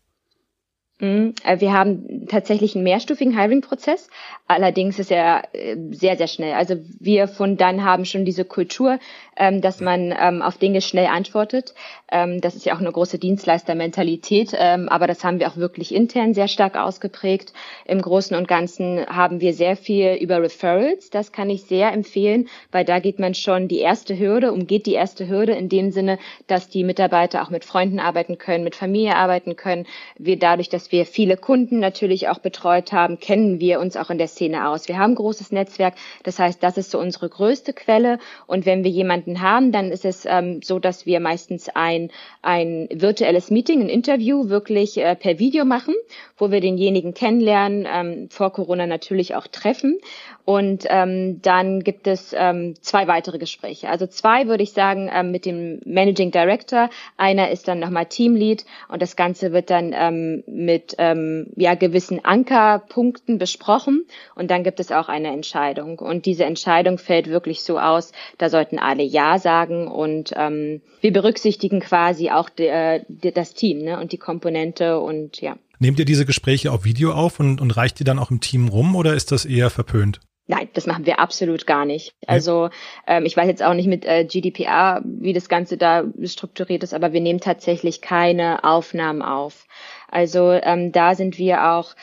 Mhm. 1.00 1.34
Äh, 1.44 1.60
wir 1.60 1.72
haben 1.72 2.06
tatsächlich 2.28 2.74
einen 2.74 2.84
mehrstufigen 2.84 3.36
Hiring-Prozess. 3.36 4.08
Allerdings 4.48 4.98
ist 4.98 5.10
er 5.10 5.44
äh, 5.52 5.76
sehr, 5.90 6.16
sehr 6.16 6.28
schnell. 6.28 6.54
Also 6.54 6.76
wir 7.00 7.28
von 7.28 7.56
dann 7.56 7.84
haben 7.84 8.04
schon 8.04 8.24
diese 8.24 8.44
Kultur, 8.44 8.98
ähm, 9.36 9.60
dass 9.60 9.80
man 9.80 10.14
ähm, 10.18 10.42
auf 10.42 10.56
Dinge 10.56 10.80
schnell 10.80 11.06
antwortet. 11.06 11.74
Ähm, 12.10 12.40
das 12.40 12.54
ist 12.54 12.64
ja 12.64 12.74
auch 12.74 12.80
eine 12.80 12.92
große 12.92 13.18
Dienstleistermentalität, 13.18 14.54
aber 14.56 15.06
das 15.06 15.24
haben 15.24 15.40
wir 15.40 15.48
auch 15.48 15.56
wirklich 15.56 15.94
intern 15.94 16.34
sehr 16.34 16.48
stark 16.48 16.76
ausgeprägt. 16.76 17.52
Im 17.84 18.00
Großen 18.00 18.36
und 18.36 18.48
Ganzen 18.48 19.04
haben 19.06 19.40
wir 19.40 19.52
sehr 19.52 19.76
viel 19.76 20.14
über 20.14 20.42
Referrals. 20.42 21.10
Das 21.10 21.32
kann 21.32 21.50
ich 21.50 21.64
sehr 21.64 21.92
empfehlen, 21.92 22.48
weil 22.72 22.84
da 22.84 22.98
geht 23.00 23.18
man 23.18 23.34
schon 23.34 23.68
die 23.68 23.80
erste 23.80 24.18
Hürde, 24.18 24.52
umgeht 24.52 24.86
die 24.86 24.94
erste 24.94 25.28
Hürde 25.28 25.52
in 25.52 25.68
dem 25.68 25.90
Sinne, 25.90 26.18
dass 26.46 26.68
die 26.68 26.84
Mitarbeiter 26.84 27.42
auch 27.42 27.50
mit 27.50 27.64
Freunden 27.64 28.00
arbeiten 28.00 28.38
können, 28.38 28.64
mit 28.64 28.76
Familie 28.76 29.16
arbeiten 29.16 29.56
können. 29.56 29.86
Wir 30.18 30.38
dadurch, 30.38 30.68
dass 30.68 30.92
wir 30.92 31.06
viele 31.06 31.36
Kunden 31.36 31.78
natürlich 31.78 32.15
auch 32.24 32.38
betreut 32.38 32.92
haben, 32.92 33.20
kennen 33.20 33.60
wir 33.60 33.80
uns 33.80 33.96
auch 33.96 34.10
in 34.10 34.18
der 34.18 34.28
Szene 34.28 34.68
aus. 34.68 34.88
Wir 34.88 34.98
haben 34.98 35.12
ein 35.12 35.16
großes 35.16 35.52
Netzwerk. 35.52 35.94
Das 36.22 36.38
heißt, 36.38 36.62
das 36.62 36.76
ist 36.76 36.90
so 36.90 36.98
unsere 36.98 37.28
größte 37.28 37.72
Quelle. 37.72 38.18
Und 38.46 38.66
wenn 38.66 38.84
wir 38.84 38.90
jemanden 38.90 39.40
haben, 39.42 39.72
dann 39.72 39.90
ist 39.92 40.04
es 40.04 40.24
ähm, 40.24 40.60
so, 40.62 40.78
dass 40.78 41.06
wir 41.06 41.20
meistens 41.20 41.68
ein, 41.68 42.10
ein 42.42 42.88
virtuelles 42.92 43.50
Meeting, 43.50 43.82
ein 43.82 43.88
Interview 43.88 44.48
wirklich 44.48 44.98
äh, 44.98 45.14
per 45.14 45.38
Video 45.38 45.64
machen, 45.64 45.94
wo 46.36 46.50
wir 46.50 46.60
denjenigen 46.60 47.14
kennenlernen, 47.14 47.86
ähm, 47.92 48.28
vor 48.30 48.52
Corona 48.52 48.86
natürlich 48.86 49.34
auch 49.34 49.46
treffen. 49.46 49.98
Und 50.46 50.84
ähm, 50.88 51.42
dann 51.42 51.80
gibt 51.80 52.06
es 52.06 52.32
ähm, 52.32 52.76
zwei 52.80 53.08
weitere 53.08 53.36
Gespräche. 53.38 53.88
Also 53.88 54.06
zwei 54.06 54.46
würde 54.46 54.62
ich 54.62 54.70
sagen 54.70 55.10
ähm, 55.12 55.32
mit 55.32 55.44
dem 55.44 55.80
Managing 55.84 56.30
Director. 56.30 56.88
Einer 57.16 57.50
ist 57.50 57.66
dann 57.66 57.80
nochmal 57.80 58.06
Teamlead 58.06 58.64
und 58.88 59.02
das 59.02 59.16
Ganze 59.16 59.50
wird 59.50 59.70
dann 59.70 59.92
ähm, 59.92 60.44
mit 60.46 60.94
ähm, 60.98 61.48
ja 61.56 61.74
gewissen 61.74 62.24
Ankerpunkten 62.24 63.38
besprochen 63.38 64.06
und 64.36 64.48
dann 64.52 64.62
gibt 64.62 64.78
es 64.78 64.92
auch 64.92 65.08
eine 65.08 65.32
Entscheidung. 65.32 65.98
Und 65.98 66.26
diese 66.26 66.44
Entscheidung 66.44 66.98
fällt 66.98 67.26
wirklich 67.26 67.64
so 67.64 67.80
aus, 67.80 68.12
da 68.38 68.48
sollten 68.48 68.78
alle 68.78 69.02
Ja 69.02 69.40
sagen 69.40 69.88
und 69.88 70.32
ähm, 70.36 70.80
wir 71.00 71.12
berücksichtigen 71.12 71.80
quasi 71.80 72.30
auch 72.30 72.50
de, 72.50 72.68
äh, 72.68 73.04
de, 73.08 73.32
das 73.32 73.54
Team 73.54 73.78
ne, 73.78 73.98
und 73.98 74.12
die 74.12 74.18
Komponente 74.18 75.00
und 75.00 75.40
ja. 75.40 75.56
Nehmt 75.80 75.98
ihr 75.98 76.04
diese 76.04 76.24
Gespräche 76.24 76.70
auf 76.70 76.84
Video 76.84 77.12
auf 77.12 77.40
und, 77.40 77.60
und 77.60 77.76
reicht 77.76 78.00
ihr 78.00 78.06
dann 78.06 78.20
auch 78.20 78.30
im 78.30 78.40
Team 78.40 78.68
rum 78.68 78.94
oder 78.94 79.14
ist 79.14 79.32
das 79.32 79.44
eher 79.44 79.70
verpönt? 79.70 80.20
Nein, 80.48 80.68
das 80.74 80.86
machen 80.86 81.06
wir 81.06 81.18
absolut 81.18 81.66
gar 81.66 81.84
nicht. 81.84 82.14
Also 82.26 82.70
ähm, 83.06 83.26
ich 83.26 83.36
weiß 83.36 83.48
jetzt 83.48 83.64
auch 83.64 83.74
nicht 83.74 83.88
mit 83.88 84.04
äh, 84.04 84.24
GDPR, 84.24 85.02
wie 85.04 85.32
das 85.32 85.48
Ganze 85.48 85.76
da 85.76 86.04
strukturiert 86.24 86.84
ist, 86.84 86.94
aber 86.94 87.12
wir 87.12 87.20
nehmen 87.20 87.40
tatsächlich 87.40 88.00
keine 88.00 88.62
Aufnahmen 88.62 89.22
auf. 89.22 89.66
Also 90.08 90.52
ähm, 90.52 90.92
da 90.92 91.16
sind 91.16 91.38
wir 91.38 91.72
auch 91.72 91.96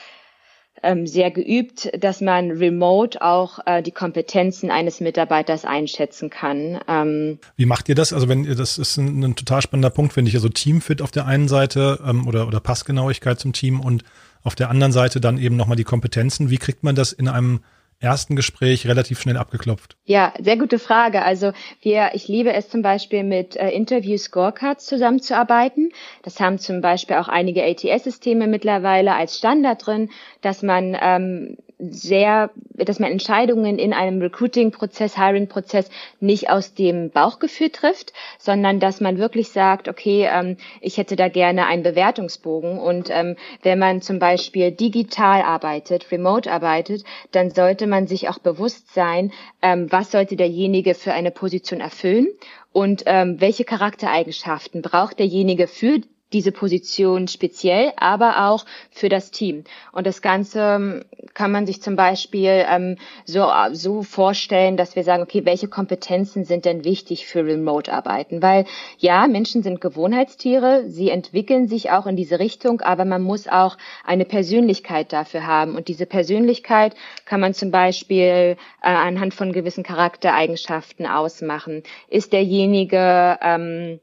ähm, 0.84 1.08
sehr 1.08 1.32
geübt, 1.32 1.90
dass 1.98 2.20
man 2.20 2.52
remote 2.52 3.22
auch 3.22 3.60
äh, 3.66 3.82
die 3.82 3.92
Kompetenzen 3.92 4.70
eines 4.70 5.00
Mitarbeiters 5.00 5.64
einschätzen 5.64 6.30
kann. 6.30 6.82
Ähm, 6.90 7.40
Wie 7.56 7.66
macht 7.66 7.88
ihr 7.88 7.96
das? 7.96 8.12
Also 8.12 8.28
wenn 8.28 8.44
ihr, 8.44 8.56
das 8.56 8.78
ist 8.78 8.98
ein, 8.98 9.24
ein 9.24 9.36
total 9.36 9.62
spannender 9.62 9.90
Punkt, 9.90 10.12
finde 10.14 10.30
ich. 10.30 10.36
Also 10.36 10.50
Teamfit 10.50 11.02
auf 11.02 11.12
der 11.12 11.26
einen 11.26 11.48
Seite 11.48 12.00
ähm, 12.06 12.28
oder, 12.28 12.46
oder 12.48 12.60
Passgenauigkeit 12.60 13.40
zum 13.40 13.54
Team 13.54 13.80
und 13.80 14.04
auf 14.44 14.56
der 14.56 14.70
anderen 14.70 14.92
Seite 14.92 15.22
dann 15.22 15.38
eben 15.38 15.56
nochmal 15.56 15.78
die 15.78 15.86
Kompetenzen. 15.86 16.50
Wie 16.50 16.58
kriegt 16.58 16.84
man 16.84 16.96
das 16.96 17.14
in 17.14 17.30
einem 17.30 17.62
ersten 18.04 18.36
Gespräch 18.36 18.86
relativ 18.88 19.20
schnell 19.20 19.38
abgeklopft? 19.38 19.96
Ja, 20.06 20.34
sehr 20.40 20.58
gute 20.58 20.78
Frage. 20.78 21.24
Also 21.24 21.54
wir, 21.82 22.12
ich 22.14 22.28
liebe 22.28 22.54
es 22.54 22.70
zum 22.70 22.82
Beispiel 22.82 23.24
mit 23.24 23.56
äh, 23.56 23.70
Interview 23.70 24.18
Scorecards 24.18 24.86
zusammenzuarbeiten. 24.86 25.92
Das 26.22 26.40
haben 26.40 26.60
zum 26.60 26.82
Beispiel 26.82 27.16
auch 27.16 27.30
einige 27.30 27.64
ATS-Systeme 27.64 28.48
mittlerweile 28.48 29.16
als 29.16 29.38
Standard 29.38 29.86
drin, 29.86 30.10
dass 30.42 30.62
man 30.62 30.98
ähm, 31.02 31.58
sehr, 31.92 32.52
dass 32.76 33.00
man 33.00 33.12
Entscheidungen 33.12 33.80
in 33.80 33.94
einem 33.94 34.22
Recruiting-Prozess, 34.22 35.18
Hiring-Prozess 35.18 35.90
nicht 36.20 36.50
aus 36.50 36.74
dem 36.74 37.10
Bauchgefühl 37.10 37.70
trifft, 37.70 38.14
sondern 38.40 38.80
dass 38.80 39.02
man 39.02 39.18
wirklich 39.18 39.50
sagt, 39.50 39.88
okay, 39.88 40.30
ähm, 40.32 40.58
ich 40.82 40.98
hätte 40.98 41.16
da 41.16 41.30
gerne 41.30 41.66
einen 41.66 41.84
Bewertungsbogen. 41.84 42.80
Und 42.80 43.10
ähm, 43.10 43.36
wenn 43.62 43.80
man 43.80 44.02
zum 44.02 44.20
Beispiel 44.20 44.72
digital 44.72 45.42
arbeitet, 45.42 46.12
remote 46.12 46.52
arbeitet, 46.52 47.04
dann 47.32 47.52
sollte 47.52 47.88
man 47.88 48.08
sich 48.08 48.30
auch 48.30 48.40
bewusst 48.40 48.94
sein, 48.94 49.32
ähm, 49.62 49.92
was 49.92 50.12
sollte 50.12 50.36
derjenige 50.36 50.96
für 50.96 51.14
eine 51.14 51.32
Position 51.32 51.82
erfüllen 51.82 52.28
und 52.72 53.04
ähm, 53.06 53.40
welche 53.40 53.64
Charaktereigenschaften 53.64 54.82
braucht 54.82 55.20
derjenige 55.20 55.68
für 55.68 56.00
diese 56.34 56.52
Position 56.52 57.28
speziell, 57.28 57.94
aber 57.98 58.50
auch 58.50 58.66
für 58.92 59.10
das 59.10 59.32
Team. 59.32 59.64
Und 59.92 60.08
das 60.08 60.22
Ganze 60.22 60.60
ähm, 60.60 61.06
kann 61.34 61.52
man 61.52 61.66
sich 61.66 61.82
zum 61.82 61.96
Beispiel 61.96 62.66
ähm, 62.68 62.98
so, 63.26 63.48
so 63.72 64.04
vorstellen, 64.04 64.78
dass 64.78 64.96
wir 64.96 65.04
sagen, 65.04 65.24
okay, 65.24 65.46
welche 65.46 65.68
Kompetenzen 65.68 66.44
sind 66.44 66.66
denn 66.66 66.84
wichtig 66.84 67.26
für 67.26 67.46
Remote-Arbeiten? 67.46 68.42
Weil 68.42 68.66
ja, 68.98 69.28
Menschen 69.28 69.64
sind 69.64 69.82
Gewohnheitstiere, 69.82 70.84
sie 70.88 71.10
entwickeln 71.10 71.68
sich 71.68 71.92
auch 71.92 72.08
in 72.08 72.16
diese 72.16 72.40
Richtung, 72.40 72.82
aber 72.82 73.06
man 73.06 73.22
muss 73.22 73.48
auch 73.48 73.78
eine 74.04 74.26
Persönlichkeit 74.26 75.14
dafür 75.14 75.48
haben. 75.48 75.76
Und 75.76 75.88
diese 75.88 76.06
Persönlichkeit 76.06 76.96
kann 77.26 77.40
man 77.40 77.54
zum 77.54 77.72
Beispiel 77.72 78.24
äh, 78.24 78.56
anhand 78.82 79.34
von 79.34 79.54
gewissen 79.54 79.84
Charaktereigenschaften 79.84 81.06
ausmachen. 81.06 81.84
Ist 82.10 82.34
derjenige 82.34 83.38
ähm, 83.42 84.00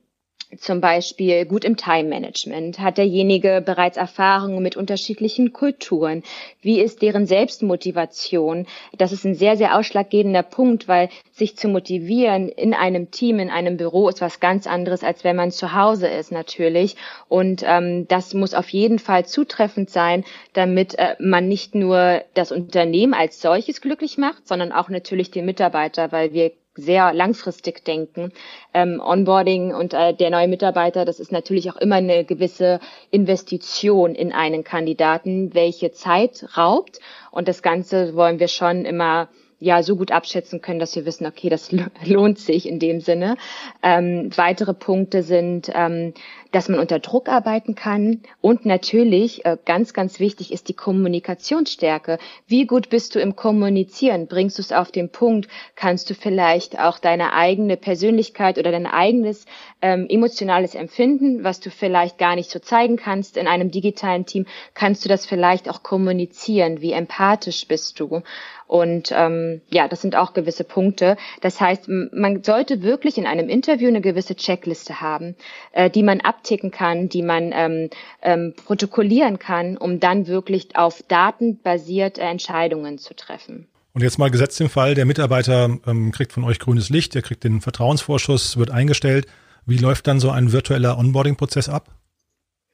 zum 0.58 0.80
Beispiel 0.80 1.44
gut 1.46 1.64
im 1.64 1.76
Time-Management? 1.76 2.80
Hat 2.80 2.98
derjenige 2.98 3.62
bereits 3.64 3.96
Erfahrungen 3.96 4.62
mit 4.62 4.76
unterschiedlichen 4.76 5.52
Kulturen? 5.52 6.22
Wie 6.60 6.80
ist 6.80 7.02
deren 7.02 7.26
Selbstmotivation? 7.26 8.66
Das 8.96 9.12
ist 9.12 9.24
ein 9.24 9.34
sehr, 9.34 9.56
sehr 9.56 9.78
ausschlaggebender 9.78 10.42
Punkt, 10.42 10.88
weil 10.88 11.08
sich 11.32 11.56
zu 11.56 11.68
motivieren 11.68 12.48
in 12.48 12.74
einem 12.74 13.10
Team, 13.10 13.38
in 13.38 13.50
einem 13.50 13.76
Büro 13.76 14.08
ist 14.08 14.20
was 14.20 14.40
ganz 14.40 14.66
anderes, 14.66 15.04
als 15.04 15.24
wenn 15.24 15.36
man 15.36 15.50
zu 15.50 15.74
Hause 15.74 16.08
ist 16.08 16.32
natürlich. 16.32 16.96
Und 17.28 17.62
ähm, 17.66 18.06
das 18.08 18.34
muss 18.34 18.54
auf 18.54 18.68
jeden 18.70 18.98
Fall 18.98 19.26
zutreffend 19.26 19.90
sein, 19.90 20.24
damit 20.52 20.98
äh, 20.98 21.16
man 21.18 21.48
nicht 21.48 21.74
nur 21.74 22.22
das 22.34 22.52
Unternehmen 22.52 23.14
als 23.14 23.40
solches 23.40 23.80
glücklich 23.80 24.18
macht, 24.18 24.46
sondern 24.48 24.72
auch 24.72 24.88
natürlich 24.88 25.30
den 25.30 25.46
Mitarbeiter, 25.46 26.12
weil 26.12 26.32
wir 26.32 26.52
sehr 26.74 27.12
langfristig 27.12 27.84
denken. 27.84 28.32
Ähm, 28.72 29.00
Onboarding 29.04 29.74
und 29.74 29.94
äh, 29.94 30.14
der 30.14 30.30
neue 30.30 30.48
Mitarbeiter, 30.48 31.04
das 31.04 31.20
ist 31.20 31.32
natürlich 31.32 31.70
auch 31.70 31.76
immer 31.76 31.96
eine 31.96 32.24
gewisse 32.24 32.80
Investition 33.10 34.14
in 34.14 34.32
einen 34.32 34.64
Kandidaten, 34.64 35.54
welche 35.54 35.90
Zeit 35.92 36.46
raubt. 36.56 37.00
Und 37.30 37.48
das 37.48 37.62
Ganze 37.62 38.14
wollen 38.14 38.38
wir 38.38 38.48
schon 38.48 38.84
immer 38.84 39.28
ja 39.60 39.82
so 39.82 39.94
gut 39.94 40.10
abschätzen 40.10 40.62
können, 40.62 40.80
dass 40.80 40.96
wir 40.96 41.04
wissen, 41.04 41.26
okay, 41.26 41.48
das 41.48 41.70
lohnt 42.04 42.38
sich 42.38 42.66
in 42.66 42.78
dem 42.78 43.00
Sinne. 43.00 43.36
Ähm, 43.82 44.30
weitere 44.34 44.74
Punkte 44.74 45.22
sind, 45.22 45.70
ähm, 45.72 46.14
dass 46.50 46.68
man 46.68 46.80
unter 46.80 46.98
Druck 46.98 47.28
arbeiten 47.28 47.74
kann 47.74 48.22
und 48.40 48.66
natürlich 48.66 49.44
äh, 49.44 49.56
ganz, 49.64 49.92
ganz 49.92 50.18
wichtig 50.18 50.52
ist 50.52 50.68
die 50.68 50.74
Kommunikationsstärke. 50.74 52.18
Wie 52.46 52.66
gut 52.66 52.88
bist 52.88 53.14
du 53.14 53.20
im 53.20 53.36
Kommunizieren? 53.36 54.26
Bringst 54.26 54.58
du 54.58 54.62
es 54.62 54.72
auf 54.72 54.90
den 54.90 55.10
Punkt? 55.10 55.48
Kannst 55.76 56.10
du 56.10 56.14
vielleicht 56.14 56.80
auch 56.80 56.98
deine 56.98 57.34
eigene 57.34 57.76
Persönlichkeit 57.76 58.58
oder 58.58 58.72
dein 58.72 58.86
eigenes 58.86 59.44
ähm, 59.82 60.06
emotionales 60.08 60.74
Empfinden, 60.74 61.44
was 61.44 61.60
du 61.60 61.70
vielleicht 61.70 62.18
gar 62.18 62.34
nicht 62.34 62.50
so 62.50 62.58
zeigen 62.58 62.96
kannst 62.96 63.36
in 63.36 63.46
einem 63.46 63.70
digitalen 63.70 64.26
Team, 64.26 64.46
kannst 64.74 65.04
du 65.04 65.08
das 65.08 65.26
vielleicht 65.26 65.68
auch 65.68 65.82
kommunizieren? 65.82 66.80
Wie 66.80 66.92
empathisch 66.92 67.68
bist 67.68 68.00
du? 68.00 68.22
Und 68.70 69.12
ähm, 69.12 69.62
ja, 69.68 69.88
das 69.88 70.00
sind 70.00 70.14
auch 70.14 70.32
gewisse 70.32 70.62
Punkte. 70.62 71.16
Das 71.40 71.60
heißt, 71.60 71.88
man 71.88 72.44
sollte 72.44 72.84
wirklich 72.84 73.18
in 73.18 73.26
einem 73.26 73.48
Interview 73.48 73.88
eine 73.88 74.00
gewisse 74.00 74.36
Checkliste 74.36 75.00
haben, 75.00 75.34
äh, 75.72 75.90
die 75.90 76.04
man 76.04 76.20
abticken 76.20 76.70
kann, 76.70 77.08
die 77.08 77.22
man 77.22 77.50
ähm, 77.52 77.90
ähm, 78.22 78.54
protokollieren 78.64 79.40
kann, 79.40 79.76
um 79.76 79.98
dann 79.98 80.28
wirklich 80.28 80.76
auf 80.76 81.02
Daten 81.08 81.58
basiert 81.60 82.18
äh, 82.18 82.22
Entscheidungen 82.22 82.98
zu 82.98 83.16
treffen. 83.16 83.66
Und 83.92 84.02
jetzt 84.02 84.20
mal 84.20 84.30
gesetzt 84.30 84.60
im 84.60 84.70
Fall, 84.70 84.94
der 84.94 85.04
Mitarbeiter 85.04 85.76
ähm, 85.88 86.12
kriegt 86.12 86.32
von 86.32 86.44
euch 86.44 86.60
grünes 86.60 86.90
Licht, 86.90 87.16
der 87.16 87.22
kriegt 87.22 87.42
den 87.42 87.60
Vertrauensvorschuss, 87.60 88.56
wird 88.56 88.70
eingestellt. 88.70 89.26
Wie 89.66 89.78
läuft 89.78 90.06
dann 90.06 90.20
so 90.20 90.30
ein 90.30 90.52
virtueller 90.52 90.96
Onboarding-Prozess 90.96 91.68
ab? 91.68 91.88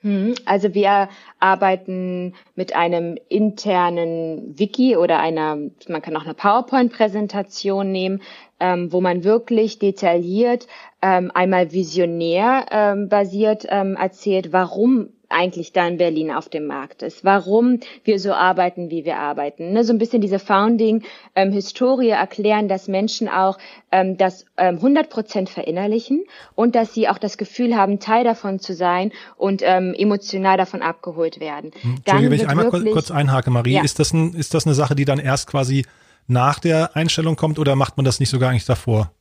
Hm, 0.06 0.36
also 0.44 0.72
wir 0.72 1.08
arbeiten 1.40 2.34
mit 2.54 2.76
einem 2.76 3.18
internen 3.28 4.56
Wiki 4.56 4.96
oder 4.96 5.18
einer, 5.18 5.58
man 5.88 6.00
kann 6.00 6.16
auch 6.16 6.22
eine 6.22 6.34
PowerPoint-Präsentation 6.34 7.90
nehmen, 7.90 8.22
ähm, 8.60 8.92
wo 8.92 9.00
man 9.00 9.24
wirklich 9.24 9.80
detailliert 9.80 10.68
ähm, 11.02 11.32
einmal 11.34 11.72
visionär 11.72 12.66
ähm, 12.70 13.08
basiert 13.08 13.66
ähm, 13.68 13.96
erzählt, 13.96 14.52
warum 14.52 15.08
eigentlich 15.36 15.72
da 15.72 15.86
in 15.86 15.98
Berlin 15.98 16.30
auf 16.30 16.48
dem 16.48 16.66
Markt 16.66 17.02
ist, 17.02 17.22
warum 17.22 17.80
wir 18.04 18.18
so 18.18 18.32
arbeiten, 18.32 18.90
wie 18.90 19.04
wir 19.04 19.18
arbeiten. 19.18 19.72
Ne? 19.72 19.84
So 19.84 19.92
ein 19.92 19.98
bisschen 19.98 20.22
diese 20.22 20.38
Founding-Historie 20.38 22.08
ähm, 22.08 22.14
erklären, 22.14 22.68
dass 22.68 22.88
Menschen 22.88 23.28
auch 23.28 23.58
ähm, 23.92 24.16
das 24.16 24.46
ähm, 24.56 24.76
100 24.76 25.10
Prozent 25.10 25.50
verinnerlichen 25.50 26.24
und 26.54 26.74
dass 26.74 26.94
sie 26.94 27.08
auch 27.08 27.18
das 27.18 27.36
Gefühl 27.36 27.76
haben, 27.76 28.00
Teil 28.00 28.24
davon 28.24 28.60
zu 28.60 28.74
sein 28.74 29.12
und 29.36 29.60
ähm, 29.62 29.94
emotional 29.96 30.56
davon 30.56 30.80
abgeholt 30.80 31.38
werden. 31.38 31.72
Hm, 31.82 31.96
Entschuldige, 31.96 32.30
wenn 32.30 32.40
ich 32.40 32.48
einmal 32.48 32.72
wirklich, 32.72 32.92
kurz 32.92 33.10
einhake, 33.10 33.50
Marie, 33.50 33.74
ja. 33.74 33.82
ist, 33.82 33.98
das 33.98 34.14
ein, 34.14 34.32
ist 34.32 34.54
das 34.54 34.66
eine 34.66 34.74
Sache, 34.74 34.94
die 34.94 35.04
dann 35.04 35.18
erst 35.18 35.48
quasi 35.48 35.84
nach 36.26 36.58
der 36.58 36.96
Einstellung 36.96 37.36
kommt 37.36 37.58
oder 37.58 37.76
macht 37.76 37.98
man 37.98 38.04
das 38.04 38.20
nicht 38.20 38.30
sogar 38.30 38.50
eigentlich 38.50 38.64
davor? 38.64 39.12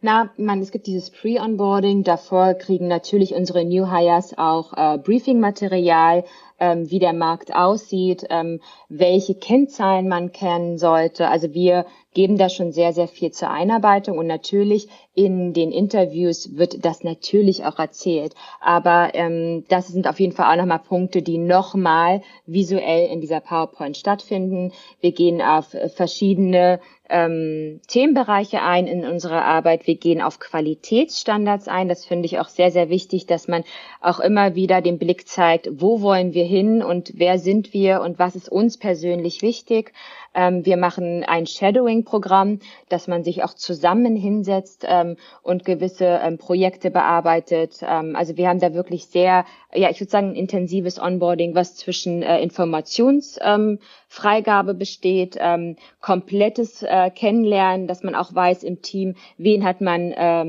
Na, 0.00 0.30
man, 0.36 0.60
es 0.60 0.70
gibt 0.70 0.86
dieses 0.86 1.10
Pre-Onboarding. 1.10 2.02
Davor 2.02 2.54
kriegen 2.54 2.88
natürlich 2.88 3.34
unsere 3.34 3.64
New 3.64 3.90
Hires 3.90 4.36
auch 4.36 4.72
äh, 4.74 4.98
Briefing-Material, 4.98 6.24
ähm, 6.60 6.90
wie 6.90 6.98
der 6.98 7.12
Markt 7.12 7.54
aussieht, 7.54 8.26
ähm, 8.30 8.60
welche 8.88 9.34
Kennzahlen 9.34 10.08
man 10.08 10.32
kennen 10.32 10.78
sollte. 10.78 11.28
Also 11.28 11.54
wir 11.54 11.86
geben 12.14 12.38
da 12.38 12.48
schon 12.48 12.72
sehr, 12.72 12.92
sehr 12.92 13.08
viel 13.08 13.32
zur 13.32 13.50
Einarbeitung 13.50 14.16
und 14.18 14.26
natürlich 14.26 14.88
in 15.14 15.52
den 15.52 15.70
Interviews 15.70 16.56
wird 16.56 16.84
das 16.84 17.04
natürlich 17.04 17.64
auch 17.64 17.78
erzählt. 17.78 18.34
Aber 18.60 19.10
ähm, 19.14 19.64
das 19.68 19.88
sind 19.88 20.08
auf 20.08 20.18
jeden 20.18 20.32
Fall 20.32 20.52
auch 20.52 20.60
nochmal 20.60 20.80
Punkte, 20.80 21.22
die 21.22 21.38
nochmal 21.38 22.22
visuell 22.46 23.10
in 23.10 23.20
dieser 23.20 23.40
PowerPoint 23.40 23.96
stattfinden. 23.96 24.72
Wir 25.00 25.12
gehen 25.12 25.42
auf 25.42 25.76
verschiedene 25.94 26.80
ähm, 27.08 27.80
Themenbereiche 27.86 28.62
ein 28.62 28.86
in 28.86 29.04
unserer 29.04 29.44
Arbeit. 29.44 29.86
Wir 29.86 29.96
gehen 29.96 30.22
auf 30.22 30.40
Qualitätsstandards 30.40 31.68
ein. 31.68 31.88
Das 31.88 32.04
finde 32.04 32.26
ich 32.26 32.38
auch 32.38 32.48
sehr, 32.48 32.70
sehr 32.70 32.88
wichtig, 32.88 33.26
dass 33.26 33.46
man 33.46 33.62
auch 34.00 34.20
immer 34.20 34.54
wieder 34.54 34.80
den 34.80 34.98
Blick 34.98 35.28
zeigt, 35.28 35.68
wo 35.70 36.00
wollen 36.00 36.32
wir 36.32 36.44
hin 36.44 36.82
und 36.82 37.12
wer 37.14 37.38
sind 37.38 37.72
wir 37.72 38.00
und 38.00 38.18
was 38.18 38.36
ist 38.36 38.48
uns 38.48 38.78
persönlich 38.78 39.42
wichtig. 39.42 39.92
Ähm, 40.34 40.66
wir 40.66 40.76
machen 40.76 41.24
ein 41.24 41.46
Shadowing-Programm, 41.46 42.58
dass 42.88 43.08
man 43.08 43.24
sich 43.24 43.42
auch 43.44 43.54
zusammen 43.54 44.16
hinsetzt 44.16 44.84
ähm, 44.88 45.16
und 45.42 45.64
gewisse 45.64 46.20
ähm, 46.22 46.38
Projekte 46.38 46.90
bearbeitet. 46.90 47.78
Ähm, 47.82 48.16
also 48.16 48.36
wir 48.36 48.48
haben 48.48 48.60
da 48.60 48.74
wirklich 48.74 49.06
sehr, 49.06 49.44
ja, 49.72 49.90
ich 49.90 50.00
würde 50.00 50.10
sagen, 50.10 50.30
ein 50.30 50.36
intensives 50.36 51.00
Onboarding, 51.00 51.54
was 51.54 51.76
zwischen 51.76 52.22
äh, 52.22 52.42
Informationsfreigabe 52.42 54.70
ähm, 54.72 54.78
besteht, 54.78 55.36
ähm, 55.38 55.76
komplettes 56.00 56.82
äh, 56.82 57.10
Kennenlernen, 57.10 57.86
dass 57.86 58.02
man 58.02 58.14
auch 58.14 58.34
weiß 58.34 58.62
im 58.64 58.82
Team, 58.82 59.14
wen 59.38 59.64
hat 59.64 59.80
man 59.80 59.94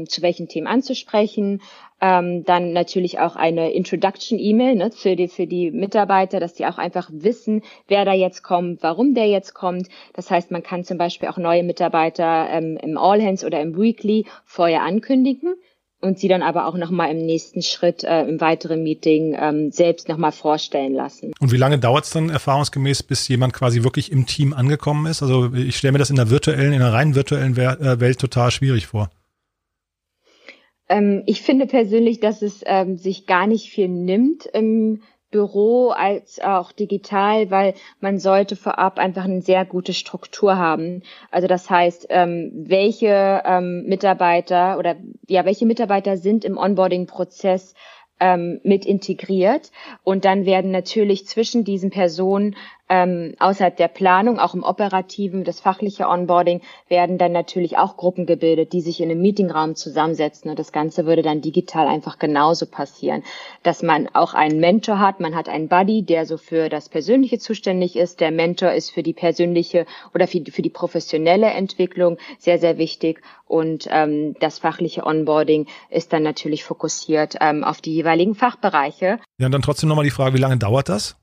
zu 0.08 0.22
welchen 0.22 0.48
Themen 0.48 0.68
anzusprechen, 0.68 1.62
ähm, 2.02 2.44
dann 2.44 2.74
natürlich 2.74 3.20
auch 3.20 3.36
eine 3.36 3.72
Introduction-E-Mail 3.72 4.76
ne, 4.76 4.92
für, 4.92 5.16
die, 5.16 5.28
für 5.28 5.48
die 5.48 5.72
Mitarbeiter, 5.72 6.40
dass 6.40 6.54
die 6.54 6.66
auch 6.66 6.78
einfach 6.78 7.10
wissen, 7.12 7.62
wer 7.88 8.06
da 8.06 8.14
jetzt 8.14 8.44
kommt, 8.44 8.84
warum 8.84 9.14
der 9.14 9.28
jetzt 9.28 9.54
kommt. 9.54 9.88
Das 10.14 10.30
heißt, 10.30 10.52
man 10.52 10.64
kann 10.64 10.84
zum 10.84 10.98
Beispiel 10.98 11.30
auch 11.30 11.38
neue 11.38 11.64
Mitarbeiter 11.64 12.48
ähm, 12.50 12.78
im 12.82 12.98
All 12.98 13.22
Hands 13.22 13.44
oder 13.44 13.62
im 13.62 13.78
Weekly 13.78 14.26
vorher 14.44 14.84
ankündigen 14.84 15.56
und 16.02 16.20
sie 16.20 16.28
dann 16.28 16.44
aber 16.44 16.68
auch 16.68 16.76
nochmal 16.76 17.12
im 17.12 17.26
nächsten 17.26 17.62
Schritt 17.62 18.04
äh, 18.04 18.24
im 18.24 18.40
weiteren 18.40 18.84
Meeting 18.84 19.36
ähm, 19.40 19.72
selbst 19.72 20.08
nochmal 20.08 20.32
vorstellen 20.32 20.94
lassen. 20.94 21.34
Und 21.40 21.52
wie 21.52 21.58
lange 21.58 21.80
dauert 21.80 22.06
es 22.06 22.12
dann 22.12 22.30
erfahrungsgemäß, 22.30 23.04
bis 23.04 23.28
jemand 23.28 23.54
quasi 23.54 23.84
wirklich 23.84 24.12
im 24.12 24.26
Team 24.26 24.54
angekommen 24.54 25.08
ist? 25.08 25.24
Also 25.24 25.54
ich 25.54 25.78
stelle 25.78 25.94
mir 25.94 26.00
das 26.00 26.10
in 26.10 26.16
der 26.16 26.30
virtuellen, 26.30 26.74
in 26.74 26.80
der 26.80 26.94
rein 26.94 27.16
virtuellen 27.16 27.58
äh, 27.58 28.00
Welt 28.00 28.20
total 28.20 28.52
schwierig 28.52 28.88
vor. 28.88 29.10
Ähm, 30.90 31.24
ich 31.26 31.42
finde 31.42 31.66
persönlich, 31.66 32.20
dass 32.20 32.42
es 32.42 32.64
ähm, 32.66 32.98
sich 32.98 33.26
gar 33.26 33.48
nicht 33.48 33.70
viel 33.70 33.88
nimmt 33.88 34.46
im 34.46 35.02
Büro 35.32 35.90
als 35.90 36.40
auch 36.40 36.72
digital, 36.72 37.52
weil 37.52 37.74
man 38.00 38.20
sollte 38.20 38.56
vorab 38.56 39.00
einfach 39.00 39.26
eine 39.26 39.42
sehr 39.42 39.66
gute 39.66 39.94
Struktur 39.94 40.56
haben. 40.56 41.02
Also 41.30 41.48
das 41.48 41.70
heißt, 41.70 42.08
ähm, 42.10 42.52
welche 42.56 43.42
ähm, 43.44 43.84
Mitarbeiter 43.86 44.78
oder 44.78 44.96
ja, 45.28 45.44
welche 45.44 45.66
Mitarbeiter 45.66 46.16
sind 46.16 46.46
im 46.46 46.58
Onboarding-Prozess 46.58 47.74
ähm, 48.22 48.62
mit 48.64 48.86
integriert 48.86 49.72
und 50.04 50.24
dann 50.24 50.46
werden 50.46 50.72
natürlich 50.72 51.28
zwischen 51.28 51.66
diesen 51.66 51.90
Personen 51.90 52.56
ähm, 52.88 53.34
außerhalb 53.40 53.76
der 53.76 53.88
Planung, 53.88 54.40
auch 54.40 54.54
im 54.54 54.64
operativen, 54.64 55.44
das 55.44 55.60
fachliche 55.60 56.08
Onboarding, 56.08 56.62
werden 56.88 57.18
dann 57.18 57.32
natürlich 57.32 57.78
auch 57.78 57.98
Gruppen 57.98 58.26
gebildet, 58.26 58.74
die 58.74 58.82
sich 58.82 59.02
in 59.02 59.10
einem 59.10 59.22
Meetingraum 59.22 59.76
zusammensetzen. 59.76 60.50
Und 60.50 60.60
das 60.60 60.72
Ganze 60.72 61.06
würde 61.06 61.24
dann 61.24 61.42
digital 61.42 61.88
einfach 61.88 62.20
genauso 62.20 62.68
passieren, 62.68 63.24
dass 63.64 63.82
man 63.82 64.08
auch 64.14 64.34
einen 64.34 64.60
Mentor 64.60 65.00
hat. 65.00 65.20
Man 65.20 65.36
hat 65.36 65.50
einen 65.50 65.68
Buddy, 65.68 66.04
der 66.04 66.26
so 66.26 66.38
für 66.38 66.70
das 66.70 66.90
Persönliche 66.90 67.40
zuständig 67.40 67.96
ist. 67.96 68.20
Der 68.20 68.32
Mentor 68.32 68.72
ist 68.72 68.92
für 68.92 69.04
die 69.04 69.14
persönliche 69.14 69.86
oder 70.14 70.28
für, 70.28 70.44
für 70.52 70.62
die 70.62 70.70
professionelle 70.70 71.48
Entwicklung 71.48 72.18
sehr, 72.38 72.60
sehr 72.60 72.78
wichtig. 72.78 73.22
Und 73.48 73.88
ähm, 73.90 74.36
das 74.40 74.60
fachliche 74.60 75.06
Onboarding 75.06 75.68
ist 75.90 76.14
dann 76.14 76.24
natürlich 76.24 76.64
fokussiert 76.64 77.36
ähm, 77.42 77.64
auf 77.64 77.82
die 77.82 77.94
jeweiligen 77.94 78.36
Fachbereiche. 78.36 79.20
Ja, 79.40 79.48
und 79.48 79.52
dann 79.52 79.62
trotzdem 79.62 79.90
nochmal 79.90 80.06
die 80.06 80.12
Frage, 80.12 80.36
wie 80.36 80.42
lange 80.42 80.58
dauert 80.58 80.90
das? 80.90 81.16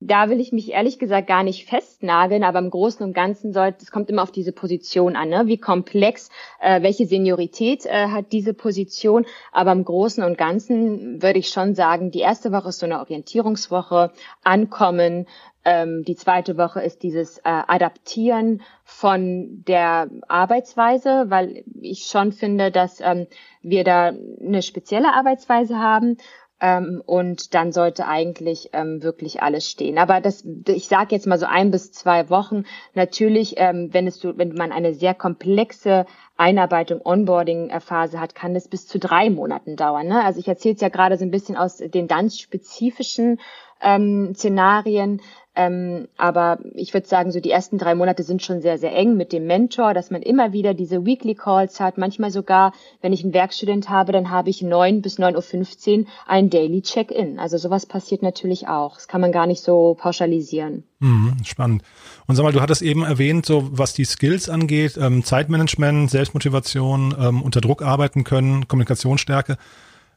Da 0.00 0.28
will 0.28 0.40
ich 0.40 0.52
mich 0.52 0.72
ehrlich 0.72 0.98
gesagt 0.98 1.26
gar 1.26 1.42
nicht 1.42 1.66
festnageln, 1.66 2.44
aber 2.44 2.58
im 2.58 2.70
Großen 2.70 3.04
und 3.04 3.14
Ganzen 3.14 3.52
sollte, 3.52 3.78
es 3.82 3.90
kommt 3.90 4.10
immer 4.10 4.22
auf 4.22 4.30
diese 4.30 4.52
Position 4.52 5.16
an, 5.16 5.30
ne? 5.30 5.44
wie 5.46 5.56
komplex, 5.56 6.28
äh, 6.60 6.82
welche 6.82 7.06
Seniorität 7.06 7.86
äh, 7.86 8.08
hat 8.08 8.32
diese 8.32 8.52
Position. 8.52 9.24
Aber 9.52 9.72
im 9.72 9.84
Großen 9.84 10.22
und 10.22 10.36
Ganzen 10.36 11.22
würde 11.22 11.38
ich 11.38 11.48
schon 11.48 11.74
sagen, 11.74 12.10
die 12.10 12.20
erste 12.20 12.52
Woche 12.52 12.68
ist 12.68 12.80
so 12.80 12.86
eine 12.86 13.00
Orientierungswoche, 13.00 14.12
Ankommen. 14.44 15.26
Ähm, 15.64 16.04
die 16.04 16.14
zweite 16.14 16.58
Woche 16.58 16.80
ist 16.82 17.02
dieses 17.02 17.38
äh, 17.38 17.42
Adaptieren 17.44 18.62
von 18.84 19.64
der 19.66 20.08
Arbeitsweise, 20.28 21.24
weil 21.28 21.64
ich 21.80 22.04
schon 22.04 22.32
finde, 22.32 22.70
dass 22.70 23.00
ähm, 23.00 23.26
wir 23.62 23.82
da 23.82 24.12
eine 24.40 24.62
spezielle 24.62 25.12
Arbeitsweise 25.14 25.78
haben. 25.78 26.18
Ähm, 26.58 27.02
und 27.04 27.54
dann 27.54 27.70
sollte 27.70 28.06
eigentlich 28.06 28.70
ähm, 28.72 29.02
wirklich 29.02 29.42
alles 29.42 29.68
stehen. 29.70 29.98
Aber 29.98 30.22
das, 30.22 30.44
ich 30.68 30.88
sage 30.88 31.14
jetzt 31.14 31.26
mal 31.26 31.38
so 31.38 31.46
ein 31.46 31.70
bis 31.70 31.92
zwei 31.92 32.30
Wochen. 32.30 32.64
Natürlich, 32.94 33.54
ähm, 33.58 33.90
wenn 33.92 34.06
es 34.06 34.16
so, 34.20 34.38
wenn 34.38 34.54
man 34.54 34.72
eine 34.72 34.94
sehr 34.94 35.12
komplexe 35.12 36.06
Einarbeitung, 36.38 37.00
Onboarding-Phase 37.04 38.20
hat, 38.20 38.34
kann 38.34 38.56
es 38.56 38.68
bis 38.68 38.86
zu 38.86 38.98
drei 38.98 39.28
Monaten 39.28 39.76
dauern. 39.76 40.06
Ne? 40.06 40.24
Also 40.24 40.40
ich 40.40 40.48
erzähle 40.48 40.74
es 40.74 40.80
ja 40.80 40.88
gerade 40.88 41.18
so 41.18 41.24
ein 41.24 41.30
bisschen 41.30 41.56
aus 41.56 41.76
den 41.76 42.08
ganz 42.08 42.38
spezifischen 42.38 43.38
ähm, 43.82 44.34
Szenarien. 44.34 45.20
Ähm, 45.58 46.06
aber 46.18 46.58
ich 46.74 46.92
würde 46.92 47.08
sagen, 47.08 47.32
so 47.32 47.40
die 47.40 47.50
ersten 47.50 47.78
drei 47.78 47.94
Monate 47.94 48.22
sind 48.22 48.42
schon 48.42 48.60
sehr, 48.60 48.76
sehr 48.76 48.94
eng 48.94 49.16
mit 49.16 49.32
dem 49.32 49.46
Mentor, 49.46 49.94
dass 49.94 50.10
man 50.10 50.20
immer 50.20 50.52
wieder 50.52 50.74
diese 50.74 51.06
Weekly 51.06 51.34
Calls 51.34 51.80
hat. 51.80 51.96
Manchmal 51.96 52.30
sogar, 52.30 52.74
wenn 53.00 53.14
ich 53.14 53.24
einen 53.24 53.32
Werkstudent 53.32 53.88
habe, 53.88 54.12
dann 54.12 54.30
habe 54.30 54.50
ich 54.50 54.60
neun 54.60 55.00
bis 55.00 55.18
neun 55.18 55.34
Uhr 55.34 55.40
fünfzehn 55.40 56.08
ein 56.26 56.50
Daily 56.50 56.82
Check-in. 56.82 57.38
Also 57.38 57.56
sowas 57.56 57.86
passiert 57.86 58.22
natürlich 58.22 58.68
auch. 58.68 58.96
Das 58.96 59.08
kann 59.08 59.22
man 59.22 59.32
gar 59.32 59.46
nicht 59.46 59.62
so 59.62 59.96
pauschalisieren. 59.98 60.84
Mhm, 60.98 61.36
spannend. 61.42 61.82
Und 62.26 62.36
sag 62.36 62.42
mal, 62.42 62.52
du 62.52 62.60
hattest 62.60 62.82
eben 62.82 63.02
erwähnt, 63.02 63.46
so 63.46 63.66
was 63.70 63.94
die 63.94 64.04
Skills 64.04 64.50
angeht, 64.50 64.98
ähm, 65.00 65.24
Zeitmanagement, 65.24 66.10
Selbstmotivation, 66.10 67.14
ähm, 67.18 67.40
unter 67.40 67.62
Druck 67.62 67.80
arbeiten 67.80 68.24
können, 68.24 68.68
Kommunikationsstärke. 68.68 69.56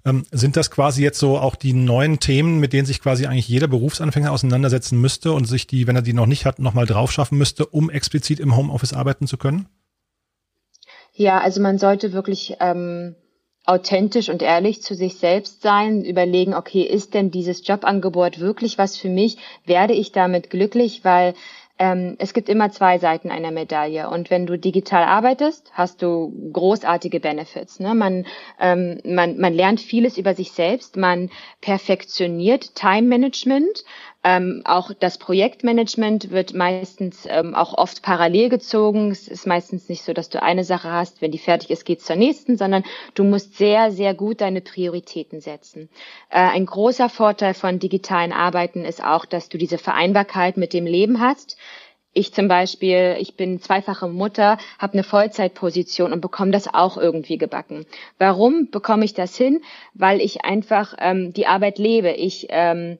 Ähm, 0.06 0.26
sind 0.32 0.56
das 0.56 0.72
quasi 0.72 1.04
jetzt 1.04 1.20
so 1.20 1.38
auch 1.38 1.56
die 1.56 1.74
neuen 1.74 2.20
Themen, 2.20 2.60
mit 2.60 2.72
denen 2.72 2.86
sich 2.86 3.02
quasi 3.02 3.26
eigentlich 3.26 3.50
jeder 3.50 3.68
Berufsanfänger 3.68 4.32
auseinandersetzen 4.32 5.00
müsste 5.00 5.34
und 5.34 5.46
sich 5.46 5.68
die, 5.68 5.88
wenn 5.88 5.96
er 5.96 6.02
die 6.02 6.14
noch 6.14 6.26
nicht 6.26 6.46
hat, 6.46 6.60
nochmal 6.60 6.86
drauf 6.86 7.12
schaffen 7.12 7.38
müsste, 7.38 7.66
um 7.66 7.90
explizit 7.90 8.40
im 8.40 8.56
Homeoffice 8.56 8.94
arbeiten 8.94 9.28
zu 9.28 9.38
können? 9.38 9.68
Ja, 11.14 11.40
also 11.40 11.62
man 11.62 11.78
sollte 11.78 12.14
wirklich 12.14 12.56
ähm, 12.62 13.16
authentisch 13.66 14.30
und 14.30 14.42
ehrlich 14.42 14.82
zu 14.82 14.96
sich 14.96 15.16
selbst 15.16 15.62
sein, 15.62 16.06
überlegen, 16.06 16.54
okay, 16.54 16.82
ist 16.82 17.14
denn 17.14 17.30
dieses 17.30 17.68
Jobangebot 17.68 18.40
wirklich 18.40 18.78
was 18.78 18.98
für 18.98 19.10
mich? 19.10 19.38
Werde 19.66 19.94
ich 19.94 20.12
damit 20.12 20.50
glücklich? 20.50 21.04
Weil 21.04 21.34
ähm, 21.80 22.16
es 22.20 22.34
gibt 22.34 22.50
immer 22.50 22.72
zwei 22.72 23.00
Seiten 23.00 23.32
einer 23.32 23.52
Medaille. 23.52 24.10
Und 24.10 24.30
wenn 24.30 24.46
du 24.46 24.58
digital 24.58 25.04
arbeitest, 25.06 25.72
hast 25.74 26.02
du 26.02 26.34
großartige 26.52 27.22
Benefits. 27.22 27.80
Ne? 27.80 27.96
Man, 27.96 28.26
ähm, 28.60 29.00
man, 29.06 29.38
man 29.38 29.54
lernt 29.54 29.80
vieles 29.80 30.18
über 30.18 30.36
sich 30.36 30.52
selbst, 30.52 30.98
man 30.98 31.30
perfektioniert 31.62 32.76
Time 32.76 33.08
Management 33.08 33.86
ähm, 34.22 34.64
auch 34.66 34.92
das 35.00 35.18
Projektmanagement 35.18 36.30
wird 36.30 36.54
meistens 36.54 37.26
ähm, 37.30 37.56
auch 37.56 37.78
oft 37.78 38.02
parallel 38.02 38.50
gezogen. 38.50 39.12
Es 39.12 39.30
ist 39.30 39.48
meistens 39.48 39.88
nicht 39.88 40.04
so, 40.04 40.12
dass 40.12 40.30
du 40.30 40.44
eine 40.44 40.66
Sache 40.66 40.92
hast, 40.92 41.22
wenn 41.22 41.32
die 41.32 41.38
fertig 41.38 41.70
ist, 41.70 41.86
geht's 41.86 42.06
zur 42.06 42.18
nächsten, 42.18 42.58
sondern 42.58 42.84
du 43.14 43.24
musst 43.24 43.56
sehr, 43.58 43.92
sehr 43.92 44.14
gut 44.14 44.42
deine 44.42 44.60
Prioritäten 44.60 45.40
setzen. 45.40 45.90
Äh, 46.30 46.40
ein 46.40 46.66
großer 46.66 47.08
Vorteil 47.08 47.54
von 47.54 47.80
digitalen 47.80 48.34
Arbeiten 48.34 48.84
ist 48.84 49.02
auch, 49.02 49.26
dass 49.26 49.48
du 49.48 49.58
diese 49.58 49.78
Vereinbarkeit 49.78 50.58
mit 50.58 50.74
dem 50.74 50.86
Leben 50.86 51.22
hast. 51.22 51.56
Ich 52.12 52.34
zum 52.34 52.50
Beispiel, 52.50 53.16
ich 53.20 53.38
bin 53.38 53.62
zweifache 53.62 54.10
Mutter, 54.10 54.58
habe 54.80 54.94
eine 54.94 55.04
Vollzeitposition 55.04 56.12
und 56.12 56.20
bekomme 56.20 56.52
das 56.52 56.68
auch 56.68 56.98
irgendwie 56.98 57.38
gebacken. 57.38 57.86
Warum 58.18 58.70
bekomme 58.72 59.06
ich 59.06 59.14
das 59.14 59.38
hin? 59.38 59.62
Weil 59.94 60.20
ich 60.20 60.44
einfach 60.44 60.96
ähm, 61.00 61.32
die 61.32 61.48
Arbeit 61.48 61.78
lebe. 61.78 62.12
Ich 62.12 62.48
ähm, 62.50 62.98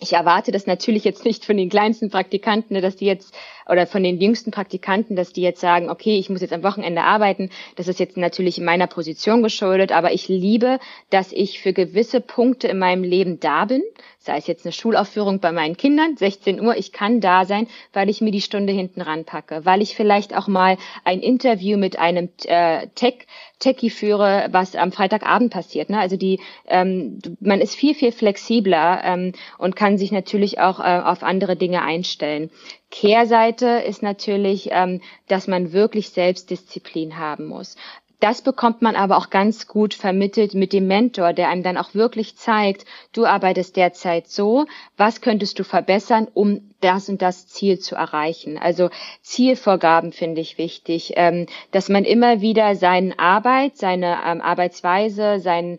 ich 0.00 0.12
erwarte 0.12 0.52
das 0.52 0.66
natürlich 0.66 1.04
jetzt 1.04 1.24
nicht 1.24 1.44
von 1.44 1.56
den 1.56 1.68
kleinsten 1.68 2.10
Praktikanten, 2.10 2.80
dass 2.80 2.96
die 2.96 3.06
jetzt 3.06 3.34
oder 3.66 3.86
von 3.86 4.02
den 4.02 4.20
jüngsten 4.20 4.50
Praktikanten, 4.50 5.16
dass 5.16 5.32
die 5.32 5.40
jetzt 5.40 5.60
sagen, 5.60 5.88
okay, 5.88 6.18
ich 6.18 6.28
muss 6.28 6.42
jetzt 6.42 6.52
am 6.52 6.62
Wochenende 6.62 7.02
arbeiten. 7.02 7.50
Das 7.76 7.88
ist 7.88 7.98
jetzt 8.00 8.16
natürlich 8.16 8.58
in 8.58 8.64
meiner 8.64 8.86
Position 8.86 9.42
geschuldet, 9.42 9.92
aber 9.92 10.12
ich 10.12 10.28
liebe, 10.28 10.78
dass 11.10 11.32
ich 11.32 11.60
für 11.60 11.72
gewisse 11.72 12.20
Punkte 12.20 12.68
in 12.68 12.78
meinem 12.78 13.04
Leben 13.04 13.40
da 13.40 13.64
bin. 13.64 13.82
Sei 14.24 14.38
es 14.38 14.46
jetzt 14.46 14.64
eine 14.64 14.72
Schulaufführung 14.72 15.38
bei 15.38 15.52
meinen 15.52 15.76
Kindern, 15.76 16.16
16 16.16 16.58
Uhr, 16.58 16.74
ich 16.78 16.92
kann 16.92 17.20
da 17.20 17.44
sein, 17.44 17.66
weil 17.92 18.08
ich 18.08 18.22
mir 18.22 18.30
die 18.30 18.40
Stunde 18.40 18.72
hinten 18.72 19.02
ranpacke, 19.02 19.66
weil 19.66 19.82
ich 19.82 19.94
vielleicht 19.94 20.34
auch 20.34 20.48
mal 20.48 20.78
ein 21.04 21.20
Interview 21.20 21.76
mit 21.76 21.98
einem 21.98 22.30
äh, 22.46 22.86
Tech 22.94 23.26
Techie 23.58 23.90
führe, 23.90 24.48
was 24.50 24.76
am 24.76 24.92
Freitagabend 24.92 25.52
passiert. 25.52 25.88
Ne? 25.90 25.98
Also 25.98 26.16
die, 26.16 26.40
ähm, 26.66 27.18
man 27.40 27.60
ist 27.60 27.74
viel 27.74 27.94
viel 27.94 28.12
flexibler 28.12 29.02
ähm, 29.04 29.32
und 29.58 29.76
kann 29.76 29.98
sich 29.98 30.10
natürlich 30.10 30.58
auch 30.58 30.80
äh, 30.80 31.00
auf 31.04 31.22
andere 31.22 31.56
Dinge 31.56 31.82
einstellen. 31.82 32.50
Kehrseite 32.90 33.66
ist 33.66 34.02
natürlich, 34.02 34.68
ähm, 34.70 35.00
dass 35.28 35.48
man 35.48 35.72
wirklich 35.72 36.10
Selbstdisziplin 36.10 37.18
haben 37.18 37.46
muss. 37.46 37.76
Das 38.24 38.40
bekommt 38.40 38.80
man 38.80 38.96
aber 38.96 39.18
auch 39.18 39.28
ganz 39.28 39.68
gut 39.68 39.92
vermittelt 39.92 40.54
mit 40.54 40.72
dem 40.72 40.86
Mentor, 40.86 41.34
der 41.34 41.50
einem 41.50 41.62
dann 41.62 41.76
auch 41.76 41.92
wirklich 41.92 42.36
zeigt, 42.36 42.86
du 43.12 43.26
arbeitest 43.26 43.76
derzeit 43.76 44.28
so, 44.28 44.64
was 44.96 45.20
könntest 45.20 45.58
du 45.58 45.62
verbessern, 45.62 46.28
um 46.32 46.70
das 46.80 47.10
und 47.10 47.20
das 47.20 47.46
Ziel 47.48 47.80
zu 47.80 47.96
erreichen. 47.96 48.56
Also 48.56 48.88
Zielvorgaben 49.20 50.12
finde 50.12 50.40
ich 50.40 50.56
wichtig, 50.56 51.12
ähm, 51.16 51.44
dass 51.70 51.90
man 51.90 52.06
immer 52.06 52.40
wieder 52.40 52.76
seine 52.76 53.18
Arbeit, 53.18 53.76
seine 53.76 54.16
ähm, 54.26 54.40
Arbeitsweise, 54.40 55.38
sein 55.38 55.76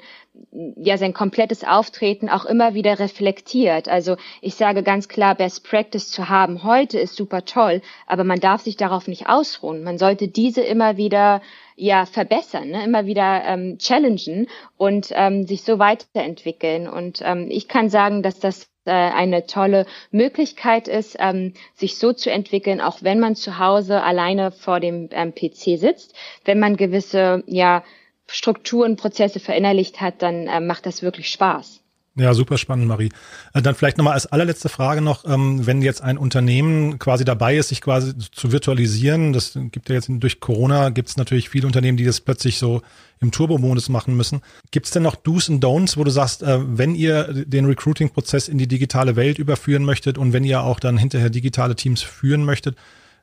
ja 0.51 0.97
sein 0.97 1.13
komplettes 1.13 1.63
Auftreten 1.63 2.29
auch 2.29 2.45
immer 2.45 2.73
wieder 2.73 2.99
reflektiert. 2.99 3.89
Also 3.89 4.17
ich 4.41 4.55
sage 4.55 4.83
ganz 4.83 5.07
klar, 5.07 5.35
Best 5.35 5.67
Practice 5.67 6.09
zu 6.09 6.29
haben 6.29 6.63
heute 6.63 6.99
ist 6.99 7.15
super 7.15 7.45
toll, 7.45 7.81
aber 8.07 8.23
man 8.23 8.39
darf 8.39 8.61
sich 8.61 8.77
darauf 8.77 9.07
nicht 9.07 9.27
ausruhen. 9.27 9.83
Man 9.83 9.97
sollte 9.97 10.27
diese 10.27 10.61
immer 10.61 10.97
wieder 10.97 11.41
ja 11.75 12.05
verbessern, 12.05 12.69
ne? 12.69 12.83
immer 12.83 13.05
wieder 13.05 13.43
ähm, 13.45 13.77
challengen 13.79 14.47
und 14.77 15.09
ähm, 15.13 15.45
sich 15.45 15.63
so 15.63 15.79
weiterentwickeln. 15.79 16.87
Und 16.87 17.21
ähm, 17.23 17.47
ich 17.49 17.67
kann 17.67 17.89
sagen, 17.89 18.23
dass 18.23 18.39
das 18.39 18.69
äh, 18.85 18.91
eine 18.91 19.45
tolle 19.45 19.85
Möglichkeit 20.11 20.87
ist, 20.87 21.17
ähm, 21.19 21.53
sich 21.73 21.97
so 21.97 22.13
zu 22.13 22.31
entwickeln, 22.31 22.81
auch 22.81 22.99
wenn 23.01 23.19
man 23.19 23.35
zu 23.35 23.59
Hause 23.59 24.03
alleine 24.03 24.51
vor 24.51 24.79
dem 24.79 25.09
ähm, 25.11 25.33
PC 25.33 25.79
sitzt, 25.79 26.15
wenn 26.45 26.59
man 26.59 26.77
gewisse 26.77 27.43
ja 27.47 27.83
Strukturen, 28.27 28.95
Prozesse 28.95 29.39
verinnerlicht 29.39 30.01
hat, 30.01 30.21
dann 30.21 30.47
äh, 30.47 30.59
macht 30.59 30.85
das 30.85 31.01
wirklich 31.01 31.29
Spaß. 31.29 31.81
Ja, 32.17 32.33
super 32.33 32.57
spannend, 32.57 32.87
Marie. 32.87 33.09
Äh, 33.53 33.61
dann 33.61 33.75
vielleicht 33.75 33.97
nochmal 33.97 34.13
als 34.13 34.25
allerletzte 34.25 34.69
Frage 34.69 35.01
noch, 35.01 35.25
ähm, 35.25 35.65
wenn 35.65 35.81
jetzt 35.81 36.01
ein 36.01 36.17
Unternehmen 36.17 36.97
quasi 36.97 37.25
dabei 37.25 37.57
ist, 37.57 37.69
sich 37.69 37.81
quasi 37.81 38.13
zu 38.17 38.53
virtualisieren, 38.53 39.33
das 39.33 39.59
gibt 39.71 39.89
ja 39.89 39.95
jetzt 39.95 40.09
durch 40.09 40.39
Corona, 40.39 40.89
gibt 40.91 41.09
es 41.09 41.17
natürlich 41.17 41.49
viele 41.49 41.67
Unternehmen, 41.67 41.97
die 41.97 42.05
das 42.05 42.21
plötzlich 42.21 42.57
so 42.57 42.81
im 43.19 43.31
Turbo-Modus 43.31 43.89
machen 43.89 44.15
müssen. 44.15 44.41
Gibt 44.71 44.85
es 44.85 44.93
denn 44.93 45.03
noch 45.03 45.17
Do's 45.17 45.49
und 45.49 45.61
Don'ts, 45.61 45.97
wo 45.97 46.05
du 46.05 46.11
sagst, 46.11 46.41
äh, 46.41 46.59
wenn 46.61 46.95
ihr 46.95 47.33
den 47.33 47.65
Recruiting-Prozess 47.65 48.47
in 48.47 48.57
die 48.57 48.67
digitale 48.67 49.17
Welt 49.17 49.37
überführen 49.37 49.83
möchtet 49.83 50.17
und 50.17 50.31
wenn 50.31 50.45
ihr 50.45 50.61
auch 50.61 50.79
dann 50.79 50.97
hinterher 50.97 51.29
digitale 51.29 51.75
Teams 51.75 52.01
führen 52.01 52.45
möchtet, 52.45 52.77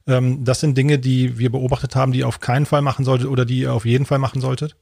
ähm, 0.06 0.44
das 0.44 0.60
sind 0.60 0.76
Dinge, 0.76 0.98
die 0.98 1.38
wir 1.38 1.50
beobachtet 1.50 1.96
haben, 1.96 2.12
die 2.12 2.20
ihr 2.20 2.28
auf 2.28 2.40
keinen 2.40 2.66
Fall 2.66 2.82
machen 2.82 3.06
solltet 3.06 3.28
oder 3.28 3.46
die 3.46 3.60
ihr 3.60 3.72
auf 3.72 3.86
jeden 3.86 4.04
Fall 4.04 4.18
machen 4.18 4.42
solltet? 4.42 4.76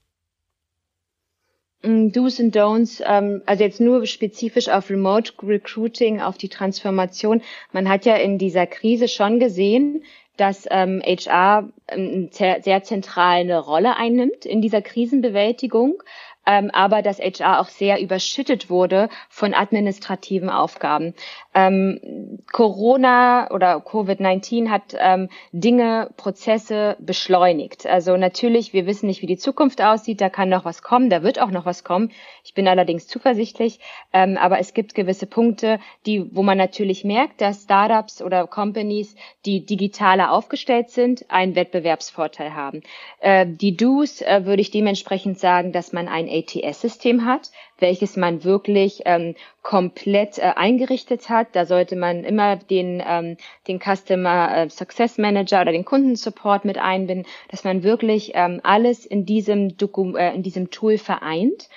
Mm, 1.83 2.11
Do's 2.12 2.38
und 2.40 2.55
Don'ts, 2.55 3.03
ähm, 3.07 3.43
also 3.47 3.64
jetzt 3.64 3.81
nur 3.81 4.07
spezifisch 4.07 4.69
auf 4.69 4.90
Remote 4.90 5.33
Recruiting, 5.43 6.21
auf 6.21 6.37
die 6.37 6.49
Transformation. 6.49 7.43
Man 7.73 7.88
hat 7.88 8.05
ja 8.05 8.16
in 8.16 8.38
dieser 8.38 8.66
Krise 8.66 9.09
schon 9.09 9.40
gesehen, 9.40 10.05
dass 10.37 10.66
ähm, 10.71 11.03
HR 11.05 11.69
eine 11.87 12.29
sehr 12.62 12.83
zentrale 12.83 13.59
Rolle 13.59 13.97
einnimmt 13.97 14.47
in 14.47 14.62
dieser 14.62 14.81
Krisenbewältigung 14.81 16.03
ähm, 16.47 16.71
aber 16.73 17.03
dass 17.03 17.19
HR 17.19 17.61
auch 17.61 17.69
sehr 17.69 18.01
überschüttet 18.01 18.71
wurde 18.71 19.09
von 19.29 19.55
administrativen 19.55 20.49
Aufgaben. 20.49 21.14
Ähm, 21.54 22.38
Corona 22.52 23.50
oder 23.50 23.76
Covid-19 23.78 24.68
hat 24.68 24.94
ähm, 24.96 25.28
Dinge, 25.52 26.10
Prozesse 26.16 26.96
beschleunigt. 27.00 27.86
Also 27.86 28.16
natürlich, 28.16 28.72
wir 28.72 28.86
wissen 28.86 29.06
nicht, 29.06 29.22
wie 29.22 29.26
die 29.26 29.36
Zukunft 29.36 29.82
aussieht, 29.82 30.20
da 30.20 30.28
kann 30.28 30.48
noch 30.48 30.64
was 30.64 30.82
kommen, 30.82 31.10
da 31.10 31.22
wird 31.22 31.40
auch 31.40 31.50
noch 31.50 31.66
was 31.66 31.82
kommen. 31.82 32.12
Ich 32.44 32.54
bin 32.54 32.68
allerdings 32.68 33.08
zuversichtlich, 33.08 33.80
ähm, 34.12 34.36
aber 34.36 34.58
es 34.60 34.74
gibt 34.74 34.94
gewisse 34.94 35.26
Punkte, 35.26 35.80
die, 36.06 36.34
wo 36.34 36.42
man 36.42 36.58
natürlich 36.58 37.04
merkt, 37.04 37.40
dass 37.40 37.64
Startups 37.64 38.22
oder 38.22 38.46
Companies, 38.46 39.16
die 39.44 39.64
digitaler 39.64 40.32
aufgestellt 40.32 40.90
sind, 40.90 41.24
einen 41.30 41.54
Wettbewerbsvorteil 41.54 42.54
haben. 42.54 42.82
Äh, 43.20 43.46
die 43.46 43.76
Do's 43.76 44.22
äh, 44.22 44.44
würde 44.44 44.62
ich 44.62 44.70
dementsprechend 44.70 45.38
sagen, 45.38 45.72
dass 45.72 45.92
man 45.92 46.08
ein 46.08 46.28
ATS-System 46.28 47.24
hat, 47.24 47.50
welches 47.81 48.16
man 48.16 48.45
wirklich 48.45 49.03
ähm, 49.05 49.35
komplett 49.62 50.38
äh, 50.38 50.53
eingerichtet 50.57 51.29
hat. 51.29 51.49
Da 51.53 51.66
sollte 51.66 51.97
man 51.97 52.25
immer 52.25 52.57
den, 52.57 53.03
ähm, 53.07 53.37
den 53.69 53.81
Customer 53.81 54.57
äh, 54.57 54.71
Success 54.71 55.19
Manager 55.19 55.62
oder 55.62 55.73
den 55.73 55.85
Kundensupport 55.85 56.64
mit 56.64 56.79
einbinden, 56.79 57.27
dass 57.51 57.64
man 57.64 57.83
wirklich 57.83 58.33
ähm, 58.35 58.61
alles 58.62 59.05
in 59.07 59.27
diesem, 59.27 59.77
Doku 59.77 60.16
äh, 60.16 60.35
in 60.35 60.43
diesem 60.43 60.71
Tool 60.71 60.99
vereint 60.99 61.69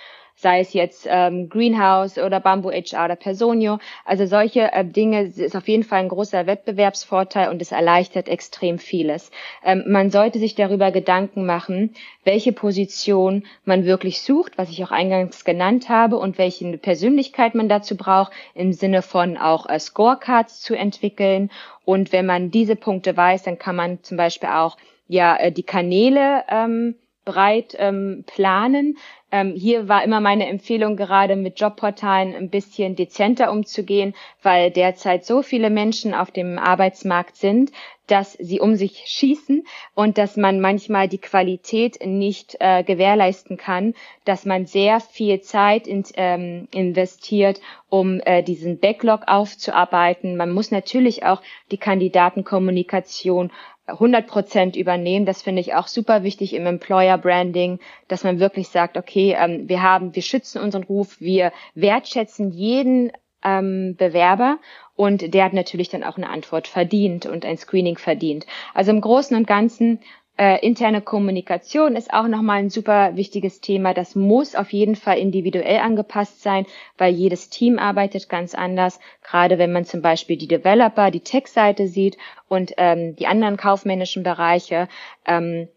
sei 0.44 0.60
es 0.60 0.74
jetzt 0.74 1.08
ähm, 1.10 1.50
Greenhouse 1.50 2.20
oder 2.20 2.40
Bamboo 2.40 2.70
HR 2.70 3.06
oder 3.06 3.16
Personio. 3.16 3.80
Also 4.06 4.28
solche 4.28 4.72
äh, 4.72 4.86
Dinge 4.86 5.24
ist 5.24 5.56
auf 5.56 5.68
jeden 5.68 5.84
Fall 5.84 6.02
ein 6.02 6.10
großer 6.10 6.46
Wettbewerbsvorteil 6.46 7.50
und 7.50 7.62
es 7.62 7.72
erleichtert 7.72 8.30
extrem 8.30 8.78
vieles. 8.78 9.32
Ähm, 9.66 9.86
man 9.88 10.12
sollte 10.12 10.38
sich 10.38 10.54
darüber 10.54 10.92
Gedanken 10.92 11.48
machen, 11.48 11.96
welche 12.24 12.52
Position 12.52 13.46
man 13.66 13.86
wirklich 13.86 14.22
sucht, 14.22 14.58
was 14.58 14.70
ich 14.70 14.84
auch 14.84 14.92
eingangs 14.92 15.46
genannt 15.46 15.90
habe 15.90 16.18
und 16.18 16.38
welche 16.38 16.78
Persönlichkeit 16.78 17.56
man 17.56 17.70
dazu 17.70 17.98
braucht, 17.98 18.34
im 18.54 18.74
Sinne 18.74 19.02
von 19.02 19.38
auch 19.38 19.68
äh, 19.68 19.80
Scorecards 19.80 20.62
zu 20.62 20.76
entwickeln. 20.76 21.50
Und 21.86 22.12
wenn 22.12 22.26
man 22.26 22.52
diese 22.52 22.76
Punkte 22.76 23.18
weiß, 23.18 23.44
dann 23.44 23.58
kann 23.58 23.76
man 23.76 24.04
zum 24.04 24.18
Beispiel 24.18 24.50
auch 24.50 24.78
ja 25.08 25.36
äh, 25.38 25.52
die 25.52 25.64
Kanäle 25.64 26.44
ähm, 26.50 26.96
breit 27.26 27.76
ähm, 27.78 28.24
planen. 28.28 28.98
Ähm, 29.34 29.56
hier 29.56 29.90
war 29.90 30.04
immer 30.04 30.20
meine 30.20 30.48
Empfehlung, 30.48 30.96
gerade 30.96 31.36
mit 31.36 31.60
Jobportalen 31.60 32.36
ein 32.36 32.52
bisschen 32.52 32.96
dezenter 32.96 33.52
umzugehen, 33.52 34.14
weil 34.44 34.70
derzeit 34.70 35.26
so 35.26 35.42
viele 35.42 35.72
Menschen 35.72 36.14
auf 36.14 36.30
dem 36.30 36.60
Arbeitsmarkt 36.60 37.36
sind, 37.36 37.72
dass 38.06 38.34
sie 38.34 38.60
um 38.60 38.76
sich 38.76 39.06
schießen 39.08 39.66
und 39.96 40.20
dass 40.20 40.38
man 40.38 40.60
manchmal 40.60 41.08
die 41.08 41.18
Qualität 41.18 41.98
nicht 42.06 42.58
äh, 42.60 42.84
gewährleisten 42.84 43.58
kann, 43.58 43.96
dass 44.24 44.46
man 44.46 44.68
sehr 44.68 45.00
viel 45.00 45.42
Zeit 45.42 45.88
in, 45.88 46.04
ähm, 46.14 46.68
investiert, 46.72 47.60
um 47.90 48.20
äh, 48.26 48.44
diesen 48.44 48.80
Backlog 48.80 49.22
aufzuarbeiten. 49.26 50.38
Man 50.38 50.52
muss 50.52 50.70
natürlich 50.70 51.26
auch 51.26 51.42
die 51.72 51.78
Kandidatenkommunikation 51.78 53.52
100 53.86 54.28
Prozent 54.28 54.76
übernehmen. 54.76 55.26
Das 55.26 55.42
finde 55.42 55.62
ich 55.62 55.74
auch 55.74 55.88
super 55.88 56.24
wichtig 56.24 56.54
im 56.54 56.66
Employer 56.66 57.18
Branding, 57.18 57.80
dass 58.08 58.24
man 58.24 58.40
wirklich 58.40 58.70
sagt, 58.70 58.98
okay, 58.98 59.36
ähm, 59.38 59.68
wir 59.68 59.82
haben, 59.82 60.16
wir 60.16 60.22
schützen 60.22 60.62
unseren 60.62 60.84
Ruf, 60.84 61.20
wir 61.20 61.52
wertschätzen 61.76 62.52
jeden 62.52 63.12
ähm, 63.44 63.96
Bewerber 63.98 64.58
und 64.96 65.34
der 65.34 65.44
hat 65.44 65.54
natürlich 65.54 65.90
dann 65.90 66.04
auch 66.04 66.18
eine 66.18 66.30
Antwort 66.30 66.68
verdient 66.68 67.26
und 67.26 67.46
ein 67.46 67.58
Screening 67.58 67.98
verdient. 67.98 68.46
Also 68.74 68.92
im 68.92 69.02
Großen 69.02 69.36
und 69.36 69.48
Ganzen 69.48 70.00
äh, 70.38 70.66
interne 70.66 71.02
Kommunikation 71.02 71.96
ist 71.96 72.12
auch 72.12 72.28
nochmal 72.28 72.60
ein 72.60 72.70
super 72.70 73.16
wichtiges 73.16 73.62
Thema. 73.62 73.94
Das 73.94 74.16
muss 74.16 74.56
auf 74.56 74.74
jeden 74.74 74.96
Fall 74.96 75.20
individuell 75.20 75.78
angepasst 75.78 76.42
sein, 76.42 76.66
weil 76.98 77.14
jedes 77.14 77.50
Team 77.50 77.78
arbeitet 77.78 78.30
ganz 78.30 78.56
anders. 78.56 79.00
Gerade 79.24 79.60
wenn 79.60 79.72
man 79.72 79.86
zum 79.86 80.02
Beispiel 80.02 80.38
die 80.38 80.48
Developer, 80.48 81.12
die 81.12 81.20
Tech-Seite 81.20 81.88
sieht 81.88 82.18
und 82.48 82.74
ähm, 82.78 83.16
die 83.16 83.28
anderen 83.28 83.58
kaufmännischen 83.58 84.24
Bereiche. 84.24 84.88
Ähm, 85.26 85.68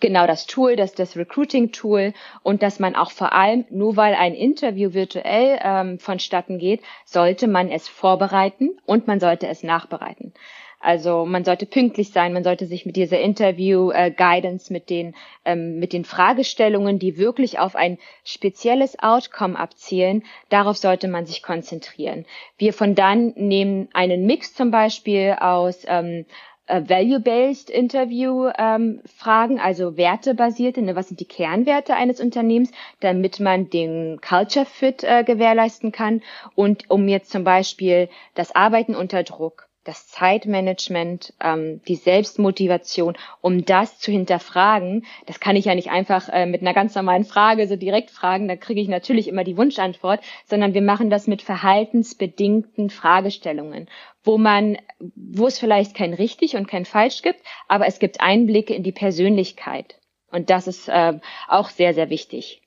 genau 0.00 0.26
das 0.26 0.46
Tool, 0.46 0.76
das 0.76 0.94
das 0.94 1.16
Recruiting-Tool 1.16 2.12
und 2.42 2.62
dass 2.62 2.80
man 2.80 2.96
auch 2.96 3.10
vor 3.10 3.32
allem, 3.32 3.66
nur 3.70 3.96
weil 3.96 4.14
ein 4.14 4.34
Interview 4.34 4.94
virtuell 4.94 5.58
ähm, 5.62 5.98
vonstatten 5.98 6.58
geht, 6.58 6.80
sollte 7.04 7.46
man 7.46 7.70
es 7.70 7.88
vorbereiten 7.88 8.78
und 8.86 9.06
man 9.06 9.20
sollte 9.20 9.46
es 9.48 9.62
nachbereiten. 9.62 10.32
Also 10.80 11.24
man 11.24 11.44
sollte 11.44 11.66
pünktlich 11.66 12.12
sein, 12.12 12.32
man 12.32 12.44
sollte 12.44 12.66
sich 12.66 12.86
mit 12.86 12.96
dieser 12.96 13.18
Interview-Guidance, 13.18 14.70
äh, 14.70 14.72
mit 14.72 14.90
den 14.90 15.14
ähm, 15.44 15.78
mit 15.78 15.92
den 15.92 16.04
Fragestellungen, 16.04 16.98
die 16.98 17.16
wirklich 17.16 17.58
auf 17.58 17.74
ein 17.76 17.98
spezielles 18.24 18.98
Outcome 18.98 19.58
abzielen, 19.58 20.22
darauf 20.48 20.76
sollte 20.76 21.08
man 21.08 21.26
sich 21.26 21.42
konzentrieren. 21.42 22.26
Wir 22.58 22.72
von 22.72 22.94
dann 22.94 23.32
nehmen 23.36 23.88
einen 23.94 24.26
Mix 24.26 24.54
zum 24.54 24.70
Beispiel 24.70 25.36
aus 25.40 25.84
ähm, 25.86 26.26
äh, 26.66 26.82
Value-Based 26.88 27.70
Interview 27.70 28.50
ähm, 28.58 29.00
also 29.24 29.96
wertebasierte, 29.96 30.82
ne, 30.82 30.96
was 30.96 31.08
sind 31.08 31.20
die 31.20 31.24
Kernwerte 31.24 31.94
eines 31.94 32.20
Unternehmens, 32.20 32.70
damit 33.00 33.40
man 33.40 33.70
den 33.70 34.20
Culture 34.20 34.66
Fit 34.66 35.04
äh, 35.04 35.24
gewährleisten 35.24 35.92
kann 35.92 36.22
und 36.54 36.90
um 36.90 37.08
jetzt 37.08 37.30
zum 37.30 37.44
Beispiel 37.44 38.08
das 38.34 38.54
Arbeiten 38.54 38.94
unter 38.94 39.22
Druck 39.22 39.65
das 39.86 40.08
Zeitmanagement, 40.08 41.32
ähm, 41.40 41.80
die 41.86 41.94
Selbstmotivation, 41.94 43.16
um 43.40 43.64
das 43.64 43.98
zu 43.98 44.10
hinterfragen. 44.10 45.06
Das 45.26 45.40
kann 45.40 45.56
ich 45.56 45.66
ja 45.66 45.74
nicht 45.74 45.90
einfach 45.90 46.28
äh, 46.28 46.46
mit 46.46 46.60
einer 46.60 46.74
ganz 46.74 46.94
normalen 46.94 47.24
Frage 47.24 47.68
so 47.68 47.76
direkt 47.76 48.10
fragen, 48.10 48.48
da 48.48 48.56
kriege 48.56 48.80
ich 48.80 48.88
natürlich 48.88 49.28
immer 49.28 49.44
die 49.44 49.56
Wunschantwort, 49.56 50.20
sondern 50.44 50.74
wir 50.74 50.82
machen 50.82 51.10
das 51.10 51.26
mit 51.26 51.42
verhaltensbedingten 51.42 52.90
Fragestellungen, 52.90 53.88
wo 54.24 54.38
man, 54.38 54.76
wo 55.14 55.46
es 55.46 55.58
vielleicht 55.58 55.94
kein 55.94 56.14
richtig 56.14 56.56
und 56.56 56.66
kein 56.66 56.84
falsch 56.84 57.22
gibt, 57.22 57.40
aber 57.68 57.86
es 57.86 57.98
gibt 57.98 58.20
Einblicke 58.20 58.74
in 58.74 58.82
die 58.82 58.92
Persönlichkeit. 58.92 59.96
Und 60.30 60.50
das 60.50 60.66
ist 60.66 60.88
äh, 60.88 61.14
auch 61.48 61.70
sehr, 61.70 61.94
sehr 61.94 62.10
wichtig. 62.10 62.62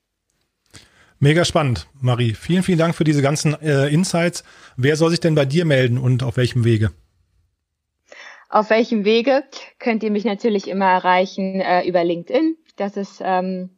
Mega 1.22 1.44
spannend, 1.44 1.86
Marie. 2.00 2.32
Vielen, 2.32 2.62
vielen 2.62 2.78
Dank 2.78 2.94
für 2.94 3.04
diese 3.04 3.20
ganzen 3.20 3.52
äh, 3.60 3.88
Insights. 3.88 4.42
Wer 4.78 4.96
soll 4.96 5.10
sich 5.10 5.20
denn 5.20 5.34
bei 5.34 5.44
dir 5.44 5.66
melden 5.66 5.98
und 5.98 6.22
auf 6.22 6.38
welchem 6.38 6.64
Wege? 6.64 6.92
Auf 8.50 8.68
welchem 8.70 9.04
Wege 9.04 9.44
könnt 9.78 10.02
ihr 10.02 10.10
mich 10.10 10.24
natürlich 10.24 10.66
immer 10.66 10.86
erreichen 10.86 11.60
äh, 11.60 11.86
über 11.86 12.02
LinkedIn. 12.02 12.56
Das 12.76 12.96
ist 12.96 13.22
ähm, 13.24 13.70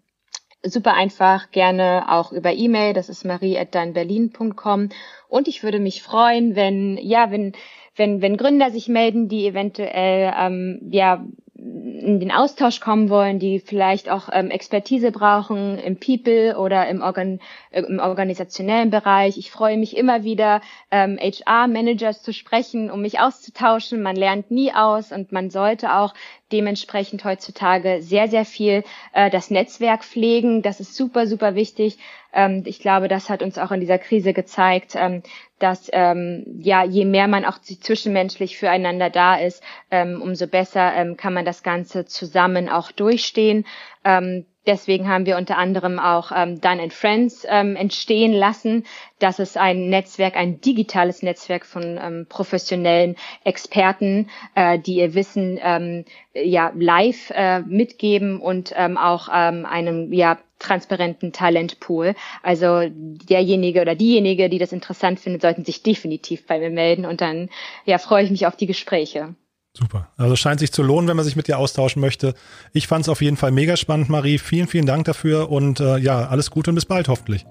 super 0.62 0.94
einfach, 0.94 1.50
gerne 1.50 2.06
auch 2.08 2.32
über 2.32 2.52
E-Mail. 2.54 2.94
Das 2.94 3.10
ist 3.10 3.24
marie@deinberlin.com. 3.24 4.88
Und 5.28 5.48
ich 5.48 5.62
würde 5.62 5.78
mich 5.78 6.02
freuen, 6.02 6.56
wenn 6.56 6.96
ja, 6.96 7.30
wenn 7.30 7.52
wenn 7.96 8.22
wenn 8.22 8.38
Gründer 8.38 8.70
sich 8.70 8.88
melden, 8.88 9.28
die 9.28 9.46
eventuell 9.46 10.32
ähm, 10.38 10.80
ja 10.90 11.22
in 11.54 12.18
den 12.18 12.32
Austausch 12.32 12.80
kommen 12.80 13.08
wollen, 13.08 13.38
die 13.38 13.60
vielleicht 13.60 14.10
auch 14.10 14.28
ähm, 14.32 14.50
Expertise 14.50 15.12
brauchen 15.12 15.78
im 15.78 15.96
People 15.96 16.56
oder 16.58 16.88
im, 16.88 17.02
Organ 17.02 17.40
im 17.72 17.98
organisationellen 17.98 18.90
Bereich. 18.90 19.38
Ich 19.38 19.50
freue 19.50 19.76
mich 19.76 19.96
immer 19.96 20.24
wieder, 20.24 20.60
ähm, 20.90 21.18
HR-Managers 21.18 22.22
zu 22.22 22.32
sprechen, 22.32 22.90
um 22.90 23.02
mich 23.02 23.20
auszutauschen. 23.20 24.02
Man 24.02 24.16
lernt 24.16 24.50
nie 24.50 24.72
aus 24.72 25.12
und 25.12 25.32
man 25.32 25.50
sollte 25.50 25.94
auch 25.94 26.14
dementsprechend 26.52 27.24
heutzutage 27.24 28.02
sehr, 28.02 28.28
sehr 28.28 28.44
viel 28.44 28.84
äh, 29.12 29.30
das 29.30 29.50
Netzwerk 29.50 30.04
pflegen. 30.04 30.62
Das 30.62 30.80
ist 30.80 30.94
super, 30.94 31.26
super 31.26 31.54
wichtig. 31.54 31.98
Ähm, 32.32 32.62
ich 32.66 32.78
glaube, 32.78 33.08
das 33.08 33.30
hat 33.30 33.42
uns 33.42 33.58
auch 33.58 33.70
in 33.72 33.80
dieser 33.80 33.98
Krise 33.98 34.32
gezeigt, 34.32 34.92
ähm, 34.94 35.22
dass 35.58 35.88
ähm, 35.92 36.44
ja 36.58 36.84
je 36.84 37.04
mehr 37.04 37.28
man 37.28 37.44
auch 37.44 37.58
zwischenmenschlich 37.58 38.58
füreinander 38.58 39.10
da 39.10 39.36
ist, 39.36 39.62
ähm, 39.90 40.20
umso 40.20 40.46
besser 40.46 40.94
ähm, 40.94 41.16
kann 41.16 41.34
man 41.34 41.44
das 41.44 41.62
Ganze 41.62 42.04
zusammen 42.04 42.68
auch 42.68 42.92
durchstehen. 42.92 43.64
Ähm, 44.04 44.46
deswegen 44.66 45.08
haben 45.08 45.26
wir 45.26 45.36
unter 45.36 45.58
anderem 45.58 45.98
auch 45.98 46.32
ähm, 46.34 46.60
Done 46.60 46.82
and 46.82 46.92
Friends 46.92 47.46
ähm, 47.48 47.76
entstehen 47.76 48.32
lassen. 48.32 48.84
Das 49.18 49.38
ist 49.38 49.56
ein 49.56 49.88
Netzwerk, 49.88 50.36
ein 50.36 50.60
digitales 50.60 51.22
Netzwerk 51.22 51.66
von 51.66 51.98
ähm, 52.02 52.26
professionellen 52.28 53.16
Experten, 53.44 54.30
äh, 54.54 54.78
die 54.78 54.96
ihr 54.96 55.14
Wissen 55.14 55.58
ähm, 55.62 56.04
ja 56.34 56.72
live 56.74 57.30
äh, 57.34 57.60
mitgeben 57.60 58.40
und 58.40 58.72
ähm, 58.76 58.96
auch 58.96 59.28
ähm, 59.32 59.66
einem 59.66 60.12
ja 60.12 60.38
transparenten 60.58 61.32
Talentpool. 61.32 62.14
Also 62.42 62.82
derjenige 62.88 63.80
oder 63.80 63.94
diejenige, 63.94 64.48
die 64.48 64.58
das 64.58 64.72
interessant 64.72 65.20
findet, 65.20 65.42
sollten 65.42 65.64
sich 65.64 65.82
definitiv 65.82 66.46
bei 66.46 66.58
mir 66.58 66.70
melden 66.70 67.04
und 67.04 67.20
dann 67.20 67.50
ja 67.84 67.98
freue 67.98 68.24
ich 68.24 68.30
mich 68.30 68.46
auf 68.46 68.56
die 68.56 68.66
Gespräche. 68.66 69.34
Super. 69.74 70.08
Also 70.18 70.36
scheint 70.36 70.60
sich 70.60 70.70
zu 70.72 70.82
lohnen, 70.82 71.08
wenn 71.08 71.16
man 71.16 71.24
sich 71.24 71.36
mit 71.36 71.48
dir 71.48 71.58
austauschen 71.58 72.00
möchte. 72.00 72.34
Ich 72.72 72.86
fand 72.86 73.04
es 73.04 73.08
auf 73.08 73.22
jeden 73.22 73.38
Fall 73.38 73.52
mega 73.52 73.76
spannend, 73.76 74.10
Marie. 74.10 74.38
Vielen, 74.38 74.66
vielen 74.66 74.86
Dank 74.86 75.06
dafür 75.06 75.50
und 75.50 75.80
äh, 75.80 75.96
ja, 75.96 76.28
alles 76.28 76.50
Gute 76.50 76.70
und 76.70 76.74
bis 76.74 76.84
bald 76.84 77.08
hoffentlich. 77.08 77.46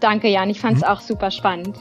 Danke, 0.00 0.28
Jan. 0.28 0.50
Ich 0.50 0.60
fand 0.60 0.76
es 0.76 0.82
mhm. 0.82 0.88
auch 0.88 1.00
super 1.00 1.30
spannend. 1.30 1.78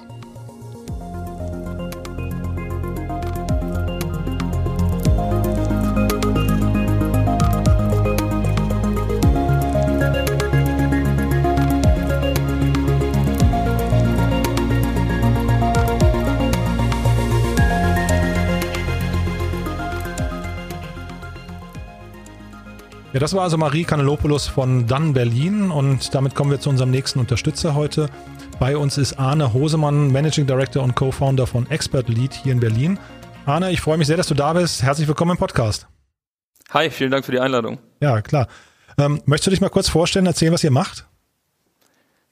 Ja, 23.20 23.22
das 23.22 23.34
war 23.34 23.44
also 23.44 23.58
Marie 23.58 23.84
Kanelopoulos 23.84 24.48
von 24.48 24.88
Dann 24.88 25.12
Berlin 25.12 25.72
und 25.72 26.16
damit 26.16 26.36
kommen 26.36 26.52
wir 26.52 26.62
zu 26.62 26.70
unserem 26.70 26.90
nächsten 26.90 27.20
Unterstützer 27.20 27.76
heute. 27.76 28.10
Bei 28.62 28.78
uns 28.78 28.98
ist 28.98 29.20
Arne 29.20 29.52
Hosemann, 29.52 30.10
Managing 30.10 30.48
Director 30.48 30.82
und 30.82 30.96
Co-Founder 30.96 31.46
von 31.46 31.70
Expert 31.70 32.08
Lead 32.08 32.34
hier 32.34 32.54
in 32.54 32.62
Berlin. 32.62 32.98
Arne, 33.46 33.72
ich 33.72 33.82
freue 33.82 33.98
mich 33.98 34.08
sehr, 34.08 34.16
dass 34.16 34.28
du 34.28 34.36
da 34.36 34.54
bist. 34.54 34.84
Herzlich 34.84 35.06
willkommen 35.06 35.32
im 35.32 35.38
Podcast. 35.38 35.86
Hi, 36.70 36.90
vielen 36.90 37.12
Dank 37.12 37.26
für 37.26 37.34
die 37.34 37.42
Einladung. 37.42 37.80
Ja, 38.00 38.22
klar. 38.22 38.48
Ähm, 38.98 39.22
möchtest 39.26 39.48
du 39.48 39.52
dich 39.52 39.60
mal 39.60 39.68
kurz 39.68 39.90
vorstellen, 39.90 40.26
erzählen, 40.26 40.54
was 40.54 40.64
ihr 40.64 40.72
macht? 40.72 41.06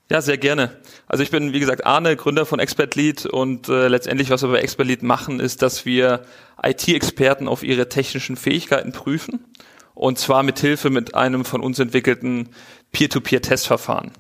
Ja, 0.09 0.22
sehr 0.22 0.38
gerne. 0.38 0.72
Also 1.05 1.22
ich 1.22 1.32
bin, 1.32 1.51
wie 1.51 1.59
gesagt, 1.59 1.86
Arne, 1.86 2.16
Gründer 2.16 2.45
von 2.45 2.59
Expert 2.59 2.95
Lead 2.95 3.26
und 3.26 3.68
äh, 3.68 3.89
letztendlich, 3.89 4.30
was 4.30 4.41
wir 4.41 4.51
bei 4.51 4.59
Expert 4.59 4.88
Lead 4.88 5.03
machen, 5.03 5.41
ist, 5.41 5.62
dass 5.64 5.86
wir 5.86 6.22
IT-Experten 6.64 7.49
auf 7.49 7.64
ihre 7.64 7.89
technischen 7.89 8.38
Fähigkeiten 8.38 8.93
prüfen 8.93 9.43
und 9.98 10.20
zwar 10.20 10.43
mit 10.43 10.60
Hilfe 10.60 10.91
mit 10.91 11.16
einem 11.16 11.43
von 11.43 11.62
uns 11.62 11.80
entwickelten 11.80 12.50
Peer-to-Peer-Testverfahren. 12.91 14.12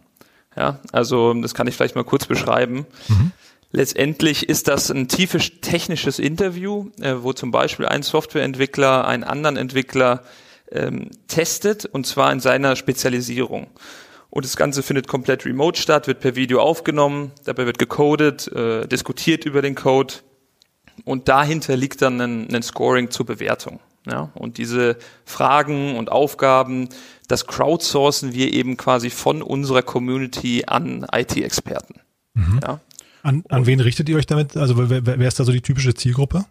Ja, 0.55 0.79
also 0.91 1.35
das 1.35 1.53
kann 1.53 1.67
ich 1.67 1.75
vielleicht 1.75 1.95
mal 1.95 2.03
kurz 2.03 2.25
beschreiben. 2.25 2.87
Mhm. 3.07 3.31
Letztendlich 3.71 4.49
ist 4.49 4.67
das 4.67 4.89
ein 4.89 5.07
tiefes 5.07 5.61
technisches 5.61 6.17
Interview, 6.17 6.89
äh, 6.99 7.15
wo 7.19 7.31
zum 7.31 7.51
Beispiel 7.51 7.85
ein 7.85 8.01
Softwareentwickler 8.01 9.07
einen 9.07 9.23
anderen 9.23 9.55
Entwickler 9.55 10.23
ähm, 10.71 11.11
testet 11.27 11.85
und 11.85 12.07
zwar 12.07 12.31
in 12.31 12.39
seiner 12.39 12.75
Spezialisierung. 12.75 13.67
Und 14.31 14.45
das 14.45 14.57
Ganze 14.57 14.81
findet 14.81 15.07
komplett 15.07 15.45
remote 15.45 15.79
statt, 15.79 16.07
wird 16.07 16.21
per 16.21 16.35
Video 16.35 16.59
aufgenommen, 16.59 17.31
dabei 17.45 17.67
wird 17.67 17.77
gecodet, 17.77 18.47
äh, 18.51 18.87
diskutiert 18.87 19.45
über 19.45 19.61
den 19.61 19.75
Code 19.75 20.15
und 21.05 21.27
dahinter 21.27 21.77
liegt 21.77 22.01
dann 22.01 22.19
ein, 22.19 22.53
ein 22.53 22.63
Scoring 22.63 23.11
zur 23.11 23.27
Bewertung. 23.27 23.79
Ja, 24.09 24.31
und 24.35 24.57
diese 24.57 24.97
Fragen 25.25 25.97
und 25.97 26.11
Aufgaben, 26.11 26.89
das 27.27 27.47
crowdsourcen 27.47 28.33
wir 28.33 28.53
eben 28.53 28.77
quasi 28.77 29.09
von 29.09 29.41
unserer 29.41 29.81
Community 29.81 30.63
an 30.65 31.05
IT-Experten. 31.13 32.01
Mhm. 32.33 32.59
Ja. 32.63 32.79
An, 33.23 33.43
an 33.49 33.65
wen 33.65 33.79
richtet 33.81 34.07
ihr 34.07 34.15
euch 34.15 34.25
damit? 34.25 34.55
Also 34.55 34.89
wer, 34.89 35.05
wer 35.05 35.27
ist 35.27 35.39
da 35.39 35.43
so 35.43 35.51
die 35.51 35.61
typische 35.61 35.93
Zielgruppe? 35.93 36.45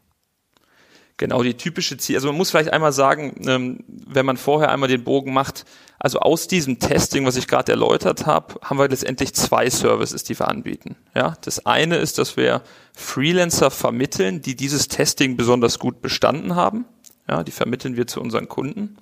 Genau, 1.18 1.42
die 1.42 1.54
typische 1.54 1.96
Ziel. 1.96 2.16
Also 2.16 2.28
man 2.28 2.36
muss 2.36 2.50
vielleicht 2.50 2.74
einmal 2.74 2.92
sagen, 2.92 3.40
ähm, 3.46 3.84
wenn 3.88 4.26
man 4.26 4.36
vorher 4.36 4.70
einmal 4.70 4.90
den 4.90 5.02
Bogen 5.02 5.32
macht, 5.32 5.64
also 5.98 6.18
aus 6.18 6.46
diesem 6.46 6.78
Testing, 6.78 7.24
was 7.24 7.36
ich 7.36 7.48
gerade 7.48 7.72
erläutert 7.72 8.26
habe, 8.26 8.56
haben 8.62 8.78
wir 8.78 8.86
letztendlich 8.86 9.32
zwei 9.32 9.70
Services, 9.70 10.24
die 10.24 10.38
wir 10.38 10.48
anbieten. 10.48 10.96
Ja, 11.14 11.36
das 11.40 11.64
eine 11.64 11.96
ist, 11.96 12.18
dass 12.18 12.36
wir 12.36 12.60
Freelancer 12.92 13.70
vermitteln, 13.70 14.42
die 14.42 14.56
dieses 14.56 14.88
Testing 14.88 15.38
besonders 15.38 15.78
gut 15.78 16.02
bestanden 16.02 16.54
haben. 16.54 16.84
Ja, 17.28 17.42
die 17.42 17.52
vermitteln 17.52 17.96
wir 17.96 18.06
zu 18.06 18.20
unseren 18.20 18.48
Kunden. 18.48 18.96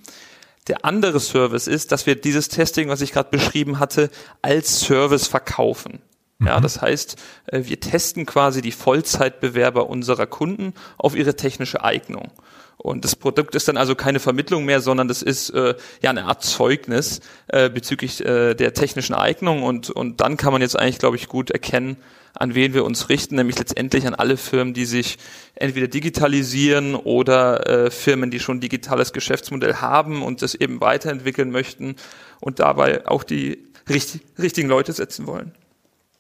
Der 0.67 0.85
andere 0.85 1.21
Service 1.21 1.67
ist, 1.67 1.93
dass 1.93 2.07
wir 2.07 2.17
dieses 2.17 2.49
Testing, 2.49 2.89
was 2.89 3.03
ich 3.03 3.13
gerade 3.13 3.31
beschrieben 3.31 3.79
hatte, 3.79 4.11
als 4.41 4.81
Service 4.81 5.27
verkaufen. 5.27 6.01
Ja, 6.41 6.59
mhm. 6.59 6.63
das 6.63 6.81
heißt, 6.81 7.17
äh, 7.47 7.63
wir 7.65 7.81
testen 7.81 8.27
quasi 8.27 8.61
die 8.63 8.73
Vollzeitbewerber 8.73 9.89
unserer 9.89 10.27
Kunden 10.27 10.75
auf 10.99 11.15
ihre 11.15 11.37
technische 11.37 11.85
Eignung. 11.85 12.31
Und 12.77 13.05
das 13.05 13.15
Produkt 13.15 13.55
ist 13.55 13.69
dann 13.69 13.77
also 13.77 13.95
keine 13.95 14.21
Vermittlung 14.21 14.65
mehr, 14.65 14.81
sondern 14.81 15.07
das 15.07 15.23
ist 15.23 15.51
äh, 15.51 15.75
ja 16.03 16.11
eine 16.11 16.25
Art 16.25 16.43
Zeugnis 16.43 17.21
äh, 17.49 17.71
bezüglich 17.71 18.25
äh, 18.25 18.55
der 18.55 18.75
technischen 18.75 19.15
Eignung 19.15 19.63
und 19.63 19.91
und 19.91 20.21
dann 20.21 20.37
kann 20.37 20.53
man 20.53 20.61
jetzt 20.61 20.79
eigentlich, 20.79 20.99
glaube 20.99 21.17
ich, 21.17 21.29
gut 21.29 21.51
erkennen, 21.51 21.97
an 22.35 22.55
wen 22.55 22.75
wir 22.75 22.85
uns 22.85 23.09
richten, 23.09 23.37
nämlich 23.37 23.59
letztendlich 23.59 24.07
an 24.07 24.15
alle 24.15 24.37
Firmen, 24.37 24.75
die 24.75 24.87
sich 24.87 25.19
entweder 25.55 25.87
digitalisieren 25.87 26.97
oder 26.97 27.67
äh, 27.67 27.91
Firmen, 27.91 28.31
die 28.31 28.41
schon 28.41 28.61
digitales 28.61 29.13
Geschäftsmodell 29.13 29.77
haben 29.77 30.23
und 30.23 30.43
das 30.43 30.55
eben 30.55 30.81
weiterentwickeln 30.81 31.51
möchten 31.51 31.95
und 32.41 32.59
dabei 32.59 33.07
auch 33.07 33.23
die 33.23 33.59
richtig, 33.89 34.23
richtigen 34.39 34.69
Leute 34.69 34.93
setzen 34.93 35.27
wollen. 35.27 35.53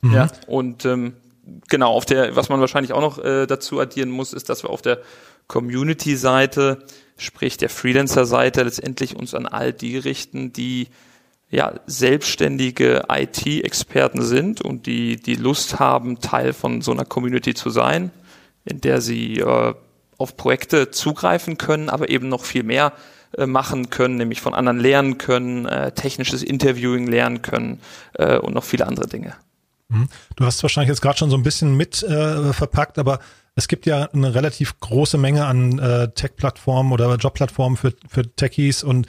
Mhm. 0.02 0.12
Ja, 0.12 0.28
und 0.46 0.84
ähm, 0.84 1.14
genau, 1.68 1.92
auf 1.92 2.06
der, 2.06 2.36
was 2.36 2.48
man 2.48 2.60
wahrscheinlich 2.60 2.92
auch 2.92 3.00
noch 3.00 3.18
äh, 3.18 3.46
dazu 3.46 3.80
addieren 3.80 4.10
muss, 4.10 4.32
ist, 4.32 4.48
dass 4.48 4.62
wir 4.62 4.70
auf 4.70 4.82
der 4.82 5.00
Community-Seite, 5.48 6.84
sprich 7.18 7.56
der 7.56 7.70
Freelancer-Seite, 7.70 8.62
letztendlich 8.62 9.16
uns 9.16 9.34
an 9.34 9.46
all 9.46 9.72
die 9.72 9.98
richten, 9.98 10.52
die 10.52 10.88
ja, 11.50 11.74
selbstständige 11.86 13.04
IT-Experten 13.08 14.22
sind 14.22 14.60
und 14.60 14.86
die, 14.86 15.16
die 15.16 15.36
Lust 15.36 15.78
haben, 15.78 16.20
Teil 16.20 16.52
von 16.52 16.80
so 16.82 16.92
einer 16.92 17.04
Community 17.04 17.54
zu 17.54 17.70
sein, 17.70 18.10
in 18.64 18.80
der 18.80 19.00
sie 19.00 19.38
äh, 19.38 19.74
auf 20.18 20.36
Projekte 20.36 20.90
zugreifen 20.90 21.58
können, 21.58 21.88
aber 21.88 22.08
eben 22.08 22.28
noch 22.28 22.44
viel 22.44 22.62
mehr 22.62 22.92
äh, 23.36 23.46
machen 23.46 23.90
können, 23.90 24.16
nämlich 24.16 24.40
von 24.40 24.54
anderen 24.54 24.78
lernen 24.78 25.18
können, 25.18 25.66
äh, 25.66 25.92
technisches 25.92 26.42
Interviewing 26.42 27.06
lernen 27.06 27.42
können 27.42 27.80
äh, 28.14 28.38
und 28.38 28.54
noch 28.54 28.64
viele 28.64 28.86
andere 28.86 29.06
Dinge. 29.06 29.34
Mhm. 29.88 30.08
Du 30.36 30.44
hast 30.44 30.62
wahrscheinlich 30.62 30.88
jetzt 30.88 31.02
gerade 31.02 31.18
schon 31.18 31.30
so 31.30 31.36
ein 31.36 31.42
bisschen 31.42 31.76
mit 31.76 32.02
äh, 32.02 32.52
verpackt, 32.52 32.98
aber 32.98 33.20
es 33.54 33.68
gibt 33.68 33.86
ja 33.86 34.08
eine 34.12 34.34
relativ 34.34 34.78
große 34.80 35.18
Menge 35.18 35.46
an 35.46 35.78
äh, 35.78 36.08
Tech-Plattformen 36.12 36.92
oder 36.92 37.14
Job-Plattformen 37.16 37.76
für, 37.76 37.92
für 38.08 38.34
Techies 38.34 38.82
und 38.82 39.06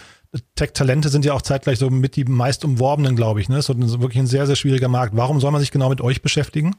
Tech-Talente 0.56 1.10
sind 1.10 1.26
ja 1.26 1.34
auch 1.34 1.42
zeitgleich 1.42 1.80
so 1.80 1.90
mit 1.90 2.16
die 2.16 2.26
meist 2.26 2.66
umworbenen, 2.66 3.16
glaube 3.16 3.42
ich. 3.42 3.50
Ne? 3.50 3.62
So, 3.62 3.74
so 3.80 4.02
wirklich 4.02 4.20
ein 4.20 4.28
sehr, 4.28 4.48
sehr 4.48 4.56
schwieriger 4.56 4.88
Markt. 4.88 5.16
Warum 5.16 5.40
soll 5.40 5.52
man 5.52 5.62
sich 5.62 5.72
genau 5.72 5.90
mit 5.90 6.02
euch 6.02 6.22
beschäftigen? 6.22 6.76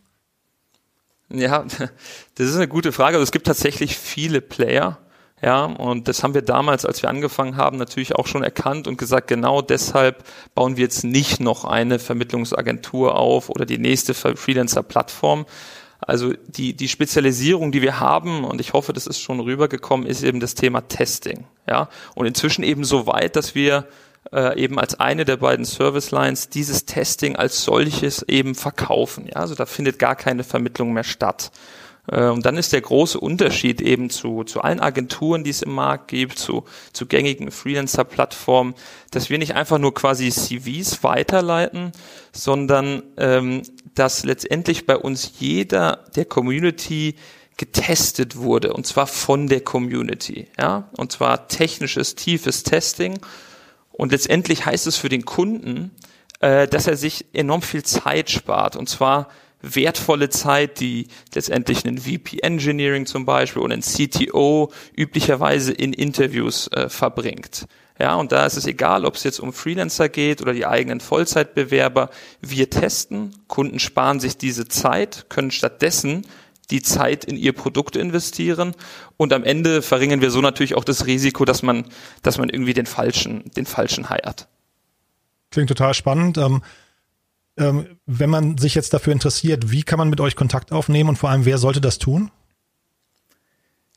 Ja, 1.33 1.65
das 2.35 2.49
ist 2.49 2.57
eine 2.57 2.69
gute 2.69 2.93
Frage. 2.93 3.17
Also 3.17 3.25
es 3.25 3.33
gibt 3.33 3.47
tatsächlich 3.47 3.97
viele 3.97 4.41
Player. 4.41 4.99
Ja, 5.43 5.65
und 5.65 6.09
das 6.09 6.23
haben 6.23 6.33
wir 6.33 6.41
damals, 6.41 6.87
als 6.87 7.03
wir 7.03 7.11
angefangen 7.11 7.59
haben, 7.59 7.77
natürlich 7.77 8.17
auch 8.17 8.27
schon 8.27 8.43
erkannt 8.43 8.89
und 8.89 8.97
gesagt, 8.97 9.29
genau 9.29 9.61
deshalb 9.61 10.25
bauen 10.55 10.79
wir 10.79 10.85
jetzt 10.85 11.05
nicht 11.05 11.41
noch 11.41 11.67
eine 11.67 11.99
Vermittlungsagentur 11.99 13.17
auf 13.17 13.51
oder 13.51 13.67
die 13.67 13.77
nächste 13.77 14.15
Freelancer-Plattform, 14.15 15.45
also 16.01 16.33
die, 16.47 16.75
die 16.75 16.89
Spezialisierung, 16.89 17.73
die 17.73 17.83
wir 17.83 18.01
haben, 18.01 18.45
und 18.45 18.61
ich 18.61 18.73
hoffe, 18.73 18.93
das 18.93 19.07
ist 19.07 19.21
schon 19.21 19.41
rübergekommen, 19.41 20.07
ist 20.07 20.23
eben 20.23 20.41
das 20.41 20.55
Thema 20.55 20.83
Testing. 20.83 21.47
Ja? 21.67 21.89
Und 22.15 22.27
inzwischen 22.27 22.63
eben 22.63 22.85
so 22.85 23.07
weit, 23.07 23.37
dass 23.37 23.55
wir 23.55 23.87
äh, 24.33 24.61
eben 24.61 24.79
als 24.79 24.99
eine 25.01 25.25
der 25.25 25.37
beiden 25.39 25.65
Service 25.65 26.11
Lines 26.11 26.49
dieses 26.49 26.85
Testing 26.85 27.37
als 27.37 27.65
solches 27.65 28.23
eben 28.23 28.55
verkaufen. 28.55 29.27
Ja? 29.27 29.37
Also 29.37 29.55
da 29.55 29.67
findet 29.67 29.99
gar 29.99 30.17
keine 30.17 30.45
Vermittlung 30.45 30.93
mehr 30.93 31.05
statt. 31.05 31.51
Äh, 32.11 32.27
und 32.27 32.47
dann 32.47 32.57
ist 32.57 32.73
der 32.73 32.81
große 32.81 33.19
Unterschied 33.19 33.81
eben 33.81 34.11
zu, 34.11 34.45
zu 34.45 34.61
allen 34.61 34.81
Agenturen, 34.81 35.45
die 35.45 35.51
es 35.51 35.63
im 35.63 35.73
Markt 35.73 36.09
gibt, 36.09 36.39
zu, 36.39 36.65
zu 36.93 37.07
gängigen 37.07 37.51
Freelancer-Plattformen, 37.51 38.75
dass 39.11 39.31
wir 39.31 39.39
nicht 39.39 39.55
einfach 39.55 39.79
nur 39.79 39.95
quasi 39.95 40.31
CVs 40.31 41.03
weiterleiten, 41.03 41.93
sondern 42.33 43.03
ähm, 43.17 43.63
dass 43.95 44.25
letztendlich 44.25 44.87
bei 44.87 44.97
uns 44.97 45.33
jeder 45.39 46.05
der 46.15 46.27
Community 46.27 47.17
getestet 47.57 48.37
wurde 48.37 48.75
und 48.75 48.87
zwar 48.87 49.07
von 49.07 49.49
der 49.49 49.63
Community, 49.63 50.49
ja, 50.59 50.91
und 50.97 51.13
zwar 51.13 51.49
technisches, 51.49 52.15
tiefes 52.15 52.63
Testing. 52.63 53.19
Und 53.93 54.13
letztendlich 54.13 54.67
heißt 54.67 54.87
es 54.87 54.99
für 54.99 55.09
den 55.09 55.25
Kunden, 55.25 55.91
äh, 56.41 56.69
dass 56.69 56.87
er 56.87 56.99
sich 56.99 57.25
enorm 57.33 57.63
viel 57.63 57.83
Zeit 57.83 58.29
spart. 58.29 58.77
Und 58.77 58.91
zwar 58.91 59.29
wertvolle 59.75 60.29
Zeit, 60.29 60.81
die 60.81 61.09
letztendlich 61.35 61.85
einen 61.85 61.99
VP 61.99 62.39
Engineering 62.43 63.07
zum 63.07 63.25
Beispiel 63.25 63.63
oder 63.63 63.75
ein 63.75 63.83
CTO 63.83 64.73
üblicherweise 64.97 65.73
in 65.73 65.93
Interviews 65.93 66.69
äh, 66.69 66.89
verbringt. 66.89 67.67
Ja, 67.99 68.17
und 68.17 68.31
da 68.31 68.45
ist 68.45 68.57
es 68.57 68.67
egal, 68.67 69.07
ob 69.07 69.15
es 69.15 69.25
jetzt 69.25 69.41
um 69.41 69.53
Freelancer 69.53 70.09
geht 70.09 70.43
oder 70.43 70.53
die 70.53 70.67
eigenen 70.67 71.01
Vollzeitbewerber. 71.01 72.11
Wir 72.43 72.69
testen, 72.69 73.35
Kunden 73.49 73.79
sparen 73.79 74.21
sich 74.21 74.37
diese 74.37 74.69
Zeit, 74.69 75.27
können 75.31 75.51
stattdessen 75.51 76.27
die 76.71 76.83
Zeit 76.83 77.25
in 77.25 77.37
ihr 77.37 77.53
Produkt 77.53 77.97
investieren 77.97 78.75
und 79.17 79.33
am 79.33 79.45
Ende 79.45 79.83
verringern 79.83 80.21
wir 80.21 80.31
so 80.31 80.41
natürlich 80.41 80.75
auch 80.75 80.85
das 80.85 81.07
Risiko, 81.07 81.45
dass 81.45 81.63
man, 81.63 81.87
dass 82.23 82.39
man 82.39 82.49
irgendwie 82.49 82.75
den 82.75 82.87
falschen, 82.87 83.51
den 83.57 83.67
falschen 83.67 84.11
heiert. 84.11 84.49
Klingt 85.51 85.69
total 85.69 85.95
spannend. 85.95 86.39
Ähm, 86.39 86.63
ähm, 87.57 87.99
wenn 88.07 88.31
man 88.31 88.59
sich 88.59 88.75
jetzt 88.75 88.93
dafür 88.95 89.13
interessiert, 89.13 89.71
wie 89.71 89.83
kann 89.83 89.99
man 89.99 90.11
mit 90.11 90.21
euch 90.21 90.37
Kontakt 90.37 90.73
aufnehmen 90.73 91.11
und 91.11 91.17
vor 91.17 91.31
allem, 91.31 91.45
wer 91.45 91.59
sollte 91.59 91.81
das 91.81 91.99
tun? 91.99 92.31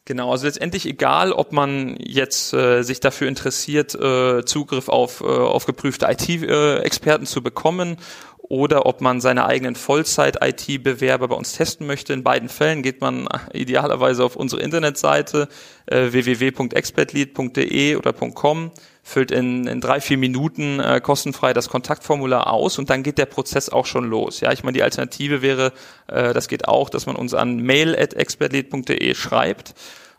Genau, 0.06 0.32
also 0.32 0.48
letztendlich 0.48 0.88
egal, 0.88 1.32
ob 1.32 1.52
man 1.52 1.96
jetzt 2.00 2.52
äh, 2.54 2.82
sich 2.82 3.00
dafür 3.00 3.28
interessiert, 3.28 3.94
äh, 3.94 4.44
Zugriff 4.44 4.90
auf, 4.90 5.22
äh, 5.22 5.26
auf 5.26 5.66
geprüfte 5.66 6.08
IT-Experten 6.10 7.28
zu 7.28 7.44
bekommen 7.44 7.98
oder 8.40 8.88
ob 8.88 9.02
man 9.02 9.22
seine 9.22 9.46
eigenen 9.46 9.76
Vollzeit-IT-Bewerber 9.76 11.28
bei 11.28 11.36
uns 11.36 11.54
testen 11.54 11.86
möchte. 11.86 12.14
In 12.14 12.24
beiden 12.24 12.50
Fällen 12.50 12.82
geht 12.82 13.02
man 13.02 13.30
idealerweise 13.54 14.24
auf 14.24 14.36
unsere 14.36 14.64
Internetseite 14.64 15.48
äh, 15.86 16.12
www.expertlead.de 16.12 17.96
oder 17.96 18.12
.com, 18.12 18.72
füllt 19.10 19.32
in, 19.32 19.66
in 19.66 19.82
drei, 19.82 20.02
vier 20.02 20.18
Minuten 20.18 20.80
äh, 20.80 21.02
kostenfrei 21.02 21.54
das 21.54 21.68
Kontaktformular 21.68 22.52
aus 22.52 22.78
und 22.78 22.90
dann 22.90 23.02
geht 23.02 23.18
der 23.18 23.26
Prozess 23.26 23.70
auch 23.70 23.86
schon 23.86 24.08
los. 24.08 24.40
Ja, 24.40 24.52
ich 24.52 24.64
meine, 24.64 24.74
die 24.74 24.84
Alternative 24.84 25.42
wäre, 25.42 25.74
äh, 26.08 26.34
das 26.34 26.48
geht 26.48 26.68
auch, 26.68 26.90
dass 26.90 27.08
man 27.08 27.16
uns 27.16 27.34
an 27.34 27.58
mail.expertlead.de 27.58 29.16
schreibt 29.16 29.74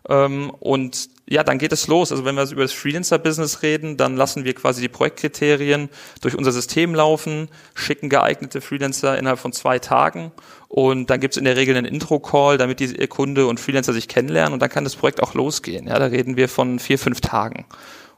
ähm, 0.08 0.50
und 0.58 1.08
ja, 1.28 1.44
dann 1.44 1.58
geht 1.58 1.72
es 1.72 1.86
los. 1.86 2.10
Also 2.10 2.24
wenn 2.24 2.34
wir 2.34 2.50
über 2.50 2.62
das 2.62 2.72
Freelancer-Business 2.72 3.62
reden, 3.62 3.96
dann 3.96 4.16
lassen 4.16 4.44
wir 4.44 4.52
quasi 4.54 4.82
die 4.82 4.88
Projektkriterien 4.88 5.88
durch 6.20 6.36
unser 6.36 6.50
System 6.50 6.92
laufen, 6.92 7.48
schicken 7.74 8.08
geeignete 8.08 8.60
Freelancer 8.60 9.16
innerhalb 9.16 9.38
von 9.38 9.52
zwei 9.52 9.78
Tagen 9.78 10.32
und 10.66 11.10
dann 11.10 11.20
gibt 11.20 11.34
es 11.34 11.38
in 11.38 11.44
der 11.44 11.56
Regel 11.56 11.76
einen 11.76 11.86
Intro-Call, 11.86 12.58
damit 12.58 12.80
die 12.80 13.06
Kunde 13.06 13.46
und 13.46 13.60
Freelancer 13.60 13.92
sich 13.92 14.08
kennenlernen 14.08 14.52
und 14.52 14.60
dann 14.60 14.70
kann 14.70 14.82
das 14.82 14.96
Projekt 14.96 15.22
auch 15.22 15.34
losgehen. 15.34 15.86
Ja, 15.86 16.00
da 16.00 16.06
reden 16.06 16.36
wir 16.36 16.48
von 16.48 16.80
vier, 16.80 16.98
fünf 16.98 17.20
Tagen. 17.20 17.66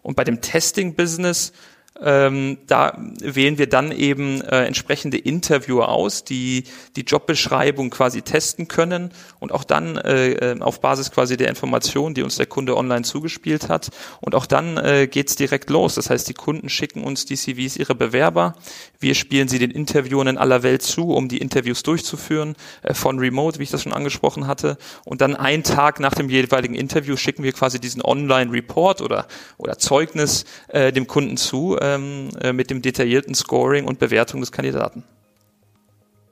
Und 0.03 0.16
bei 0.16 0.24
dem 0.24 0.40
Testing-Business 0.40 1.53
Ähm, 2.00 2.59
da 2.66 2.96
wählen 3.20 3.59
wir 3.59 3.68
dann 3.68 3.92
eben 3.92 4.40
äh, 4.40 4.64
entsprechende 4.64 5.18
Interviewer 5.18 5.90
aus, 5.90 6.24
die 6.24 6.64
die 6.96 7.03
Jobbeschreibung 7.03 7.90
quasi 7.90 8.22
testen 8.22 8.66
können 8.66 9.11
und 9.40 9.53
auch 9.53 9.62
dann 9.62 9.98
äh, 9.98 10.32
äh 10.32 10.61
auf 10.61 10.80
Basis 10.80 11.11
quasi 11.11 11.36
der 11.36 11.48
Informationen, 11.48 12.14
die 12.14 12.22
uns 12.22 12.36
der 12.36 12.46
Kunde 12.46 12.76
online 12.78 13.03
zugespielt 13.03 13.68
hat. 13.68 13.90
Und 14.20 14.34
auch 14.34 14.46
dann 14.46 14.78
äh, 14.78 15.07
geht's 15.07 15.36
direkt 15.36 15.68
los. 15.68 15.94
Das 15.94 16.09
heißt, 16.09 16.28
die 16.28 16.34
Kunden 16.34 16.70
schicken 16.70 17.05
uns 17.05 17.26
die 17.26 17.36
CVs 17.36 17.76
ihrer 17.76 17.94
Bewerber. 17.94 18.57
Wir 19.03 19.14
spielen 19.14 19.48
sie 19.48 19.59
den 19.59 19.70
Interviewern 19.70 20.28
in 20.28 20.38
aller 20.38 20.62
Welt 20.62 20.82
zu, 20.82 21.11
um 21.11 21.28
die 21.28 21.38
Interviews 21.38 21.82
durchzuführen, 21.82 22.55
äh, 22.82 22.94
von 22.94 23.18
Remote, 23.18 23.59
wie 23.59 23.64
ich 23.64 23.70
das 23.70 23.82
schon 23.82 23.92
angesprochen 23.92 24.46
hatte. 24.46 24.78
Und 25.05 25.20
dann 25.20 25.36
einen 25.36 25.62
Tag 25.62 26.00
nach 26.00 26.14
dem 26.14 26.28
jeweiligen 26.28 26.74
Interview 26.74 27.16
schicken 27.16 27.42
wir 27.42 27.53
quasi 27.53 27.80
diesen 27.80 28.03
Online-Report 28.03 29.00
oder, 29.03 29.26
oder 29.59 29.78
Zeugnis 29.78 30.44
äh, 30.68 30.92
dem 30.92 31.07
Kunden 31.07 31.36
zu 31.36 31.76
ähm, 31.80 32.30
äh, 32.40 32.53
mit 32.53 32.70
dem 32.70 32.82
detaillierten 32.82 33.34
Scoring 33.34 33.84
und 33.84 33.98
Bewertung 33.98 34.40
des 34.40 34.53
Kandidaten. 34.53 35.05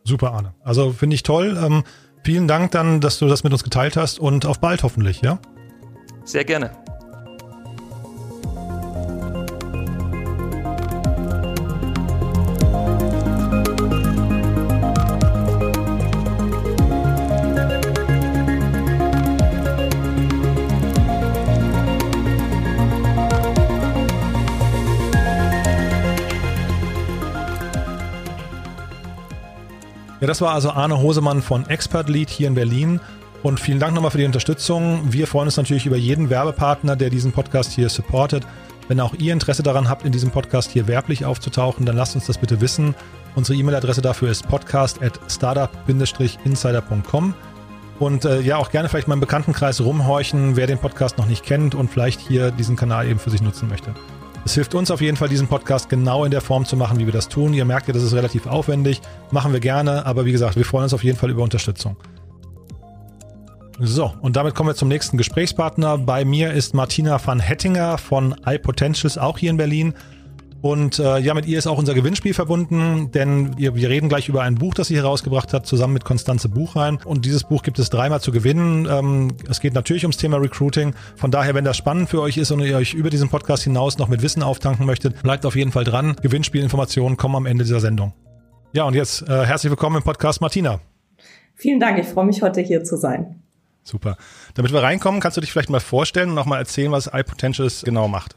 Super, 0.04 0.32
Arne. 0.32 0.54
Also 0.62 0.92
finde 0.92 1.14
ich 1.14 1.22
toll. 1.22 1.58
Ähm, 1.62 1.84
vielen 2.24 2.48
Dank 2.48 2.70
dann, 2.70 3.00
dass 3.00 3.18
du 3.18 3.28
das 3.28 3.44
mit 3.44 3.52
uns 3.52 3.64
geteilt 3.64 3.96
hast 3.96 4.18
und 4.18 4.46
auf 4.46 4.60
bald 4.60 4.82
hoffentlich, 4.82 5.20
ja? 5.22 5.38
Sehr 6.24 6.44
gerne. 6.44 6.70
Ja, 30.20 30.26
das 30.26 30.40
war 30.40 30.52
also 30.52 30.70
Arne 30.70 31.00
Hosemann 31.00 31.40
von 31.40 31.66
Expert 31.68 32.08
Lead 32.08 32.28
hier 32.28 32.48
in 32.48 32.54
Berlin. 32.54 33.00
Und 33.42 33.58
vielen 33.58 33.80
Dank 33.80 33.94
nochmal 33.94 34.10
für 34.10 34.18
die 34.18 34.26
Unterstützung. 34.26 35.00
Wir 35.10 35.26
freuen 35.26 35.46
uns 35.46 35.56
natürlich 35.56 35.86
über 35.86 35.96
jeden 35.96 36.28
Werbepartner, 36.28 36.94
der 36.94 37.08
diesen 37.08 37.32
Podcast 37.32 37.72
hier 37.72 37.88
supportet. 37.88 38.46
Wenn 38.88 39.00
auch 39.00 39.14
ihr 39.14 39.32
Interesse 39.32 39.62
daran 39.62 39.88
habt, 39.88 40.04
in 40.04 40.12
diesem 40.12 40.30
Podcast 40.30 40.72
hier 40.72 40.88
werblich 40.88 41.24
aufzutauchen, 41.24 41.86
dann 41.86 41.96
lasst 41.96 42.16
uns 42.16 42.26
das 42.26 42.36
bitte 42.36 42.60
wissen. 42.60 42.94
Unsere 43.34 43.58
E-Mail-Adresse 43.58 44.02
dafür 44.02 44.30
ist 44.30 44.46
podcast 44.46 45.02
at 45.02 45.18
startup-insider.com. 45.28 47.34
Und 47.98 48.24
äh, 48.24 48.40
ja, 48.40 48.56
auch 48.56 48.70
gerne 48.70 48.88
vielleicht 48.88 49.08
mal 49.08 49.14
im 49.14 49.20
Bekanntenkreis 49.20 49.80
rumhorchen, 49.80 50.56
wer 50.56 50.66
den 50.66 50.78
Podcast 50.78 51.16
noch 51.16 51.26
nicht 51.26 51.44
kennt 51.44 51.74
und 51.74 51.90
vielleicht 51.90 52.20
hier 52.20 52.50
diesen 52.50 52.76
Kanal 52.76 53.08
eben 53.08 53.18
für 53.18 53.30
sich 53.30 53.40
nutzen 53.40 53.68
möchte. 53.68 53.94
Es 54.44 54.54
hilft 54.54 54.74
uns 54.74 54.90
auf 54.90 55.00
jeden 55.00 55.16
Fall, 55.16 55.28
diesen 55.28 55.48
Podcast 55.48 55.88
genau 55.88 56.24
in 56.24 56.30
der 56.30 56.40
Form 56.40 56.64
zu 56.64 56.76
machen, 56.76 56.98
wie 56.98 57.06
wir 57.06 57.12
das 57.12 57.28
tun. 57.28 57.52
Ihr 57.52 57.64
merkt 57.64 57.88
ja, 57.88 57.94
das 57.94 58.02
ist 58.02 58.14
relativ 58.14 58.46
aufwendig. 58.46 59.00
Machen 59.30 59.52
wir 59.52 59.60
gerne, 59.60 60.06
aber 60.06 60.24
wie 60.24 60.32
gesagt, 60.32 60.56
wir 60.56 60.64
freuen 60.64 60.84
uns 60.84 60.94
auf 60.94 61.04
jeden 61.04 61.18
Fall 61.18 61.30
über 61.30 61.42
Unterstützung. 61.42 61.96
So, 63.78 64.12
und 64.20 64.36
damit 64.36 64.54
kommen 64.54 64.68
wir 64.68 64.74
zum 64.74 64.88
nächsten 64.88 65.16
Gesprächspartner. 65.16 65.98
Bei 65.98 66.24
mir 66.24 66.52
ist 66.52 66.74
Martina 66.74 67.18
van 67.24 67.40
Hettinger 67.40 67.96
von 67.96 68.34
iPotentials, 68.44 69.16
auch 69.16 69.38
hier 69.38 69.50
in 69.50 69.56
Berlin. 69.56 69.94
Und 70.62 70.98
äh, 70.98 71.18
ja, 71.18 71.32
mit 71.32 71.46
ihr 71.46 71.58
ist 71.58 71.66
auch 71.66 71.78
unser 71.78 71.94
Gewinnspiel 71.94 72.34
verbunden, 72.34 73.10
denn 73.12 73.56
wir, 73.56 73.74
wir 73.74 73.88
reden 73.88 74.08
gleich 74.08 74.28
über 74.28 74.42
ein 74.42 74.56
Buch, 74.56 74.74
das 74.74 74.88
sie 74.88 74.96
herausgebracht 74.96 75.54
hat, 75.54 75.66
zusammen 75.66 75.94
mit 75.94 76.04
Konstanze 76.04 76.48
Buchrein. 76.50 76.98
Und 77.04 77.24
dieses 77.24 77.44
Buch 77.44 77.62
gibt 77.62 77.78
es 77.78 77.88
dreimal 77.88 78.20
zu 78.20 78.30
gewinnen. 78.30 78.86
Ähm, 78.90 79.28
es 79.48 79.60
geht 79.60 79.74
natürlich 79.74 80.04
ums 80.04 80.18
Thema 80.18 80.36
Recruiting. 80.36 80.94
Von 81.16 81.30
daher, 81.30 81.54
wenn 81.54 81.64
das 81.64 81.78
spannend 81.78 82.10
für 82.10 82.20
euch 82.20 82.36
ist 82.36 82.50
und 82.50 82.60
ihr 82.60 82.76
euch 82.76 82.92
über 82.92 83.08
diesen 83.08 83.30
Podcast 83.30 83.62
hinaus 83.62 83.96
noch 83.96 84.08
mit 84.08 84.20
Wissen 84.20 84.42
auftanken 84.42 84.84
möchtet, 84.84 85.22
bleibt 85.22 85.46
auf 85.46 85.56
jeden 85.56 85.72
Fall 85.72 85.84
dran. 85.84 86.16
Gewinnspielinformationen 86.20 87.16
kommen 87.16 87.36
am 87.36 87.46
Ende 87.46 87.64
dieser 87.64 87.80
Sendung. 87.80 88.12
Ja, 88.72 88.84
und 88.84 88.94
jetzt 88.94 89.22
äh, 89.22 89.46
herzlich 89.46 89.70
willkommen 89.70 89.96
im 89.96 90.02
Podcast 90.02 90.42
Martina. 90.42 90.80
Vielen 91.54 91.80
Dank, 91.80 91.98
ich 91.98 92.06
freue 92.06 92.26
mich 92.26 92.42
heute 92.42 92.60
hier 92.60 92.84
zu 92.84 92.96
sein. 92.96 93.42
Super. 93.82 94.16
Damit 94.54 94.72
wir 94.72 94.82
reinkommen, 94.82 95.20
kannst 95.20 95.38
du 95.38 95.40
dich 95.40 95.52
vielleicht 95.52 95.70
mal 95.70 95.80
vorstellen 95.80 96.28
und 96.28 96.34
nochmal 96.34 96.58
erzählen, 96.58 96.92
was 96.92 97.06
iPotentials 97.06 97.82
genau 97.82 98.08
macht. 98.08 98.36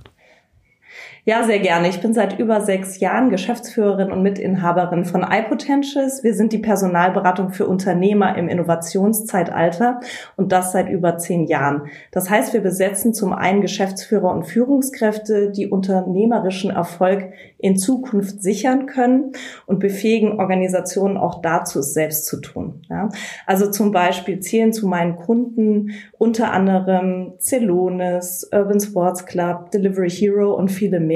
Ja, 1.25 1.45
sehr 1.45 1.59
gerne. 1.59 1.87
Ich 1.87 2.01
bin 2.01 2.13
seit 2.13 2.37
über 2.37 2.59
sechs 2.59 2.99
Jahren 2.99 3.29
Geschäftsführerin 3.29 4.11
und 4.11 4.23
Mitinhaberin 4.23 5.05
von 5.05 5.23
iPotentials. 5.23 6.21
Wir 6.21 6.33
sind 6.33 6.51
die 6.51 6.57
Personalberatung 6.57 7.51
für 7.51 7.65
Unternehmer 7.65 8.37
im 8.37 8.49
Innovationszeitalter 8.49 10.01
und 10.35 10.51
das 10.51 10.73
seit 10.73 10.89
über 10.89 11.17
zehn 11.17 11.45
Jahren. 11.45 11.83
Das 12.11 12.29
heißt, 12.29 12.51
wir 12.51 12.59
besetzen 12.59 13.13
zum 13.13 13.31
einen 13.31 13.61
Geschäftsführer 13.61 14.33
und 14.33 14.43
Führungskräfte, 14.43 15.49
die 15.49 15.69
unternehmerischen 15.69 16.71
Erfolg 16.71 17.31
in 17.57 17.77
Zukunft 17.77 18.43
sichern 18.43 18.85
können 18.85 19.31
und 19.65 19.79
befähigen 19.79 20.41
Organisationen 20.41 21.15
auch 21.15 21.41
dazu, 21.41 21.79
es 21.79 21.93
selbst 21.93 22.25
zu 22.25 22.41
tun. 22.41 22.81
Ja? 22.89 23.07
Also 23.45 23.71
zum 23.71 23.93
Beispiel 23.93 24.41
zählen 24.41 24.73
zu 24.73 24.89
meinen 24.89 25.15
Kunden 25.15 25.91
unter 26.17 26.51
anderem 26.51 27.35
Celonis, 27.39 28.49
Urban 28.51 28.81
Sports 28.81 29.25
Club, 29.25 29.71
Delivery 29.71 30.09
Hero 30.09 30.53
und 30.53 30.69
viele 30.69 30.99
mehr 30.99 31.12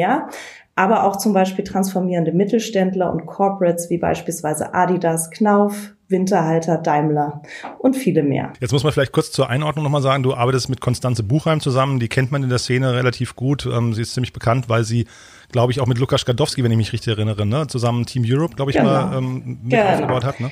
aber 0.75 1.03
auch 1.03 1.17
zum 1.17 1.33
Beispiel 1.33 1.65
transformierende 1.65 2.31
Mittelständler 2.31 3.11
und 3.11 3.25
Corporates 3.25 3.89
wie 3.89 3.97
beispielsweise 3.97 4.75
Adidas, 4.75 5.31
Knauf, 5.31 5.93
Winterhalter, 6.07 6.77
Daimler 6.77 7.41
und 7.79 7.95
viele 7.95 8.23
mehr. 8.23 8.53
Jetzt 8.59 8.71
muss 8.71 8.83
man 8.83 8.93
vielleicht 8.93 9.11
kurz 9.11 9.31
zur 9.31 9.49
Einordnung 9.49 9.83
nochmal 9.83 10.01
sagen, 10.03 10.23
du 10.23 10.33
arbeitest 10.33 10.69
mit 10.69 10.79
Konstanze 10.79 11.23
Buchheim 11.23 11.59
zusammen, 11.59 11.99
die 11.99 12.07
kennt 12.07 12.31
man 12.31 12.43
in 12.43 12.49
der 12.49 12.59
Szene 12.59 12.93
relativ 12.93 13.35
gut. 13.35 13.65
Ähm, 13.65 13.93
sie 13.93 14.03
ist 14.03 14.13
ziemlich 14.13 14.33
bekannt, 14.33 14.69
weil 14.69 14.83
sie, 14.83 15.07
glaube 15.51 15.71
ich, 15.71 15.81
auch 15.81 15.87
mit 15.87 15.97
Lukas 15.97 16.25
Gadowski, 16.25 16.63
wenn 16.63 16.71
ich 16.71 16.77
mich 16.77 16.93
richtig 16.93 17.11
erinnere, 17.11 17.45
ne, 17.45 17.67
zusammen 17.67 18.05
Team 18.05 18.23
Europe, 18.25 18.55
glaube 18.55 18.71
ich, 18.71 18.77
genau. 18.77 18.89
mal 18.89 19.17
ähm, 19.17 19.59
mit 19.63 19.71
genau. 19.71 19.89
aufgebaut 19.89 20.23
hat. 20.23 20.39
Ne? 20.39 20.51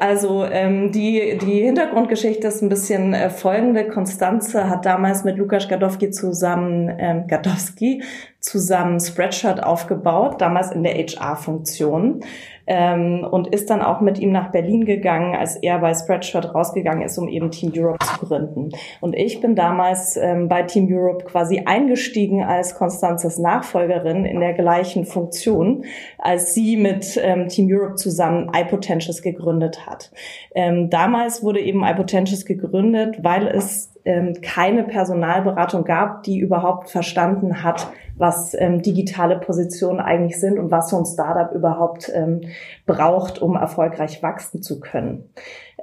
Also 0.00 0.44
ähm, 0.46 0.92
die, 0.92 1.36
die 1.38 1.62
Hintergrundgeschichte 1.62 2.48
ist 2.48 2.62
ein 2.62 2.70
bisschen 2.70 3.12
äh, 3.12 3.28
folgende. 3.28 3.86
Konstanze 3.86 4.70
hat 4.70 4.86
damals 4.86 5.24
mit 5.24 5.36
Lukas 5.36 5.68
Gadowski 5.68 6.10
zusammen, 6.10 6.90
ähm, 6.98 7.26
Gadowski 7.26 8.02
zusammen 8.40 8.98
Spreadshirt 8.98 9.62
aufgebaut, 9.62 10.40
damals 10.40 10.70
in 10.70 10.84
der 10.84 10.94
HR-Funktion 10.94 12.24
ähm, 12.66 13.26
und 13.30 13.48
ist 13.48 13.70
dann 13.70 13.82
auch 13.82 14.00
mit 14.00 14.18
ihm 14.18 14.32
nach 14.32 14.50
Berlin 14.50 14.84
gegangen, 14.84 15.34
als 15.34 15.56
er 15.56 15.78
bei 15.78 15.94
Spreadshirt 15.94 16.54
rausgegangen 16.54 17.02
ist, 17.02 17.18
um 17.18 17.28
eben 17.28 17.50
Team 17.50 17.72
Europe 17.76 18.04
zu 18.04 18.26
gründen. 18.26 18.70
Und 19.00 19.14
ich 19.14 19.40
bin 19.40 19.54
damals 19.54 20.16
ähm, 20.16 20.48
bei 20.48 20.62
Team 20.62 20.88
Europe 20.90 21.24
quasi 21.24 21.62
eingestiegen 21.64 22.42
als 22.42 22.74
Konstanzes 22.74 23.38
Nachfolgerin 23.38 24.24
in 24.24 24.40
der 24.40 24.54
gleichen 24.54 25.04
Funktion, 25.04 25.84
als 26.18 26.54
sie 26.54 26.76
mit 26.76 27.20
ähm, 27.22 27.48
Team 27.48 27.68
Europe 27.70 27.96
zusammen 27.96 28.50
iPotentials 28.54 29.22
gegründet 29.22 29.86
hat. 29.86 30.10
Ähm, 30.54 30.90
damals 30.90 31.42
wurde 31.42 31.60
eben 31.60 31.84
iPotentials 31.84 32.44
gegründet, 32.44 33.18
weil 33.22 33.46
es 33.46 33.93
ähm, 34.04 34.34
keine 34.42 34.84
Personalberatung 34.84 35.84
gab, 35.84 36.22
die 36.22 36.38
überhaupt 36.38 36.90
verstanden 36.90 37.62
hat, 37.62 37.86
was 38.16 38.54
ähm, 38.54 38.82
digitale 38.82 39.38
Positionen 39.38 40.00
eigentlich 40.00 40.38
sind 40.38 40.58
und 40.58 40.70
was 40.70 40.90
so 40.90 40.98
ein 40.98 41.06
Startup 41.06 41.52
überhaupt 41.54 42.10
ähm, 42.14 42.42
braucht, 42.86 43.40
um 43.40 43.56
erfolgreich 43.56 44.22
wachsen 44.22 44.62
zu 44.62 44.78
können. 44.78 45.30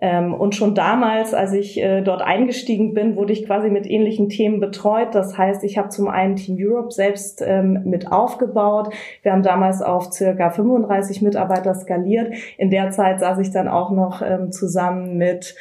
Ähm, 0.04 0.34
und 0.34 0.56
schon 0.56 0.74
damals, 0.74 1.36
als 1.36 1.54
ich 1.54 1.80
äh, 1.80 2.02
dort 2.02 2.24
eingestiegen 2.24 2.96
bin, 2.96 3.16
wurde 3.16 3.34
ich 3.34 3.46
quasi 3.46 3.70
mit 3.70 3.86
ähnlichen 3.86 4.30
Themen 4.30 4.60
betreut. 4.60 5.14
Das 5.14 5.38
heißt, 5.38 5.64
ich 5.64 5.78
habe 5.78 5.90
zum 5.90 6.08
einen 6.08 6.36
Team 6.36 6.58
Europe 6.60 6.92
selbst 6.92 7.44
ähm, 7.46 7.84
mit 7.86 8.12
aufgebaut. 8.12 8.92
Wir 9.22 9.32
haben 9.32 9.44
damals 9.44 9.84
auf 9.84 10.12
circa 10.12 10.50
35 10.50 11.22
Mitarbeiter 11.22 11.76
skaliert. 11.76 12.34
In 12.58 12.72
der 12.72 12.90
Zeit 12.90 13.20
saß 13.20 13.38
ich 13.40 13.52
dann 13.52 13.68
auch 13.68 13.92
noch 13.92 14.24
ähm, 14.24 14.52
zusammen 14.52 15.18
mit 15.18 15.56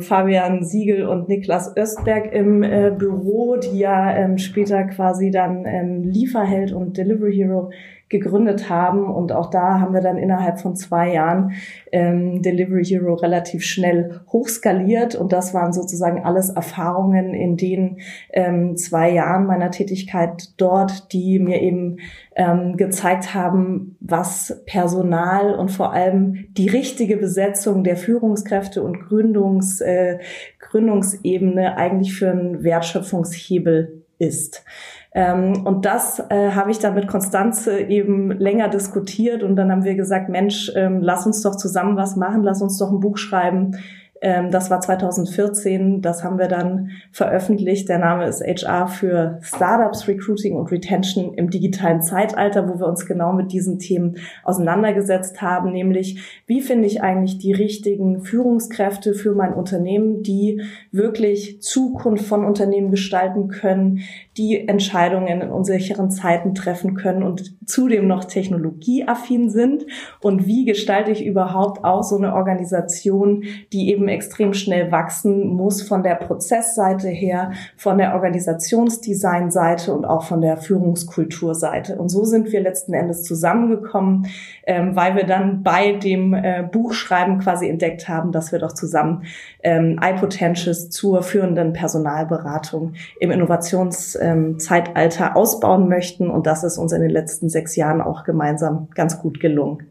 Fabian 0.00 0.64
Siegel 0.64 1.06
und 1.06 1.28
Niklas 1.28 1.76
Östberg 1.76 2.32
im 2.32 2.62
äh, 2.62 2.90
Büro, 2.96 3.56
die 3.56 3.80
ja 3.80 4.38
später 4.38 4.84
quasi 4.84 5.30
dann 5.30 6.04
Lieferheld 6.04 6.72
und 6.72 6.96
Delivery 6.96 7.34
Hero 7.34 7.70
gegründet 8.08 8.70
haben. 8.70 9.10
Und 9.10 9.32
auch 9.32 9.50
da 9.50 9.80
haben 9.80 9.94
wir 9.94 10.00
dann 10.00 10.16
innerhalb 10.16 10.60
von 10.60 10.76
zwei 10.76 11.12
Jahren 11.12 11.52
ähm, 11.92 12.42
Delivery 12.42 12.84
Hero 12.84 13.14
relativ 13.14 13.64
schnell 13.64 14.20
hochskaliert. 14.32 15.14
Und 15.14 15.32
das 15.32 15.54
waren 15.54 15.72
sozusagen 15.72 16.24
alles 16.24 16.50
Erfahrungen 16.50 17.34
in 17.34 17.56
den 17.56 17.98
ähm, 18.32 18.76
zwei 18.76 19.10
Jahren 19.10 19.46
meiner 19.46 19.70
Tätigkeit 19.70 20.52
dort, 20.56 21.12
die 21.12 21.38
mir 21.38 21.60
eben 21.60 21.98
ähm, 22.34 22.76
gezeigt 22.76 23.34
haben, 23.34 23.96
was 24.00 24.62
Personal 24.66 25.54
und 25.54 25.70
vor 25.70 25.92
allem 25.92 26.46
die 26.52 26.68
richtige 26.68 27.16
Besetzung 27.16 27.84
der 27.84 27.96
Führungskräfte 27.96 28.82
und 28.82 29.00
Gründungs, 29.00 29.80
äh, 29.80 30.18
Gründungsebene 30.60 31.76
eigentlich 31.76 32.14
für 32.14 32.30
einen 32.30 32.62
Wertschöpfungshebel 32.62 34.04
ist. 34.18 34.64
Ähm, 35.12 35.66
und 35.66 35.84
das 35.86 36.20
äh, 36.28 36.50
habe 36.52 36.70
ich 36.70 36.78
dann 36.78 36.94
mit 36.94 37.08
Konstanze 37.08 37.80
eben 37.80 38.30
länger 38.30 38.68
diskutiert 38.68 39.42
und 39.42 39.56
dann 39.56 39.70
haben 39.70 39.84
wir 39.84 39.94
gesagt, 39.94 40.28
Mensch, 40.28 40.70
ähm, 40.76 41.00
lass 41.00 41.26
uns 41.26 41.40
doch 41.42 41.56
zusammen 41.56 41.96
was 41.96 42.16
machen, 42.16 42.42
lass 42.42 42.60
uns 42.60 42.76
doch 42.78 42.90
ein 42.92 43.00
Buch 43.00 43.16
schreiben, 43.16 43.78
Ähm, 44.20 44.50
das 44.50 44.70
war 44.70 44.80
2014. 44.80 46.02
Das 46.02 46.24
haben 46.24 46.38
wir 46.38 46.48
dann 46.48 46.90
veröffentlicht. 47.12 47.88
Der 47.88 47.98
Name 47.98 48.26
ist 48.26 48.42
HR 48.42 48.88
für 48.88 49.38
Startups, 49.42 50.08
Recruiting 50.08 50.56
und 50.56 50.70
Retention 50.70 51.34
im 51.34 51.50
digitalen 51.50 52.02
Zeitalter, 52.02 52.68
wo 52.68 52.78
wir 52.78 52.86
uns 52.86 53.06
genau 53.06 53.32
mit 53.32 53.52
diesen 53.52 53.78
Themen 53.78 54.16
auseinandergesetzt 54.44 55.40
haben, 55.42 55.72
nämlich 55.72 56.42
wie 56.46 56.60
finde 56.60 56.86
ich 56.86 57.02
eigentlich 57.02 57.38
die 57.38 57.52
richtigen 57.52 58.22
Führungskräfte 58.22 59.14
für 59.14 59.34
mein 59.34 59.54
Unternehmen, 59.54 60.22
die 60.22 60.62
wirklich 60.90 61.62
Zukunft 61.62 62.24
von 62.24 62.44
Unternehmen 62.44 62.90
gestalten 62.90 63.48
können, 63.48 64.00
die 64.36 64.68
Entscheidungen 64.68 65.40
in 65.42 65.50
unsicheren 65.50 66.10
Zeiten 66.10 66.54
treffen 66.54 66.94
können 66.94 67.22
und 67.22 67.56
zudem 67.68 68.06
noch 68.06 68.24
technologieaffin 68.24 69.50
sind 69.50 69.86
und 70.20 70.46
wie 70.46 70.64
gestalte 70.64 71.10
ich 71.10 71.24
überhaupt 71.24 71.84
auch 71.84 72.02
so 72.02 72.16
eine 72.16 72.34
Organisation, 72.34 73.44
die 73.72 73.90
eben 73.90 74.07
extrem 74.08 74.54
schnell 74.54 74.90
wachsen 74.90 75.48
muss 75.48 75.82
von 75.82 76.02
der 76.02 76.14
Prozessseite 76.14 77.08
her, 77.08 77.52
von 77.76 77.98
der 77.98 78.14
Organisationsdesignseite 78.14 79.92
und 79.92 80.04
auch 80.04 80.24
von 80.24 80.40
der 80.40 80.56
Führungskulturseite. 80.56 81.96
Und 81.96 82.08
so 82.08 82.24
sind 82.24 82.52
wir 82.52 82.60
letzten 82.60 82.94
Endes 82.94 83.22
zusammengekommen, 83.24 84.26
ähm, 84.66 84.96
weil 84.96 85.16
wir 85.16 85.24
dann 85.24 85.62
bei 85.62 85.92
dem 85.92 86.34
äh, 86.34 86.62
Buchschreiben 86.70 87.38
quasi 87.38 87.68
entdeckt 87.68 88.08
haben, 88.08 88.32
dass 88.32 88.52
wir 88.52 88.58
doch 88.58 88.72
zusammen 88.72 89.24
ähm, 89.62 89.98
iPotentials 90.02 90.90
zur 90.90 91.22
führenden 91.22 91.72
Personalberatung 91.72 92.94
im 93.20 93.30
Innovationszeitalter 93.30 95.26
ähm, 95.26 95.32
ausbauen 95.34 95.88
möchten. 95.88 96.30
Und 96.30 96.46
das 96.46 96.64
ist 96.64 96.78
uns 96.78 96.92
in 96.92 97.02
den 97.02 97.10
letzten 97.10 97.48
sechs 97.48 97.76
Jahren 97.76 98.00
auch 98.00 98.24
gemeinsam 98.24 98.88
ganz 98.94 99.20
gut 99.20 99.40
gelungen. 99.40 99.86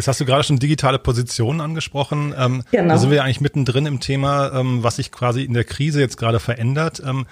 Jetzt 0.00 0.08
hast 0.08 0.18
du 0.18 0.24
gerade 0.24 0.42
schon 0.44 0.58
digitale 0.58 0.98
Positionen 0.98 1.60
angesprochen. 1.60 2.34
Ähm, 2.38 2.62
genau. 2.70 2.94
Da 2.94 2.98
sind 2.98 3.10
wir 3.10 3.22
eigentlich 3.22 3.42
mittendrin 3.42 3.84
im 3.84 4.00
Thema, 4.00 4.50
ähm, 4.54 4.82
was 4.82 4.96
sich 4.96 5.12
quasi 5.12 5.42
in 5.42 5.52
der 5.52 5.64
Krise 5.64 6.00
jetzt 6.00 6.16
gerade 6.16 6.40
verändert. 6.40 7.02
Ähm, 7.06 7.26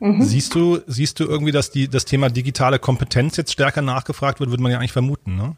mhm. 0.00 0.22
Siehst 0.22 0.54
du, 0.54 0.78
siehst 0.86 1.20
du 1.20 1.24
irgendwie, 1.24 1.52
dass 1.52 1.70
die, 1.70 1.88
das 1.88 2.06
Thema 2.06 2.30
digitale 2.30 2.78
Kompetenz 2.78 3.36
jetzt 3.36 3.52
stärker 3.52 3.82
nachgefragt 3.82 4.40
wird, 4.40 4.48
würde 4.48 4.62
man 4.62 4.72
ja 4.72 4.78
eigentlich 4.78 4.92
vermuten, 4.92 5.36
ne? 5.36 5.56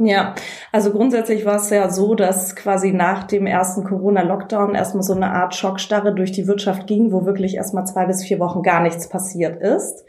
Ja, 0.00 0.34
also 0.72 0.90
grundsätzlich 0.90 1.44
war 1.44 1.56
es 1.56 1.68
ja 1.68 1.90
so, 1.90 2.14
dass 2.14 2.56
quasi 2.56 2.92
nach 2.92 3.24
dem 3.24 3.46
ersten 3.46 3.84
Corona-Lockdown 3.84 4.74
erstmal 4.74 5.02
so 5.02 5.14
eine 5.14 5.30
Art 5.30 5.54
Schockstarre 5.54 6.14
durch 6.14 6.32
die 6.32 6.46
Wirtschaft 6.46 6.86
ging, 6.86 7.12
wo 7.12 7.26
wirklich 7.26 7.56
erstmal 7.56 7.86
zwei 7.86 8.06
bis 8.06 8.24
vier 8.24 8.38
Wochen 8.38 8.62
gar 8.62 8.82
nichts 8.82 9.08
passiert 9.08 9.60
ist. 9.60 10.04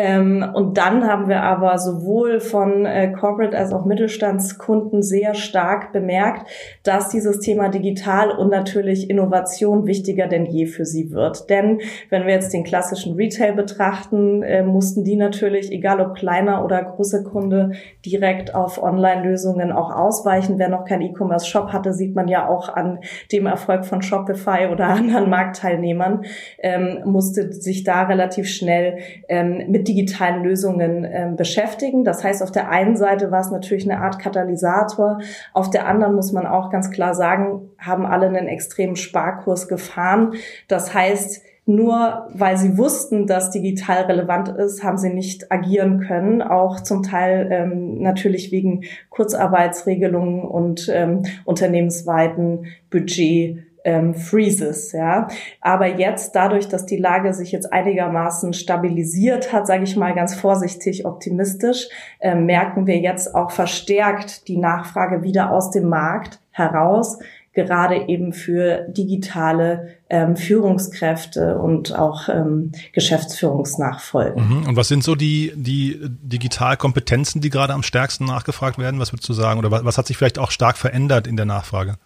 Ähm, 0.00 0.48
und 0.54 0.78
dann 0.78 1.08
haben 1.08 1.28
wir 1.28 1.42
aber 1.42 1.76
sowohl 1.76 2.38
von 2.38 2.86
äh, 2.86 3.10
Corporate 3.10 3.58
als 3.58 3.72
auch 3.72 3.84
Mittelstandskunden 3.84 5.02
sehr 5.02 5.34
stark 5.34 5.92
bemerkt, 5.92 6.48
dass 6.84 7.08
dieses 7.08 7.40
Thema 7.40 7.68
digital 7.68 8.30
und 8.30 8.48
natürlich 8.48 9.10
Innovation 9.10 9.88
wichtiger 9.88 10.28
denn 10.28 10.46
je 10.46 10.66
für 10.66 10.84
sie 10.84 11.10
wird. 11.10 11.50
Denn 11.50 11.80
wenn 12.10 12.26
wir 12.26 12.34
jetzt 12.34 12.52
den 12.52 12.62
klassischen 12.62 13.16
Retail 13.16 13.54
betrachten, 13.54 14.44
äh, 14.44 14.62
mussten 14.62 15.02
die 15.02 15.16
natürlich, 15.16 15.72
egal 15.72 16.00
ob 16.00 16.14
kleiner 16.14 16.64
oder 16.64 16.80
großer 16.80 17.24
Kunde, 17.24 17.72
direkt 18.06 18.54
auf 18.54 18.80
Online-Lösungen 18.80 19.72
auch 19.72 19.90
ausweichen. 19.90 20.60
Wer 20.60 20.68
noch 20.68 20.84
kein 20.84 21.00
E-Commerce-Shop 21.00 21.72
hatte, 21.72 21.92
sieht 21.92 22.14
man 22.14 22.28
ja 22.28 22.46
auch 22.46 22.68
an 22.68 23.00
dem 23.32 23.46
Erfolg 23.46 23.84
von 23.84 24.00
Shopify 24.00 24.68
oder 24.70 24.86
anderen 24.90 25.28
Marktteilnehmern, 25.28 26.24
ähm, 26.62 27.00
musste 27.04 27.52
sich 27.52 27.82
da 27.82 28.04
relativ 28.04 28.48
schnell 28.48 28.98
ähm, 29.28 29.64
mit 29.66 29.87
digitalen 29.88 30.44
Lösungen 30.44 31.04
äh, 31.04 31.32
beschäftigen. 31.34 32.04
Das 32.04 32.22
heißt, 32.22 32.42
auf 32.42 32.52
der 32.52 32.68
einen 32.68 32.96
Seite 32.96 33.30
war 33.30 33.40
es 33.40 33.50
natürlich 33.50 33.90
eine 33.90 34.00
Art 34.00 34.18
Katalysator, 34.18 35.18
auf 35.52 35.70
der 35.70 35.86
anderen 35.86 36.14
muss 36.14 36.32
man 36.32 36.46
auch 36.46 36.70
ganz 36.70 36.90
klar 36.90 37.14
sagen, 37.14 37.70
haben 37.78 38.06
alle 38.06 38.26
einen 38.26 38.46
extremen 38.48 38.96
Sparkurs 38.96 39.68
gefahren. 39.68 40.34
Das 40.68 40.94
heißt, 40.94 41.42
nur 41.68 42.28
weil 42.32 42.56
sie 42.56 42.78
wussten, 42.78 43.26
dass 43.26 43.50
digital 43.50 44.04
relevant 44.04 44.48
ist, 44.48 44.82
haben 44.82 44.96
sie 44.96 45.12
nicht 45.12 45.52
agieren 45.52 46.00
können, 46.00 46.40
auch 46.40 46.80
zum 46.80 47.02
Teil 47.02 47.48
ähm, 47.50 48.00
natürlich 48.00 48.50
wegen 48.50 48.84
Kurzarbeitsregelungen 49.10 50.44
und 50.44 50.90
ähm, 50.90 51.24
unternehmensweiten 51.44 52.68
Budget 52.88 53.67
ähm, 53.84 54.14
Freezes, 54.14 54.92
ja. 54.92 55.28
Aber 55.60 55.86
jetzt, 55.86 56.34
dadurch, 56.34 56.68
dass 56.68 56.86
die 56.86 56.96
Lage 56.96 57.32
sich 57.34 57.52
jetzt 57.52 57.72
einigermaßen 57.72 58.52
stabilisiert 58.52 59.52
hat, 59.52 59.66
sage 59.66 59.84
ich 59.84 59.96
mal 59.96 60.14
ganz 60.14 60.34
vorsichtig 60.34 61.06
optimistisch, 61.06 61.88
äh, 62.20 62.34
merken 62.34 62.86
wir 62.86 62.98
jetzt 62.98 63.34
auch 63.34 63.50
verstärkt 63.50 64.48
die 64.48 64.58
Nachfrage 64.58 65.22
wieder 65.22 65.52
aus 65.52 65.70
dem 65.70 65.88
Markt 65.88 66.40
heraus, 66.50 67.18
gerade 67.54 68.08
eben 68.08 68.32
für 68.32 68.86
digitale 68.88 69.96
ähm, 70.08 70.36
Führungskräfte 70.36 71.58
und 71.58 71.96
auch 71.96 72.28
ähm, 72.28 72.70
Geschäftsführungsnachfolge. 72.92 74.40
Mhm. 74.40 74.66
Und 74.68 74.76
was 74.76 74.86
sind 74.88 75.02
so 75.02 75.16
die, 75.16 75.52
die 75.56 75.98
Digitalkompetenzen, 76.00 77.40
die 77.40 77.50
gerade 77.50 77.72
am 77.72 77.82
stärksten 77.82 78.26
nachgefragt 78.26 78.78
werden? 78.78 79.00
Was 79.00 79.12
würdest 79.12 79.28
du 79.28 79.32
sagen? 79.32 79.58
Oder 79.58 79.70
was, 79.70 79.84
was 79.84 79.98
hat 79.98 80.06
sich 80.06 80.16
vielleicht 80.16 80.38
auch 80.38 80.52
stark 80.52 80.76
verändert 80.76 81.26
in 81.26 81.36
der 81.36 81.46
Nachfrage? 81.46 81.96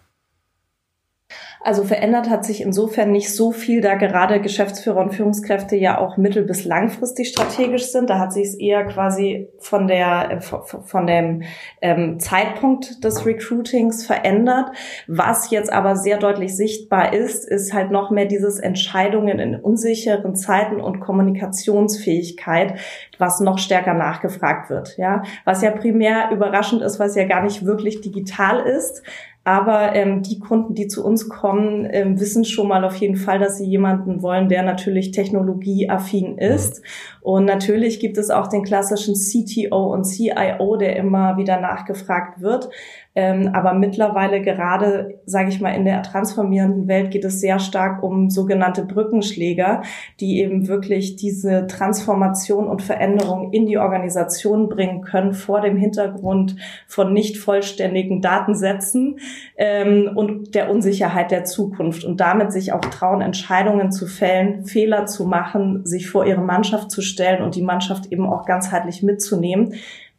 Also 1.65 1.85
verändert 1.85 2.29
hat 2.29 2.43
sich 2.43 2.61
insofern 2.61 3.13
nicht 3.13 3.33
so 3.33 3.53
viel, 3.53 3.79
da 3.79 3.95
gerade 3.95 4.41
Geschäftsführer 4.41 4.99
und 4.99 5.15
Führungskräfte 5.15 5.77
ja 5.77 5.97
auch 5.97 6.17
mittel- 6.17 6.43
bis 6.43 6.65
langfristig 6.65 7.29
strategisch 7.29 7.85
sind. 7.85 8.09
Da 8.09 8.19
hat 8.19 8.33
sich 8.33 8.47
es 8.47 8.55
eher 8.55 8.83
quasi 8.83 9.47
von 9.59 9.87
der 9.87 10.31
äh, 10.31 10.41
von 10.41 11.07
dem 11.07 11.43
ähm, 11.81 12.19
Zeitpunkt 12.19 13.01
des 13.05 13.25
Recruitings 13.25 14.05
verändert. 14.05 14.71
Was 15.07 15.51
jetzt 15.51 15.71
aber 15.71 15.95
sehr 15.95 16.17
deutlich 16.17 16.53
sichtbar 16.53 17.13
ist, 17.13 17.47
ist 17.47 17.73
halt 17.73 17.91
noch 17.91 18.11
mehr 18.11 18.25
dieses 18.25 18.59
Entscheidungen 18.59 19.39
in 19.39 19.55
unsicheren 19.55 20.35
Zeiten 20.35 20.81
und 20.81 20.99
Kommunikationsfähigkeit, 20.99 22.73
was 23.17 23.39
noch 23.39 23.57
stärker 23.57 23.93
nachgefragt 23.93 24.69
wird. 24.69 24.97
Ja, 24.97 25.23
was 25.45 25.61
ja 25.61 25.71
primär 25.71 26.29
überraschend 26.31 26.81
ist, 26.81 26.99
was 26.99 27.15
ja 27.15 27.25
gar 27.25 27.41
nicht 27.41 27.65
wirklich 27.65 28.01
digital 28.01 28.59
ist 28.59 29.01
aber 29.43 29.93
ähm, 29.93 30.23
die 30.23 30.39
Kunden, 30.39 30.73
die 30.73 30.87
zu 30.87 31.03
uns 31.03 31.27
kommen, 31.27 31.85
ähm, 31.91 32.19
wissen 32.19 32.45
schon 32.45 32.67
mal 32.67 32.85
auf 32.85 32.95
jeden 32.95 33.17
Fall, 33.17 33.39
dass 33.39 33.57
sie 33.57 33.65
jemanden 33.65 34.21
wollen, 34.21 34.47
der 34.47 34.63
natürlich 34.63 35.11
technologieaffin 35.11 36.37
ist. 36.37 36.81
Und 37.23 37.45
natürlich 37.45 38.01
gibt 38.01 38.17
es 38.17 38.29
auch 38.29 38.47
den 38.47 38.63
klassischen 38.63 39.15
CTO 39.15 39.93
und 39.93 40.03
CIO, 40.03 40.75
der 40.75 40.97
immer 40.97 41.37
wieder 41.37 41.59
nachgefragt 41.59 42.41
wird. 42.41 42.69
Ähm, 43.15 43.51
aber 43.53 43.73
mittlerweile 43.73 44.41
gerade, 44.41 45.19
sage 45.25 45.49
ich 45.49 45.61
mal, 45.61 45.69
in 45.69 45.85
der 45.85 46.01
transformierenden 46.01 46.87
Welt 46.87 47.11
geht 47.11 47.23
es 47.23 47.39
sehr 47.39 47.59
stark 47.59 48.01
um 48.01 48.31
sogenannte 48.31 48.83
Brückenschläger, 48.85 49.83
die 50.19 50.39
eben 50.39 50.67
wirklich 50.67 51.15
diese 51.15 51.67
Transformation 51.67 52.67
und 52.67 52.81
Veränderung 52.81 53.53
in 53.53 53.67
die 53.67 53.77
Organisation 53.77 54.67
bringen 54.67 55.01
können 55.01 55.33
vor 55.33 55.61
dem 55.61 55.77
Hintergrund 55.77 56.55
von 56.87 57.13
nicht 57.13 57.37
vollständigen 57.37 58.19
Datensätzen 58.21 59.19
ähm, 59.57 60.09
und 60.15 60.55
der 60.55 60.71
Unsicherheit 60.71 61.29
der 61.29 61.45
Zukunft 61.45 62.03
und 62.03 62.19
damit 62.19 62.51
sich 62.51 62.73
auch 62.73 62.81
trauen, 62.81 63.21
Entscheidungen 63.21 63.91
zu 63.91 64.07
fällen, 64.07 64.65
Fehler 64.65 65.05
zu 65.05 65.25
machen, 65.25 65.85
sich 65.85 66.09
vor 66.09 66.25
ihre 66.25 66.41
Mannschaft 66.41 66.89
zu 66.89 67.01
stellen 67.13 67.41
und 67.41 67.55
die 67.55 67.61
Mannschaft 67.61 68.11
eben 68.11 68.27
auch 68.27 68.45
ganzheitlich 68.45 69.03
mitzunehmen 69.03 69.73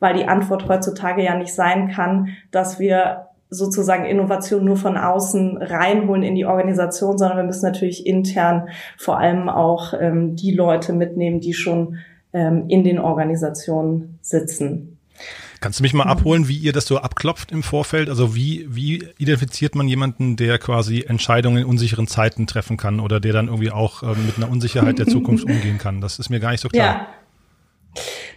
weil 0.04 0.14
die 0.14 0.26
Antwort 0.26 0.68
heutzutage 0.68 1.24
ja 1.24 1.34
nicht 1.34 1.54
sein 1.54 1.88
kann, 1.88 2.28
dass 2.50 2.78
wir 2.78 3.28
sozusagen 3.48 4.04
Innovation 4.04 4.62
nur 4.62 4.76
von 4.76 4.98
außen 4.98 5.56
reinholen 5.56 6.22
in 6.22 6.34
die 6.34 6.44
Organisation, 6.44 7.16
sondern 7.16 7.38
wir 7.38 7.44
müssen 7.44 7.64
natürlich 7.64 8.06
intern 8.06 8.68
vor 8.98 9.18
allem 9.18 9.48
auch 9.48 9.94
ähm, 9.98 10.36
die 10.36 10.52
Leute 10.52 10.92
mitnehmen, 10.92 11.40
die 11.40 11.54
schon 11.54 11.98
ähm, 12.34 12.64
in 12.68 12.84
den 12.84 12.98
Organisationen 12.98 14.18
sitzen. 14.20 14.93
Kannst 15.64 15.78
du 15.78 15.82
mich 15.82 15.94
mal 15.94 16.04
abholen, 16.04 16.46
wie 16.46 16.58
ihr 16.58 16.74
das 16.74 16.84
so 16.84 16.98
abklopft 16.98 17.50
im 17.50 17.62
Vorfeld? 17.62 18.10
Also 18.10 18.36
wie, 18.36 18.66
wie 18.68 19.02
identifiziert 19.16 19.74
man 19.74 19.88
jemanden, 19.88 20.36
der 20.36 20.58
quasi 20.58 21.06
Entscheidungen 21.08 21.56
in 21.56 21.64
unsicheren 21.64 22.06
Zeiten 22.06 22.46
treffen 22.46 22.76
kann 22.76 23.00
oder 23.00 23.18
der 23.18 23.32
dann 23.32 23.46
irgendwie 23.46 23.70
auch 23.70 24.02
ähm, 24.02 24.26
mit 24.26 24.36
einer 24.36 24.50
Unsicherheit 24.50 24.98
der 24.98 25.06
Zukunft 25.06 25.44
umgehen 25.50 25.78
kann? 25.78 26.02
Das 26.02 26.18
ist 26.18 26.28
mir 26.28 26.38
gar 26.38 26.50
nicht 26.50 26.60
so 26.60 26.68
klar. 26.68 26.86
Ja. 26.86 27.06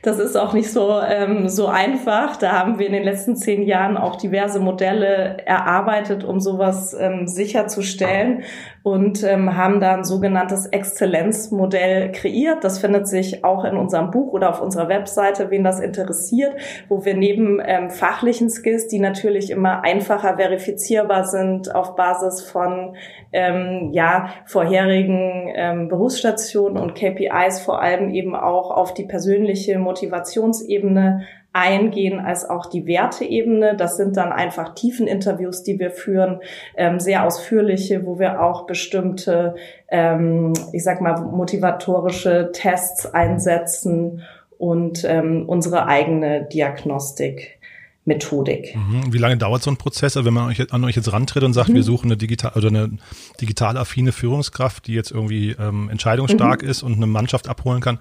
Das 0.03 0.19
ist 0.19 0.38
auch 0.38 0.53
nicht 0.53 0.71
so, 0.71 1.01
ähm, 1.01 1.49
so 1.49 1.67
einfach. 1.67 2.38
Da 2.38 2.53
haben 2.53 2.80
wir 2.80 2.88
in 2.88 2.93
den 2.93 3.03
letzten 3.03 3.36
zehn 3.36 3.63
Jahren 3.63 3.97
auch 3.97 4.15
diverse 4.15 4.61
Modelle 4.61 5.45
erarbeitet, 5.45 6.23
um 6.23 6.39
sowas 6.39 6.95
ähm, 6.97 7.28
sicherzustellen 7.28 8.43
und 8.88 9.21
ähm, 9.23 9.57
haben 9.57 9.81
da 9.81 9.95
ein 9.95 10.05
sogenanntes 10.05 10.65
Exzellenzmodell 10.65 12.13
kreiert. 12.13 12.63
Das 12.63 12.79
findet 12.79 13.05
sich 13.05 13.43
auch 13.43 13.65
in 13.65 13.75
unserem 13.75 14.11
Buch 14.11 14.31
oder 14.31 14.49
auf 14.49 14.61
unserer 14.61 14.88
Webseite, 14.88 15.49
wen 15.49 15.65
das 15.65 15.81
interessiert, 15.81 16.55
wo 16.88 17.03
wir 17.03 17.13
neben 17.13 17.61
ähm, 17.61 17.89
fachlichen 17.89 18.49
Skills, 18.49 18.88
die 18.88 18.99
natürlich 18.99 19.51
immer 19.51 19.83
einfacher 19.83 20.38
verifizierbar 20.38 21.25
sind 21.25 21.75
auf 21.75 21.97
Basis 21.97 22.41
von 22.41 22.95
ähm, 23.33 23.89
ja, 23.91 24.29
vorherigen 24.45 25.51
ähm, 25.53 25.89
Berufsstationen 25.89 26.81
und 26.81 26.95
KPIs 26.95 27.59
vor 27.59 27.81
allem 27.81 28.09
eben 28.11 28.38
auch 28.38 28.71
auf 28.71 28.93
die 28.93 29.03
persönliche 29.03 29.79
Motivationsebene 29.79 31.23
eingehen 31.58 32.20
als 32.20 32.49
auch 32.49 32.68
die 32.68 32.86
Werteebene. 32.86 33.76
Das 33.76 33.97
sind 33.97 34.18
dann 34.18 34.32
einfach 34.32 34.76
tiefen 34.76 35.08
Interviews, 35.08 35.64
die 35.64 35.80
wir 35.80 35.91
führen, 35.91 36.39
ähm, 36.76 36.99
sehr 36.99 37.26
ausführliche, 37.26 38.05
wo 38.05 38.20
wir 38.20 38.41
auch 38.41 38.66
bestimmte, 38.66 39.55
ähm, 39.89 40.53
ich 40.74 40.84
sag 40.84 41.01
mal, 41.01 41.20
motivatorische 41.22 42.51
Tests 42.53 43.05
einsetzen 43.05 44.22
und 44.58 45.03
ähm, 45.05 45.45
unsere 45.47 45.88
eigene 45.88 46.45
Diagnostik. 46.45 47.58
Methodik. 48.05 48.74
Mhm. 48.74 49.12
Wie 49.12 49.18
lange 49.18 49.36
dauert 49.36 49.62
so 49.62 49.70
ein 49.70 49.76
Prozess? 49.76 50.16
Also 50.16 50.26
wenn 50.26 50.34
man 50.34 50.47
euch, 50.47 50.72
an 50.72 50.82
euch 50.86 50.95
jetzt 50.95 51.12
rantritt 51.12 51.43
und 51.43 51.51
sagt, 51.51 51.68
mhm. 51.68 51.74
wir 51.74 51.84
suchen 51.84 52.05
eine 52.05 52.16
digital 52.16 52.53
oder 52.55 52.70
eine 52.70 52.97
digital 53.41 53.76
affine 53.76 54.14
Führungskraft, 54.14 54.88
die 54.88 54.93
jetzt 54.93 55.12
irgendwie 55.12 55.58
ähm, 55.60 55.89
entscheidungsstark 55.89 56.64
mhm. 56.64 56.70
ist 56.70 56.84
und 56.84 56.93
eine 56.93 57.05
Mannschaft 57.05 57.49
abholen 57.49 57.82
kann, 57.82 57.99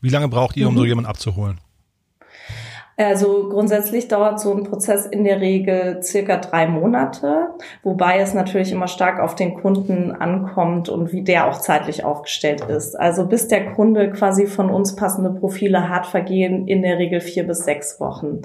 wie 0.00 0.10
lange 0.10 0.28
braucht 0.28 0.56
ihr, 0.56 0.68
um 0.68 0.76
so 0.76 0.82
mhm. 0.82 0.86
jemanden 0.86 1.10
abzuholen? 1.10 1.58
Also 3.02 3.48
grundsätzlich 3.48 4.08
dauert 4.08 4.40
so 4.40 4.52
ein 4.52 4.64
Prozess 4.64 5.06
in 5.06 5.24
der 5.24 5.40
Regel 5.40 6.02
circa 6.02 6.36
drei 6.36 6.66
Monate, 6.66 7.48
wobei 7.82 8.18
es 8.18 8.34
natürlich 8.34 8.72
immer 8.72 8.88
stark 8.88 9.20
auf 9.20 9.34
den 9.34 9.54
Kunden 9.54 10.12
ankommt 10.12 10.88
und 10.88 11.12
wie 11.12 11.22
der 11.22 11.48
auch 11.48 11.58
zeitlich 11.58 12.04
aufgestellt 12.04 12.62
ist. 12.68 12.94
Also 12.98 13.26
bis 13.26 13.48
der 13.48 13.72
Kunde 13.74 14.10
quasi 14.10 14.46
von 14.46 14.70
uns 14.70 14.96
passende 14.96 15.30
Profile 15.30 15.88
hat, 15.88 16.06
vergehen 16.06 16.68
in 16.68 16.82
der 16.82 16.98
Regel 16.98 17.20
vier 17.20 17.46
bis 17.46 17.64
sechs 17.64 18.00
Wochen. 18.00 18.42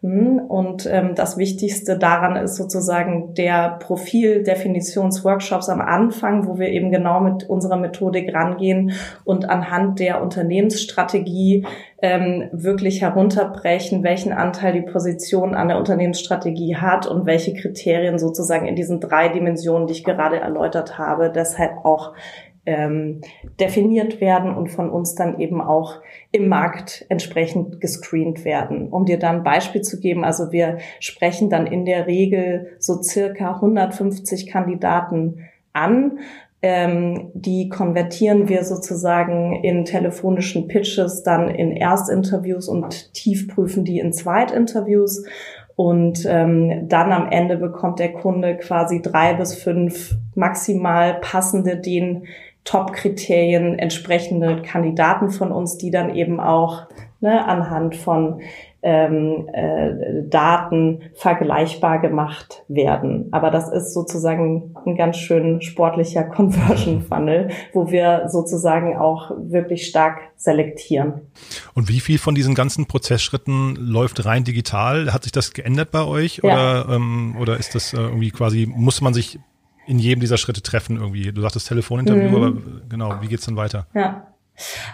Hm, 0.00 0.38
und 0.38 0.86
ähm, 0.86 1.16
das 1.16 1.38
Wichtigste 1.38 1.98
daran 1.98 2.36
ist 2.36 2.54
sozusagen 2.54 3.34
der 3.34 3.78
Profildefinitionsworkshops 3.80 5.68
am 5.68 5.80
Anfang, 5.80 6.46
wo 6.46 6.56
wir 6.56 6.68
eben 6.68 6.92
genau 6.92 7.18
mit 7.18 7.50
unserer 7.50 7.76
Methodik 7.76 8.32
rangehen 8.32 8.92
und 9.24 9.50
anhand 9.50 9.98
der 9.98 10.22
Unternehmensstrategie 10.22 11.66
ähm, 12.00 12.48
wirklich 12.52 13.02
herunterbrechen, 13.02 14.04
welchen 14.04 14.32
Anteil 14.32 14.72
die 14.72 14.82
Position 14.82 15.56
an 15.56 15.66
der 15.66 15.78
Unternehmensstrategie 15.78 16.76
hat 16.76 17.08
und 17.08 17.26
welche 17.26 17.54
Kriterien 17.54 18.20
sozusagen 18.20 18.68
in 18.68 18.76
diesen 18.76 19.00
drei 19.00 19.30
Dimensionen, 19.30 19.88
die 19.88 19.94
ich 19.94 20.04
gerade 20.04 20.38
erläutert 20.38 20.96
habe, 20.96 21.32
deshalb 21.34 21.84
auch 21.84 22.12
ähm, 22.68 23.22
definiert 23.58 24.20
werden 24.20 24.54
und 24.54 24.68
von 24.68 24.90
uns 24.90 25.14
dann 25.14 25.40
eben 25.40 25.62
auch 25.62 26.02
im 26.32 26.48
Markt 26.48 27.06
entsprechend 27.08 27.80
gescreent 27.80 28.44
werden. 28.44 28.88
Um 28.90 29.06
dir 29.06 29.18
dann 29.18 29.36
ein 29.36 29.42
Beispiel 29.42 29.80
zu 29.80 29.98
geben, 29.98 30.22
also 30.22 30.52
wir 30.52 30.76
sprechen 31.00 31.48
dann 31.48 31.66
in 31.66 31.86
der 31.86 32.06
Regel 32.06 32.76
so 32.78 33.02
circa 33.02 33.54
150 33.54 34.48
Kandidaten 34.48 35.48
an. 35.72 36.18
Ähm, 36.60 37.30
die 37.32 37.70
konvertieren 37.70 38.48
wir 38.50 38.64
sozusagen 38.64 39.64
in 39.64 39.86
telefonischen 39.86 40.68
Pitches, 40.68 41.22
dann 41.22 41.48
in 41.48 41.72
Erstinterviews 41.72 42.68
und 42.68 43.14
tiefprüfen 43.14 43.84
die 43.84 43.98
in 43.98 44.12
Zweitinterviews. 44.12 45.24
Und 45.74 46.26
ähm, 46.28 46.88
dann 46.88 47.12
am 47.12 47.30
Ende 47.30 47.56
bekommt 47.56 48.00
der 48.00 48.12
Kunde 48.12 48.56
quasi 48.56 49.00
drei 49.00 49.34
bis 49.34 49.54
fünf 49.54 50.16
maximal 50.34 51.20
passende, 51.20 51.76
den 51.76 52.26
Top-Kriterien 52.68 53.78
entsprechende 53.78 54.60
Kandidaten 54.60 55.30
von 55.30 55.52
uns, 55.52 55.78
die 55.78 55.90
dann 55.90 56.14
eben 56.14 56.38
auch 56.38 56.82
ne, 57.20 57.46
anhand 57.46 57.96
von 57.96 58.42
ähm, 58.82 59.48
äh, 59.54 60.28
Daten 60.28 61.00
vergleichbar 61.14 61.98
gemacht 61.98 62.62
werden. 62.68 63.28
Aber 63.32 63.50
das 63.50 63.72
ist 63.72 63.94
sozusagen 63.94 64.74
ein 64.84 64.96
ganz 64.96 65.16
schön 65.16 65.62
sportlicher 65.62 66.24
Conversion 66.36 67.00
Funnel, 67.00 67.48
wo 67.72 67.90
wir 67.90 68.28
sozusagen 68.28 68.98
auch 68.98 69.30
wirklich 69.38 69.86
stark 69.86 70.20
selektieren. 70.36 71.22
Und 71.74 71.88
wie 71.88 72.00
viel 72.00 72.18
von 72.18 72.34
diesen 72.34 72.54
ganzen 72.54 72.84
Prozessschritten 72.84 73.76
läuft 73.76 74.26
rein 74.26 74.44
digital? 74.44 75.14
Hat 75.14 75.22
sich 75.22 75.32
das 75.32 75.54
geändert 75.54 75.90
bei 75.90 76.04
euch 76.04 76.42
ja. 76.44 76.52
oder, 76.84 76.94
ähm, 76.96 77.34
oder 77.40 77.56
ist 77.56 77.74
das 77.74 77.94
äh, 77.94 77.96
irgendwie 77.96 78.30
quasi, 78.30 78.68
muss 78.70 79.00
man 79.00 79.14
sich 79.14 79.38
in 79.88 79.98
jedem 79.98 80.20
dieser 80.20 80.36
Schritte 80.36 80.62
treffen 80.62 80.96
irgendwie. 80.98 81.32
Du 81.32 81.40
sagtest 81.40 81.66
Telefoninterview, 81.66 82.28
mhm. 82.28 82.34
aber 82.34 82.52
genau, 82.88 83.22
wie 83.22 83.28
geht's 83.28 83.46
dann 83.46 83.56
weiter? 83.56 83.86
Ja. 83.94 84.26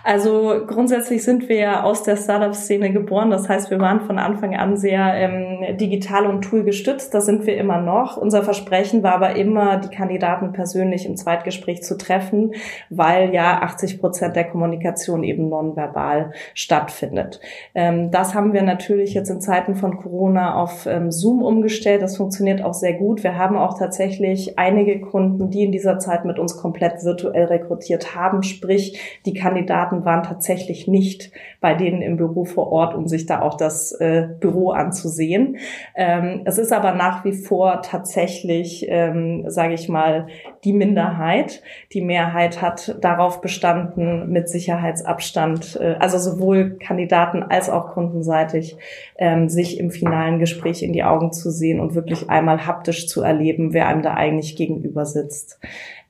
Also 0.02 0.66
grundsätzlich 0.66 1.24
sind 1.24 1.48
wir 1.48 1.56
ja 1.56 1.82
aus 1.82 2.02
der 2.02 2.16
Startup-Szene 2.16 2.92
geboren. 2.92 3.30
Das 3.30 3.48
heißt, 3.48 3.70
wir 3.70 3.80
waren 3.80 4.00
von 4.00 4.18
Anfang 4.18 4.54
an 4.54 4.76
sehr 4.76 5.14
ähm, 5.14 5.76
digital 5.78 6.26
und 6.26 6.42
tool 6.42 6.64
gestützt. 6.64 7.14
Das 7.14 7.24
sind 7.24 7.46
wir 7.46 7.56
immer 7.56 7.80
noch. 7.80 8.16
Unser 8.16 8.42
Versprechen 8.42 9.02
war 9.02 9.14
aber 9.14 9.36
immer, 9.36 9.78
die 9.78 9.88
Kandidaten 9.88 10.52
persönlich 10.52 11.06
im 11.06 11.16
Zweitgespräch 11.16 11.82
zu 11.82 11.96
treffen, 11.96 12.52
weil 12.90 13.32
ja 13.32 13.62
80 13.62 14.00
Prozent 14.00 14.36
der 14.36 14.44
Kommunikation 14.44 15.24
eben 15.24 15.48
nonverbal 15.48 16.32
stattfindet. 16.52 17.40
Ähm, 17.74 18.10
das 18.10 18.34
haben 18.34 18.52
wir 18.52 18.62
natürlich 18.62 19.14
jetzt 19.14 19.30
in 19.30 19.40
Zeiten 19.40 19.74
von 19.74 19.96
Corona 19.96 20.62
auf 20.62 20.86
ähm, 20.86 21.10
Zoom 21.10 21.42
umgestellt. 21.42 22.02
Das 22.02 22.18
funktioniert 22.18 22.62
auch 22.62 22.74
sehr 22.74 22.94
gut. 22.94 23.22
Wir 23.22 23.38
haben 23.38 23.56
auch 23.56 23.78
tatsächlich 23.78 24.58
einige 24.58 25.00
Kunden, 25.00 25.50
die 25.50 25.64
in 25.64 25.72
dieser 25.72 25.98
Zeit 25.98 26.26
mit 26.26 26.38
uns 26.38 26.58
komplett 26.58 27.02
virtuell 27.02 27.46
rekrutiert 27.46 28.14
haben, 28.14 28.42
sprich 28.42 29.18
die 29.24 29.32
Kandidaten 29.32 29.53
Kandidaten 29.54 30.04
waren 30.04 30.24
tatsächlich 30.24 30.88
nicht 30.88 31.30
bei 31.60 31.74
denen 31.74 32.02
im 32.02 32.16
Büro 32.16 32.44
vor 32.44 32.72
Ort, 32.72 32.94
um 32.94 33.06
sich 33.06 33.26
da 33.26 33.40
auch 33.40 33.56
das 33.56 33.92
äh, 33.92 34.26
Büro 34.40 34.70
anzusehen. 34.70 35.58
Ähm, 35.94 36.42
es 36.44 36.58
ist 36.58 36.72
aber 36.72 36.92
nach 36.92 37.24
wie 37.24 37.32
vor 37.32 37.80
tatsächlich, 37.82 38.86
ähm, 38.88 39.44
sage 39.46 39.74
ich 39.74 39.88
mal, 39.88 40.26
die 40.64 40.72
Minderheit. 40.72 41.62
Die 41.92 42.00
Mehrheit 42.00 42.60
hat 42.60 42.96
darauf 43.00 43.40
bestanden, 43.40 44.28
mit 44.30 44.48
Sicherheitsabstand, 44.48 45.78
äh, 45.80 45.94
also 46.00 46.18
sowohl 46.18 46.76
Kandidaten 46.78 47.44
als 47.44 47.70
auch 47.70 47.92
kundenseitig, 47.92 48.76
ähm, 49.18 49.48
sich 49.48 49.78
im 49.78 49.92
finalen 49.92 50.40
Gespräch 50.40 50.82
in 50.82 50.92
die 50.92 51.04
Augen 51.04 51.32
zu 51.32 51.50
sehen 51.50 51.78
und 51.78 51.94
wirklich 51.94 52.28
einmal 52.28 52.66
haptisch 52.66 53.06
zu 53.06 53.22
erleben, 53.22 53.72
wer 53.72 53.86
einem 53.86 54.02
da 54.02 54.14
eigentlich 54.14 54.56
gegenüber 54.56 55.06
sitzt. 55.06 55.60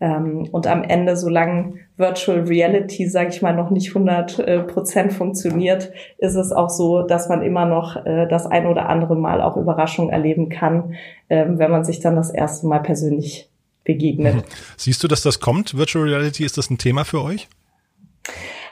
Ähm, 0.00 0.48
und 0.50 0.66
am 0.66 0.82
Ende, 0.82 1.16
solange 1.16 1.74
Virtual 1.96 2.40
Reality, 2.40 3.08
sage 3.08 3.28
ich 3.30 3.40
mal, 3.40 3.54
noch 3.54 3.70
nicht 3.70 3.88
100 3.88 4.38
äh, 4.40 4.60
Prozent 4.60 5.12
funktioniert, 5.12 5.92
ist 6.18 6.34
es 6.34 6.50
auch 6.50 6.68
so, 6.68 7.02
dass 7.02 7.28
man 7.28 7.42
immer 7.42 7.66
noch 7.66 8.04
äh, 8.04 8.26
das 8.28 8.46
ein 8.46 8.66
oder 8.66 8.88
andere 8.88 9.14
Mal 9.14 9.40
auch 9.40 9.56
Überraschung 9.56 10.10
erleben 10.10 10.48
kann, 10.48 10.94
äh, 11.28 11.44
wenn 11.46 11.70
man 11.70 11.84
sich 11.84 12.00
dann 12.00 12.16
das 12.16 12.30
erste 12.30 12.66
Mal 12.66 12.80
persönlich 12.80 13.48
begegnet. 13.84 14.44
Siehst 14.76 15.04
du, 15.04 15.08
dass 15.08 15.22
das 15.22 15.38
kommt? 15.38 15.76
Virtual 15.76 16.04
Reality, 16.04 16.44
ist 16.44 16.58
das 16.58 16.68
ein 16.68 16.78
Thema 16.78 17.04
für 17.04 17.22
euch? 17.22 17.48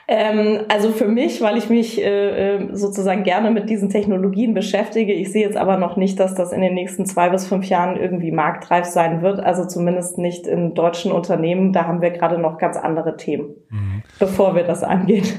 Ähm, 0.07 0.65
also 0.67 0.91
für 0.91 1.07
mich, 1.07 1.41
weil 1.41 1.57
ich 1.57 1.69
mich 1.69 2.01
äh, 2.01 2.55
äh, 2.55 2.75
sozusagen 2.75 3.23
gerne 3.23 3.51
mit 3.51 3.69
diesen 3.69 3.89
Technologien 3.89 4.53
beschäftige. 4.53 5.13
Ich 5.13 5.31
sehe 5.31 5.45
jetzt 5.45 5.55
aber 5.55 5.77
noch 5.77 5.95
nicht, 5.95 6.19
dass 6.19 6.35
das 6.35 6.51
in 6.51 6.61
den 6.61 6.73
nächsten 6.73 7.05
zwei 7.05 7.29
bis 7.29 7.47
fünf 7.47 7.65
Jahren 7.67 7.95
irgendwie 7.95 8.31
marktreif 8.31 8.85
sein 8.85 9.21
wird. 9.21 9.39
Also 9.39 9.65
zumindest 9.65 10.17
nicht 10.17 10.45
in 10.45 10.73
deutschen 10.73 11.11
Unternehmen. 11.11 11.71
Da 11.71 11.85
haben 11.85 12.01
wir 12.01 12.11
gerade 12.11 12.37
noch 12.37 12.57
ganz 12.57 12.75
andere 12.75 13.15
Themen, 13.15 13.55
mhm. 13.69 14.03
bevor 14.19 14.55
wir 14.55 14.63
das 14.63 14.83
angehen. 14.83 15.25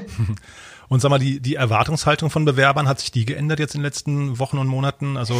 Und 0.87 1.01
sag 1.01 1.09
mal, 1.09 1.19
die, 1.19 1.39
die 1.39 1.55
Erwartungshaltung 1.55 2.29
von 2.29 2.45
Bewerbern, 2.45 2.87
hat 2.87 2.99
sich 2.99 3.11
die 3.11 3.25
geändert 3.25 3.59
jetzt 3.59 3.73
in 3.73 3.79
den 3.79 3.85
letzten 3.85 4.37
Wochen 4.37 4.59
und 4.59 4.67
Monaten? 4.67 5.17
Also 5.17 5.33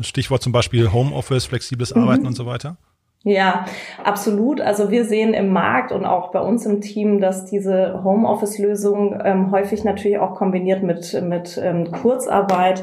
Stichwort 0.00 0.42
zum 0.42 0.52
Beispiel 0.52 0.92
Homeoffice, 0.92 1.46
flexibles 1.46 1.92
Arbeiten 1.92 2.22
mhm. 2.22 2.28
und 2.28 2.34
so 2.34 2.46
weiter? 2.46 2.76
Ja, 3.22 3.66
absolut. 4.02 4.62
Also 4.62 4.90
wir 4.90 5.04
sehen 5.04 5.34
im 5.34 5.52
Markt 5.52 5.92
und 5.92 6.06
auch 6.06 6.30
bei 6.30 6.40
uns 6.40 6.64
im 6.64 6.80
Team, 6.80 7.20
dass 7.20 7.44
diese 7.44 8.02
Homeoffice-Lösung 8.02 9.20
ähm, 9.22 9.50
häufig 9.50 9.84
natürlich 9.84 10.18
auch 10.18 10.34
kombiniert 10.36 10.82
mit, 10.82 11.20
mit 11.22 11.60
ähm, 11.62 11.92
Kurzarbeit 11.92 12.82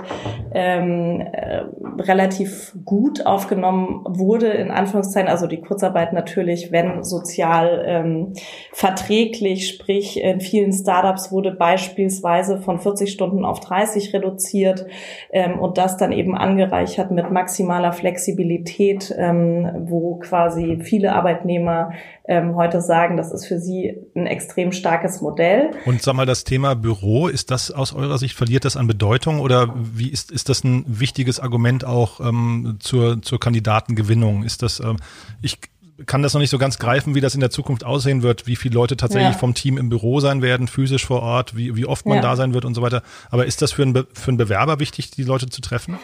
ähm, 0.54 1.22
äh, 1.22 1.64
relativ 2.00 2.76
gut 2.86 3.26
aufgenommen 3.26 4.06
wurde, 4.08 4.50
in 4.50 4.70
Anführungszeichen. 4.70 5.28
Also 5.28 5.48
die 5.48 5.60
Kurzarbeit 5.60 6.14
natürlich, 6.14 6.72
wenn 6.72 7.04
sozial 7.04 7.84
ähm, 7.88 8.34
verträglich, 8.74 9.68
sprich 9.68 10.22
in 10.22 10.40
vielen 10.40 10.72
Startups 10.72 11.32
wurde 11.32 11.50
beispielsweise 11.50 12.60
von 12.60 12.78
40 12.78 13.12
Stunden 13.12 13.44
auf 13.44 13.60
30 13.60 14.14
reduziert 14.14 14.86
ähm, 15.32 15.58
und 15.58 15.80
das 15.80 15.98
dann 15.98 16.12
eben 16.12 16.38
angereichert 16.38 17.10
mit 17.10 17.32
maximaler 17.32 17.92
Flexibilität, 17.92 19.16
ähm, 19.18 19.72
wo 19.80 20.20
quasi 20.28 20.80
viele 20.82 21.14
Arbeitnehmer 21.14 21.94
ähm, 22.28 22.56
heute 22.56 22.82
sagen, 22.82 23.18
das 23.18 23.32
ist 23.32 23.46
für 23.46 23.60
sie 23.60 23.98
ein 24.16 24.28
extrem 24.28 24.72
starkes 24.72 25.22
Modell. 25.22 25.72
Und 25.86 26.02
sag 26.02 26.16
mal, 26.16 26.26
das 26.26 26.44
Thema 26.44 26.76
Büro, 26.76 27.28
ist 27.28 27.52
das 27.52 27.72
aus 27.72 27.94
eurer 27.94 28.18
Sicht, 28.18 28.36
verliert 28.36 28.66
das 28.66 28.78
an 28.78 28.88
Bedeutung 28.88 29.40
oder 29.40 29.74
wie 29.76 30.10
ist, 30.10 30.32
ist 30.32 30.50
das 30.50 30.64
ein 30.64 30.84
wichtiges 30.88 31.40
Argument 31.40 31.86
auch 31.86 32.20
ähm, 32.20 32.78
zur, 32.80 33.22
zur 33.22 33.40
Kandidatengewinnung? 33.40 34.44
Ist 34.44 34.62
das, 34.62 34.80
ähm, 34.80 34.98
ich 35.42 35.60
kann 36.06 36.22
das 36.22 36.34
noch 36.34 36.42
nicht 36.42 36.50
so 36.50 36.58
ganz 36.58 36.78
greifen, 36.78 37.16
wie 37.16 37.22
das 37.22 37.34
in 37.34 37.40
der 37.40 37.50
Zukunft 37.50 37.84
aussehen 37.84 38.22
wird, 38.22 38.46
wie 38.46 38.56
viele 38.56 38.76
Leute 38.76 38.98
tatsächlich 38.98 39.34
ja. 39.34 39.38
vom 39.38 39.54
Team 39.54 39.78
im 39.78 39.90
Büro 39.90 40.20
sein 40.20 40.42
werden, 40.42 40.68
physisch 40.68 41.06
vor 41.06 41.22
Ort, 41.22 41.56
wie, 41.56 41.76
wie 41.76 41.86
oft 41.86 42.06
man 42.06 42.18
ja. 42.18 42.22
da 42.22 42.36
sein 42.36 42.54
wird 42.54 42.66
und 42.66 42.76
so 42.76 42.82
weiter. 42.82 43.02
Aber 43.32 43.46
ist 43.46 43.62
das 43.62 43.72
für 43.72 43.82
einen, 43.82 43.94
Be 43.94 44.08
für 44.14 44.30
einen 44.30 44.38
Bewerber 44.38 44.80
wichtig, 44.80 45.12
die 45.12 45.24
Leute 45.24 45.50
zu 45.50 45.62
treffen? 45.62 45.98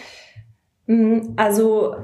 Mhm, 0.87 1.33
also 1.35 1.95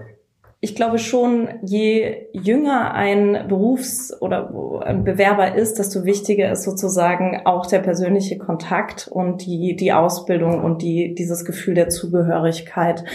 ich 0.62 0.76
glaube 0.76 1.00
schon, 1.00 1.48
je 1.62 2.28
jünger 2.34 2.94
ein 2.94 3.46
Berufs- 3.48 4.14
oder 4.22 4.84
ein 4.86 5.06
Bewerber 5.06 5.56
ist, 5.56 5.80
desto 5.80 6.04
wichtiger 6.04 6.52
ist 6.52 6.64
sozusagen 6.64 7.44
auch 7.46 7.66
der 7.66 7.80
persönliche 7.80 8.38
Kontakt 8.38 9.08
und 9.08 9.46
die, 9.46 9.78
die 9.78 9.94
Ausbildung 9.94 10.62
und 10.62 10.82
die, 10.82 11.16
dieses 11.16 11.46
Gefühl 11.46 11.76
der 11.76 11.88
Zugehörigkeit 11.88 13.06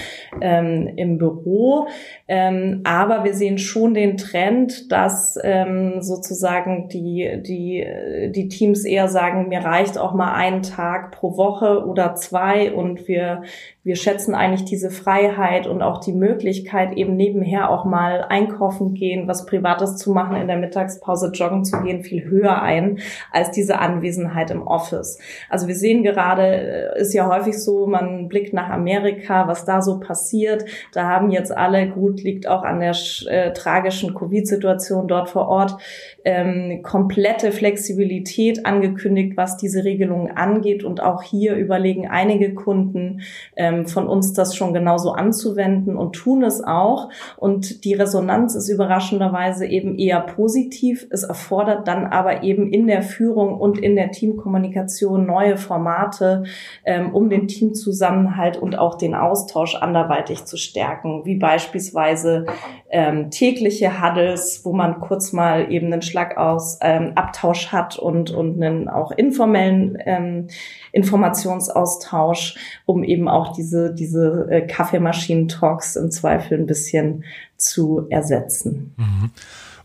ähm, 0.41 0.91
im 0.97 1.19
Büro. 1.19 1.87
Ähm, 2.29 2.81
aber 2.85 3.25
wir 3.25 3.35
sehen 3.35 3.59
schon 3.59 3.93
den 3.93 4.17
Trend, 4.17 4.91
dass 4.91 5.39
ähm, 5.43 6.01
sozusagen 6.01 6.89
die, 6.89 7.43
die, 7.47 7.87
die 8.31 8.49
Teams 8.49 8.87
eher 8.87 9.09
sagen, 9.09 9.49
mir 9.49 9.61
reicht 9.61 9.99
auch 9.99 10.15
mal 10.15 10.33
ein 10.33 10.63
Tag 10.63 11.11
pro 11.11 11.37
Woche 11.37 11.85
oder 11.85 12.15
zwei 12.15 12.73
und 12.73 13.07
wir, 13.07 13.43
wir 13.85 13.97
schätzen 13.97 14.35
eigentlich 14.35 14.65
diese 14.65 14.91
Freiheit 14.91 15.67
und 15.67 15.83
auch 15.83 16.01
die 16.01 16.15
Möglichkeit, 16.15 16.97
eben 16.97 17.17
nebenher 17.17 17.69
auch 17.71 17.85
mal 17.85 18.25
einkaufen 18.27 18.95
gehen, 18.95 19.29
was 19.29 19.45
Privates 19.45 19.99
zu 19.99 20.11
machen, 20.11 20.37
in 20.37 20.49
der 20.49 20.57
Mittagspause 20.57 21.31
joggen 21.35 21.65
zu 21.65 21.83
gehen, 21.83 22.03
viel 22.03 22.25
höher 22.25 22.63
ein 22.63 22.99
als 23.31 23.51
diese 23.51 23.79
Anwesenheit 23.79 24.51
im 24.51 24.67
Office. 24.67 25.19
Also 25.51 25.69
wir 25.69 25.75
sehen 25.75 26.03
gerade, 26.03 26.95
äh, 26.97 27.01
ist 27.01 27.13
ja 27.13 27.29
häufig 27.29 27.63
so, 27.63 27.87
man 27.87 28.29
blickt 28.29 28.55
nach 28.55 28.71
Amerika, 28.71 29.49
was 29.49 29.67
da 29.67 29.83
so 29.83 30.01
passiert. 30.01 30.65
Da 30.95 31.07
haben 31.07 31.31
jetzt 31.31 31.55
alle, 31.55 31.87
gut, 31.87 32.23
liegt 32.23 32.49
auch 32.49 32.63
an 32.63 32.81
der 32.81 32.97
äh, 33.27 33.53
tragischen 33.53 34.15
Covid-Situation 34.15 35.09
dort 35.09 35.29
vor 35.29 35.49
Ort, 35.49 35.77
ähm, 36.25 36.81
komplette 36.83 37.53
Flexibilität 37.53 38.65
angekündigt, 38.65 39.37
was 39.37 39.59
diese 39.59 39.85
Regelungen 39.85 40.35
angeht. 40.35 40.85
Und 40.85 41.03
auch 41.03 41.23
hier 41.23 41.55
überlegen 41.57 42.09
einige 42.09 42.55
Kunden 42.55 43.21
ähm, 43.57 43.74
von 43.87 44.09
uns, 44.09 44.33
das 44.33 44.57
schon 44.57 44.73
genauso 44.73 45.13
anzuwenden 45.13 45.97
und 45.97 46.15
tun 46.15 46.43
es 46.43 46.63
auch. 46.63 47.11
Und 47.37 47.85
die 47.85 47.95
Resonanz 47.95 48.55
ist 48.55 48.69
überraschenderweise 48.69 49.67
eben 49.67 49.99
eher 49.99 50.21
positiv. 50.21 51.07
Es 51.11 51.25
erfordert 51.25 51.89
dann 51.89 52.07
aber 52.07 52.43
eben 52.43 52.73
in 52.73 52.87
der 52.87 53.03
Führung 53.03 53.59
und 53.59 53.79
in 53.79 53.97
der 53.97 54.11
Teamkommunikation 54.11 55.27
neue 55.27 55.57
Formate, 55.57 56.45
ähm, 56.85 57.15
um 57.15 57.29
den 57.29 57.49
Teamzusammenhalt 57.49 58.57
und 58.57 58.79
auch 58.79 58.97
den 58.97 59.15
Austausch 59.15 59.75
anderweitig 59.75 60.45
zu 60.45 60.57
stärken, 60.57 61.23
wie 61.25 61.37
beispielsweise 61.37 62.47
ähm, 62.91 63.31
tägliche 63.31 64.03
Huddles, 64.03 64.61
wo 64.65 64.73
man 64.73 65.01
kurz 65.01 65.33
mal 65.33 65.73
eben 65.73 65.93
einen 65.93 66.03
Schlag 66.03 66.37
aus 66.37 66.79
ähm, 66.81 67.13
Abtausch 67.17 67.73
hat 67.73 67.99
und, 67.99 68.31
und 68.31 68.63
einen 68.63 68.89
auch 68.89 69.11
informellen 69.11 69.99
ähm, 70.05 70.49
Informationsaustausch, 70.93 72.57
um 72.87 73.03
eben 73.03 73.29
auch 73.29 73.53
diese, 73.65 73.95
diese 73.95 74.47
äh, 74.51 74.67
Kaffeemaschinen-Talks 74.67 75.97
im 75.97 76.11
Zweifel 76.11 76.59
ein 76.59 76.67
bisschen 76.67 77.25
zu 77.57 78.07
ersetzen. 78.11 78.95
Mhm. 78.97 79.31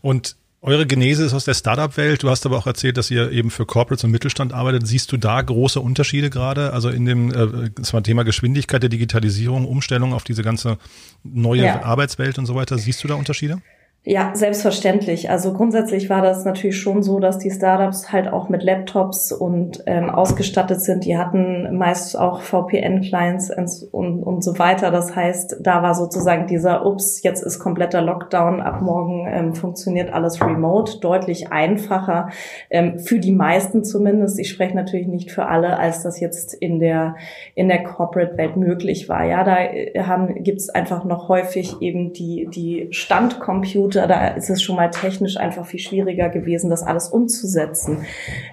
Und 0.02 0.36
eure 0.62 0.86
Genese 0.86 1.24
ist 1.24 1.32
aus 1.32 1.46
der 1.46 1.54
Startup-Welt. 1.54 2.22
Du 2.22 2.28
hast 2.28 2.44
aber 2.44 2.58
auch 2.58 2.66
erzählt, 2.66 2.98
dass 2.98 3.10
ihr 3.10 3.32
eben 3.32 3.50
für 3.50 3.64
Corporates 3.64 4.04
und 4.04 4.10
Mittelstand 4.10 4.52
arbeitet. 4.52 4.86
Siehst 4.86 5.10
du 5.10 5.16
da 5.16 5.40
große 5.40 5.80
Unterschiede 5.80 6.28
gerade? 6.28 6.74
Also 6.74 6.90
in 6.90 7.06
dem 7.06 7.32
äh, 7.32 7.70
das 7.74 7.94
war 7.94 8.02
Thema 8.02 8.24
Geschwindigkeit 8.24 8.82
der 8.82 8.90
Digitalisierung, 8.90 9.66
Umstellung 9.66 10.12
auf 10.12 10.24
diese 10.24 10.42
ganze 10.42 10.76
neue 11.24 11.64
ja. 11.64 11.82
Arbeitswelt 11.82 12.38
und 12.38 12.44
so 12.44 12.54
weiter. 12.54 12.76
Siehst 12.76 13.02
du 13.02 13.08
da 13.08 13.14
Unterschiede? 13.14 13.62
Ja, 14.02 14.30
selbstverständlich. 14.32 15.28
Also 15.28 15.52
grundsätzlich 15.52 16.08
war 16.08 16.22
das 16.22 16.46
natürlich 16.46 16.78
schon 16.78 17.02
so, 17.02 17.20
dass 17.20 17.36
die 17.36 17.50
Startups 17.50 18.10
halt 18.10 18.32
auch 18.32 18.48
mit 18.48 18.62
Laptops 18.62 19.30
und 19.30 19.82
ähm, 19.84 20.08
ausgestattet 20.08 20.80
sind. 20.80 21.04
Die 21.04 21.18
hatten 21.18 21.76
meist 21.76 22.18
auch 22.18 22.40
VPN-Clients 22.40 23.50
und, 23.92 24.22
und 24.22 24.42
so 24.42 24.58
weiter. 24.58 24.90
Das 24.90 25.14
heißt, 25.14 25.58
da 25.60 25.82
war 25.82 25.94
sozusagen 25.94 26.46
dieser, 26.46 26.86
ups, 26.86 27.22
jetzt 27.22 27.42
ist 27.42 27.58
kompletter 27.58 28.00
Lockdown, 28.00 28.62
ab 28.62 28.80
morgen 28.80 29.26
ähm, 29.28 29.54
funktioniert 29.54 30.14
alles 30.14 30.40
remote, 30.40 30.98
deutlich 31.00 31.52
einfacher, 31.52 32.30
ähm, 32.70 33.00
für 33.00 33.18
die 33.18 33.32
meisten 33.32 33.84
zumindest. 33.84 34.38
Ich 34.38 34.48
spreche 34.48 34.74
natürlich 34.74 35.08
nicht 35.08 35.30
für 35.30 35.44
alle, 35.44 35.78
als 35.78 36.02
das 36.02 36.20
jetzt 36.20 36.54
in 36.54 36.78
der, 36.78 37.16
in 37.54 37.68
der 37.68 37.82
Corporate-Welt 37.82 38.56
möglich 38.56 39.10
war. 39.10 39.24
Ja, 39.24 39.44
da 39.44 39.58
äh, 39.60 40.04
haben, 40.04 40.42
gibt's 40.42 40.70
einfach 40.70 41.04
noch 41.04 41.28
häufig 41.28 41.82
eben 41.82 42.14
die, 42.14 42.48
die 42.50 42.88
Standcomputer, 42.92 43.89
Computer, 43.90 44.06
da 44.06 44.28
ist 44.28 44.50
es 44.50 44.62
schon 44.62 44.76
mal 44.76 44.90
technisch 44.90 45.36
einfach 45.36 45.66
viel 45.66 45.80
schwieriger 45.80 46.28
gewesen, 46.28 46.70
das 46.70 46.82
alles 46.82 47.08
umzusetzen. 47.08 48.06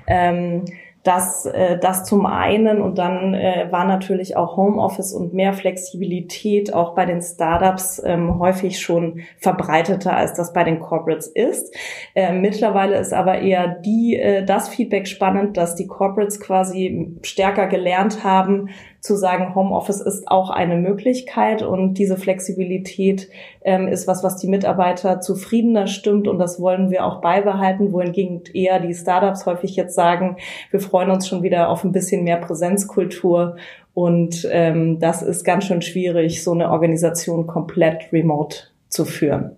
Ähm, 0.07 0.65
das, 1.03 1.45
äh, 1.45 1.77
das 1.79 2.03
zum 2.03 2.25
einen 2.25 2.81
und 2.81 2.97
dann 2.97 3.33
äh, 3.33 3.67
war 3.69 3.85
natürlich 3.85 4.35
auch 4.35 4.57
Homeoffice 4.57 5.13
und 5.13 5.33
mehr 5.33 5.53
Flexibilität 5.53 6.73
auch 6.73 6.95
bei 6.95 7.05
den 7.05 7.21
Startups 7.21 8.01
ähm, 8.03 8.39
häufig 8.39 8.81
schon 8.81 9.21
verbreiteter, 9.37 10.17
als 10.17 10.33
das 10.33 10.51
bei 10.51 10.65
den 10.65 10.79
Corporates 10.81 11.27
ist. 11.27 11.73
Äh, 12.13 12.33
mittlerweile 12.33 12.97
ist 12.97 13.13
aber 13.13 13.39
eher 13.39 13.67
die, 13.67 14.17
äh, 14.17 14.43
das 14.43 14.67
Feedback 14.67 15.07
spannend, 15.07 15.55
dass 15.55 15.75
die 15.75 15.87
Corporates 15.87 16.41
quasi 16.41 17.15
stärker 17.21 17.67
gelernt 17.67 18.25
haben, 18.25 18.69
zu 18.99 19.15
sagen, 19.15 19.55
Homeoffice 19.55 20.01
ist 20.01 20.27
auch 20.27 20.49
eine 20.49 20.75
Möglichkeit 20.75 21.61
und 21.61 21.95
diese 21.95 22.17
Flexibilität 22.17 23.29
ähm, 23.61 23.87
ist 23.87 24.07
was, 24.07 24.23
was 24.23 24.37
die 24.37 24.47
Mitarbeiter 24.47 25.21
zufriedener 25.21 25.87
stimmt 25.87 26.27
und 26.27 26.39
das 26.39 26.59
wollen 26.59 26.89
wir 26.89 27.05
auch 27.05 27.21
beibehalten, 27.21 27.91
wohingegen 27.91 28.41
eher 28.53 28.79
die 28.79 28.93
Startups 28.93 29.45
häufig 29.45 29.75
jetzt 29.75 29.95
sagen, 29.95 30.37
wir 30.71 30.79
freuen 30.79 31.11
uns 31.11 31.27
schon 31.27 31.43
wieder 31.43 31.69
auf 31.69 31.83
ein 31.83 31.91
bisschen 31.91 32.23
mehr 32.23 32.37
Präsenzkultur 32.37 33.57
und 33.93 34.47
ähm, 34.51 34.99
das 34.99 35.21
ist 35.21 35.43
ganz 35.43 35.65
schön 35.65 35.81
schwierig, 35.81 36.43
so 36.43 36.51
eine 36.51 36.69
Organisation 36.69 37.47
komplett 37.47 38.11
remote 38.11 38.57
zu 38.89 39.05
führen. 39.05 39.55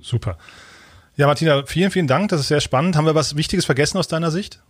Super. 0.00 0.36
Ja, 1.16 1.26
Martina, 1.26 1.64
vielen, 1.66 1.90
vielen 1.90 2.06
Dank. 2.06 2.28
Das 2.28 2.40
ist 2.40 2.48
sehr 2.48 2.60
spannend. 2.60 2.96
Haben 2.96 3.06
wir 3.06 3.14
was 3.14 3.36
Wichtiges 3.36 3.64
vergessen 3.64 3.98
aus 3.98 4.06
deiner 4.06 4.30
Sicht? 4.30 4.62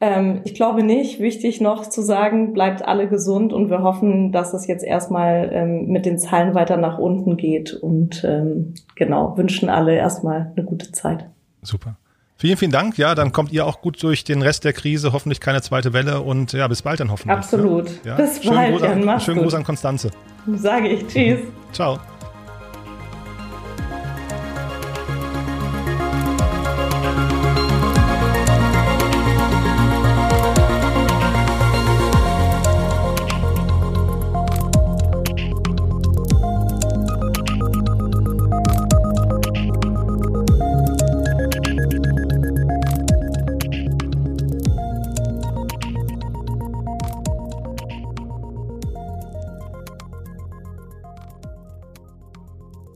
Ähm, 0.00 0.40
ich 0.44 0.54
glaube 0.54 0.82
nicht. 0.82 1.20
Wichtig 1.20 1.60
noch 1.60 1.88
zu 1.88 2.02
sagen, 2.02 2.52
bleibt 2.52 2.84
alle 2.84 3.08
gesund 3.08 3.52
und 3.52 3.70
wir 3.70 3.82
hoffen, 3.82 4.32
dass 4.32 4.52
es 4.54 4.66
jetzt 4.66 4.84
erstmal 4.84 5.50
ähm, 5.52 5.86
mit 5.86 6.06
den 6.06 6.18
Zahlen 6.18 6.54
weiter 6.54 6.76
nach 6.76 6.98
unten 6.98 7.36
geht 7.36 7.72
und 7.72 8.24
ähm, 8.24 8.74
genau, 8.96 9.36
wünschen 9.36 9.68
alle 9.68 9.94
erstmal 9.94 10.52
eine 10.56 10.64
gute 10.64 10.92
Zeit. 10.92 11.26
Super. 11.62 11.96
Vielen, 12.36 12.56
vielen 12.56 12.72
Dank. 12.72 12.98
Ja, 12.98 13.14
dann 13.14 13.32
kommt 13.32 13.52
ihr 13.52 13.64
auch 13.64 13.80
gut 13.80 14.02
durch 14.02 14.24
den 14.24 14.42
Rest 14.42 14.64
der 14.64 14.72
Krise. 14.72 15.12
Hoffentlich 15.12 15.40
keine 15.40 15.62
zweite 15.62 15.92
Welle 15.92 16.20
und 16.20 16.52
ja, 16.52 16.66
bis 16.66 16.82
bald 16.82 17.00
dann 17.00 17.10
hoffentlich. 17.10 17.36
Absolut. 17.36 18.04
Ja? 18.04 18.16
Bis 18.16 18.42
schönen 18.42 18.56
bald. 18.56 18.72
Gruß 18.72 18.82
an, 18.82 19.20
schönen 19.20 19.42
Gruß 19.42 19.54
an 19.54 19.64
Konstanze. 19.64 20.10
Sage 20.56 20.88
ich. 20.88 21.06
Tschüss. 21.06 21.40
Ciao. 21.72 21.98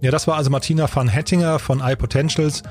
Ja, 0.01 0.11
das 0.11 0.27
war 0.27 0.37
also 0.37 0.51
Martina 0.51 0.89
van 0.93 1.09
Hettinger 1.09 1.59
von 1.59 1.81
iPotentials. 1.81 2.63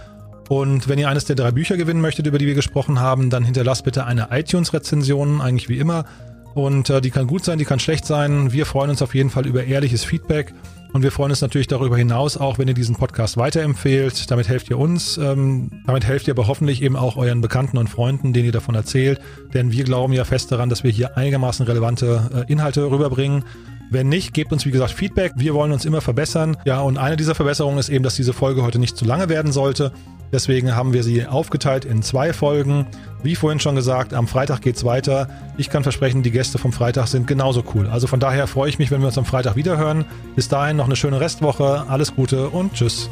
Und 0.50 0.88
wenn 0.88 0.98
ihr 0.98 1.10
eines 1.10 1.26
der 1.26 1.36
drei 1.36 1.52
Bücher 1.52 1.76
gewinnen 1.76 2.00
möchtet, 2.00 2.26
über 2.26 2.38
die 2.38 2.48
wir 2.48 2.56
gesprochen 2.56 3.00
haben, 3.00 3.30
dann 3.30 3.44
hinterlasst 3.44 3.84
bitte 3.84 4.06
eine 4.06 4.30
iTunes-Rezension, 4.32 5.42
eigentlich 5.42 5.68
wie 5.68 5.78
immer. 5.78 6.06
Und 6.54 6.90
äh, 6.90 7.02
die 7.02 7.12
kann 7.12 7.28
gut 7.28 7.44
sein, 7.44 7.60
die 7.60 7.66
kann 7.66 7.80
schlecht 7.80 8.06
sein. 8.06 8.52
Wir 8.52 8.66
freuen 8.66 8.90
uns 8.90 9.02
auf 9.02 9.14
jeden 9.14 9.30
Fall 9.30 9.46
über 9.46 9.66
ehrliches 9.66 10.04
Feedback. 10.04 10.54
Und 10.94 11.04
wir 11.04 11.12
freuen 11.12 11.32
uns 11.32 11.42
natürlich 11.42 11.68
darüber 11.68 11.98
hinaus 11.98 12.38
auch, 12.38 12.58
wenn 12.58 12.68
ihr 12.68 12.74
diesen 12.74 12.96
Podcast 12.96 13.38
weiterempfehlt. 13.38 14.32
Damit 14.32 14.48
helft 14.48 14.70
ihr 14.70 14.80
uns. 14.80 15.18
Ähm, 15.18 15.70
damit 15.86 16.06
helft 16.06 16.28
ihr 16.28 16.34
aber 16.34 16.48
hoffentlich 16.48 16.82
eben 16.82 16.96
auch 16.96 17.18
euren 17.18 17.42
Bekannten 17.42 17.78
und 17.78 17.90
Freunden, 17.90 18.32
denen 18.32 18.46
ihr 18.46 18.52
davon 18.54 18.74
erzählt. 18.74 19.20
Denn 19.54 19.72
wir 19.72 19.84
glauben 19.84 20.14
ja 20.14 20.24
fest 20.24 20.52
daran, 20.52 20.70
dass 20.70 20.84
wir 20.84 20.92
hier 20.92 21.18
einigermaßen 21.18 21.66
relevante 21.66 22.46
äh, 22.48 22.52
Inhalte 22.52 22.90
rüberbringen. 22.90 23.44
Wenn 23.90 24.10
nicht, 24.10 24.34
gebt 24.34 24.52
uns 24.52 24.66
wie 24.66 24.72
gesagt 24.72 24.92
Feedback. 24.92 25.34
Wir 25.36 25.54
wollen 25.54 25.72
uns 25.72 25.86
immer 25.86 26.02
verbessern. 26.02 26.58
Ja, 26.66 26.82
und 26.82 26.98
eine 26.98 27.16
dieser 27.16 27.36
Verbesserungen 27.36 27.80
ist 27.80 27.90
eben, 27.90 28.04
dass 28.04 28.16
diese 28.16 28.34
Folge 28.34 28.64
heute 28.64 28.80
nicht 28.80 28.98
zu 28.98 29.06
lange 29.06 29.30
werden 29.30 29.52
sollte. 29.52 29.94
Deswegen 30.32 30.76
haben 30.76 30.92
wir 30.92 31.04
sie 31.04 31.26
aufgeteilt 31.26 31.86
in 31.86 32.02
zwei 32.02 32.34
Folgen. 32.34 32.86
Wie 33.24 33.36
vorhin 33.36 33.60
schon 33.60 33.76
gesagt, 33.76 34.14
am 34.14 34.28
Freitag 34.28 34.62
geht's 34.62 34.84
weiter. 34.84 35.30
Ich 35.58 35.70
kann 35.70 35.84
versprechen, 35.84 36.22
die 36.22 36.32
Gäste 36.32 36.58
vom 36.58 36.74
Freitag 36.74 37.08
sind 37.08 37.28
genauso 37.28 37.64
cool. 37.74 37.88
Also 37.88 38.08
von 38.08 38.20
daher 38.20 38.48
freue 38.48 38.70
ich 38.70 38.78
mich, 38.78 38.92
wenn 38.92 39.00
wir 39.00 39.08
uns 39.08 39.18
am 39.18 39.26
Freitag 39.26 39.56
wiederhören. 39.56 40.06
Bis 40.36 40.50
dahin 40.50 40.76
noch 40.76 40.86
eine 40.86 40.98
schöne 40.98 41.22
Restwoche. 41.22 41.86
Alles 41.88 42.14
Gute 42.14 42.50
und 42.50 42.74
tschüss. 42.74 43.10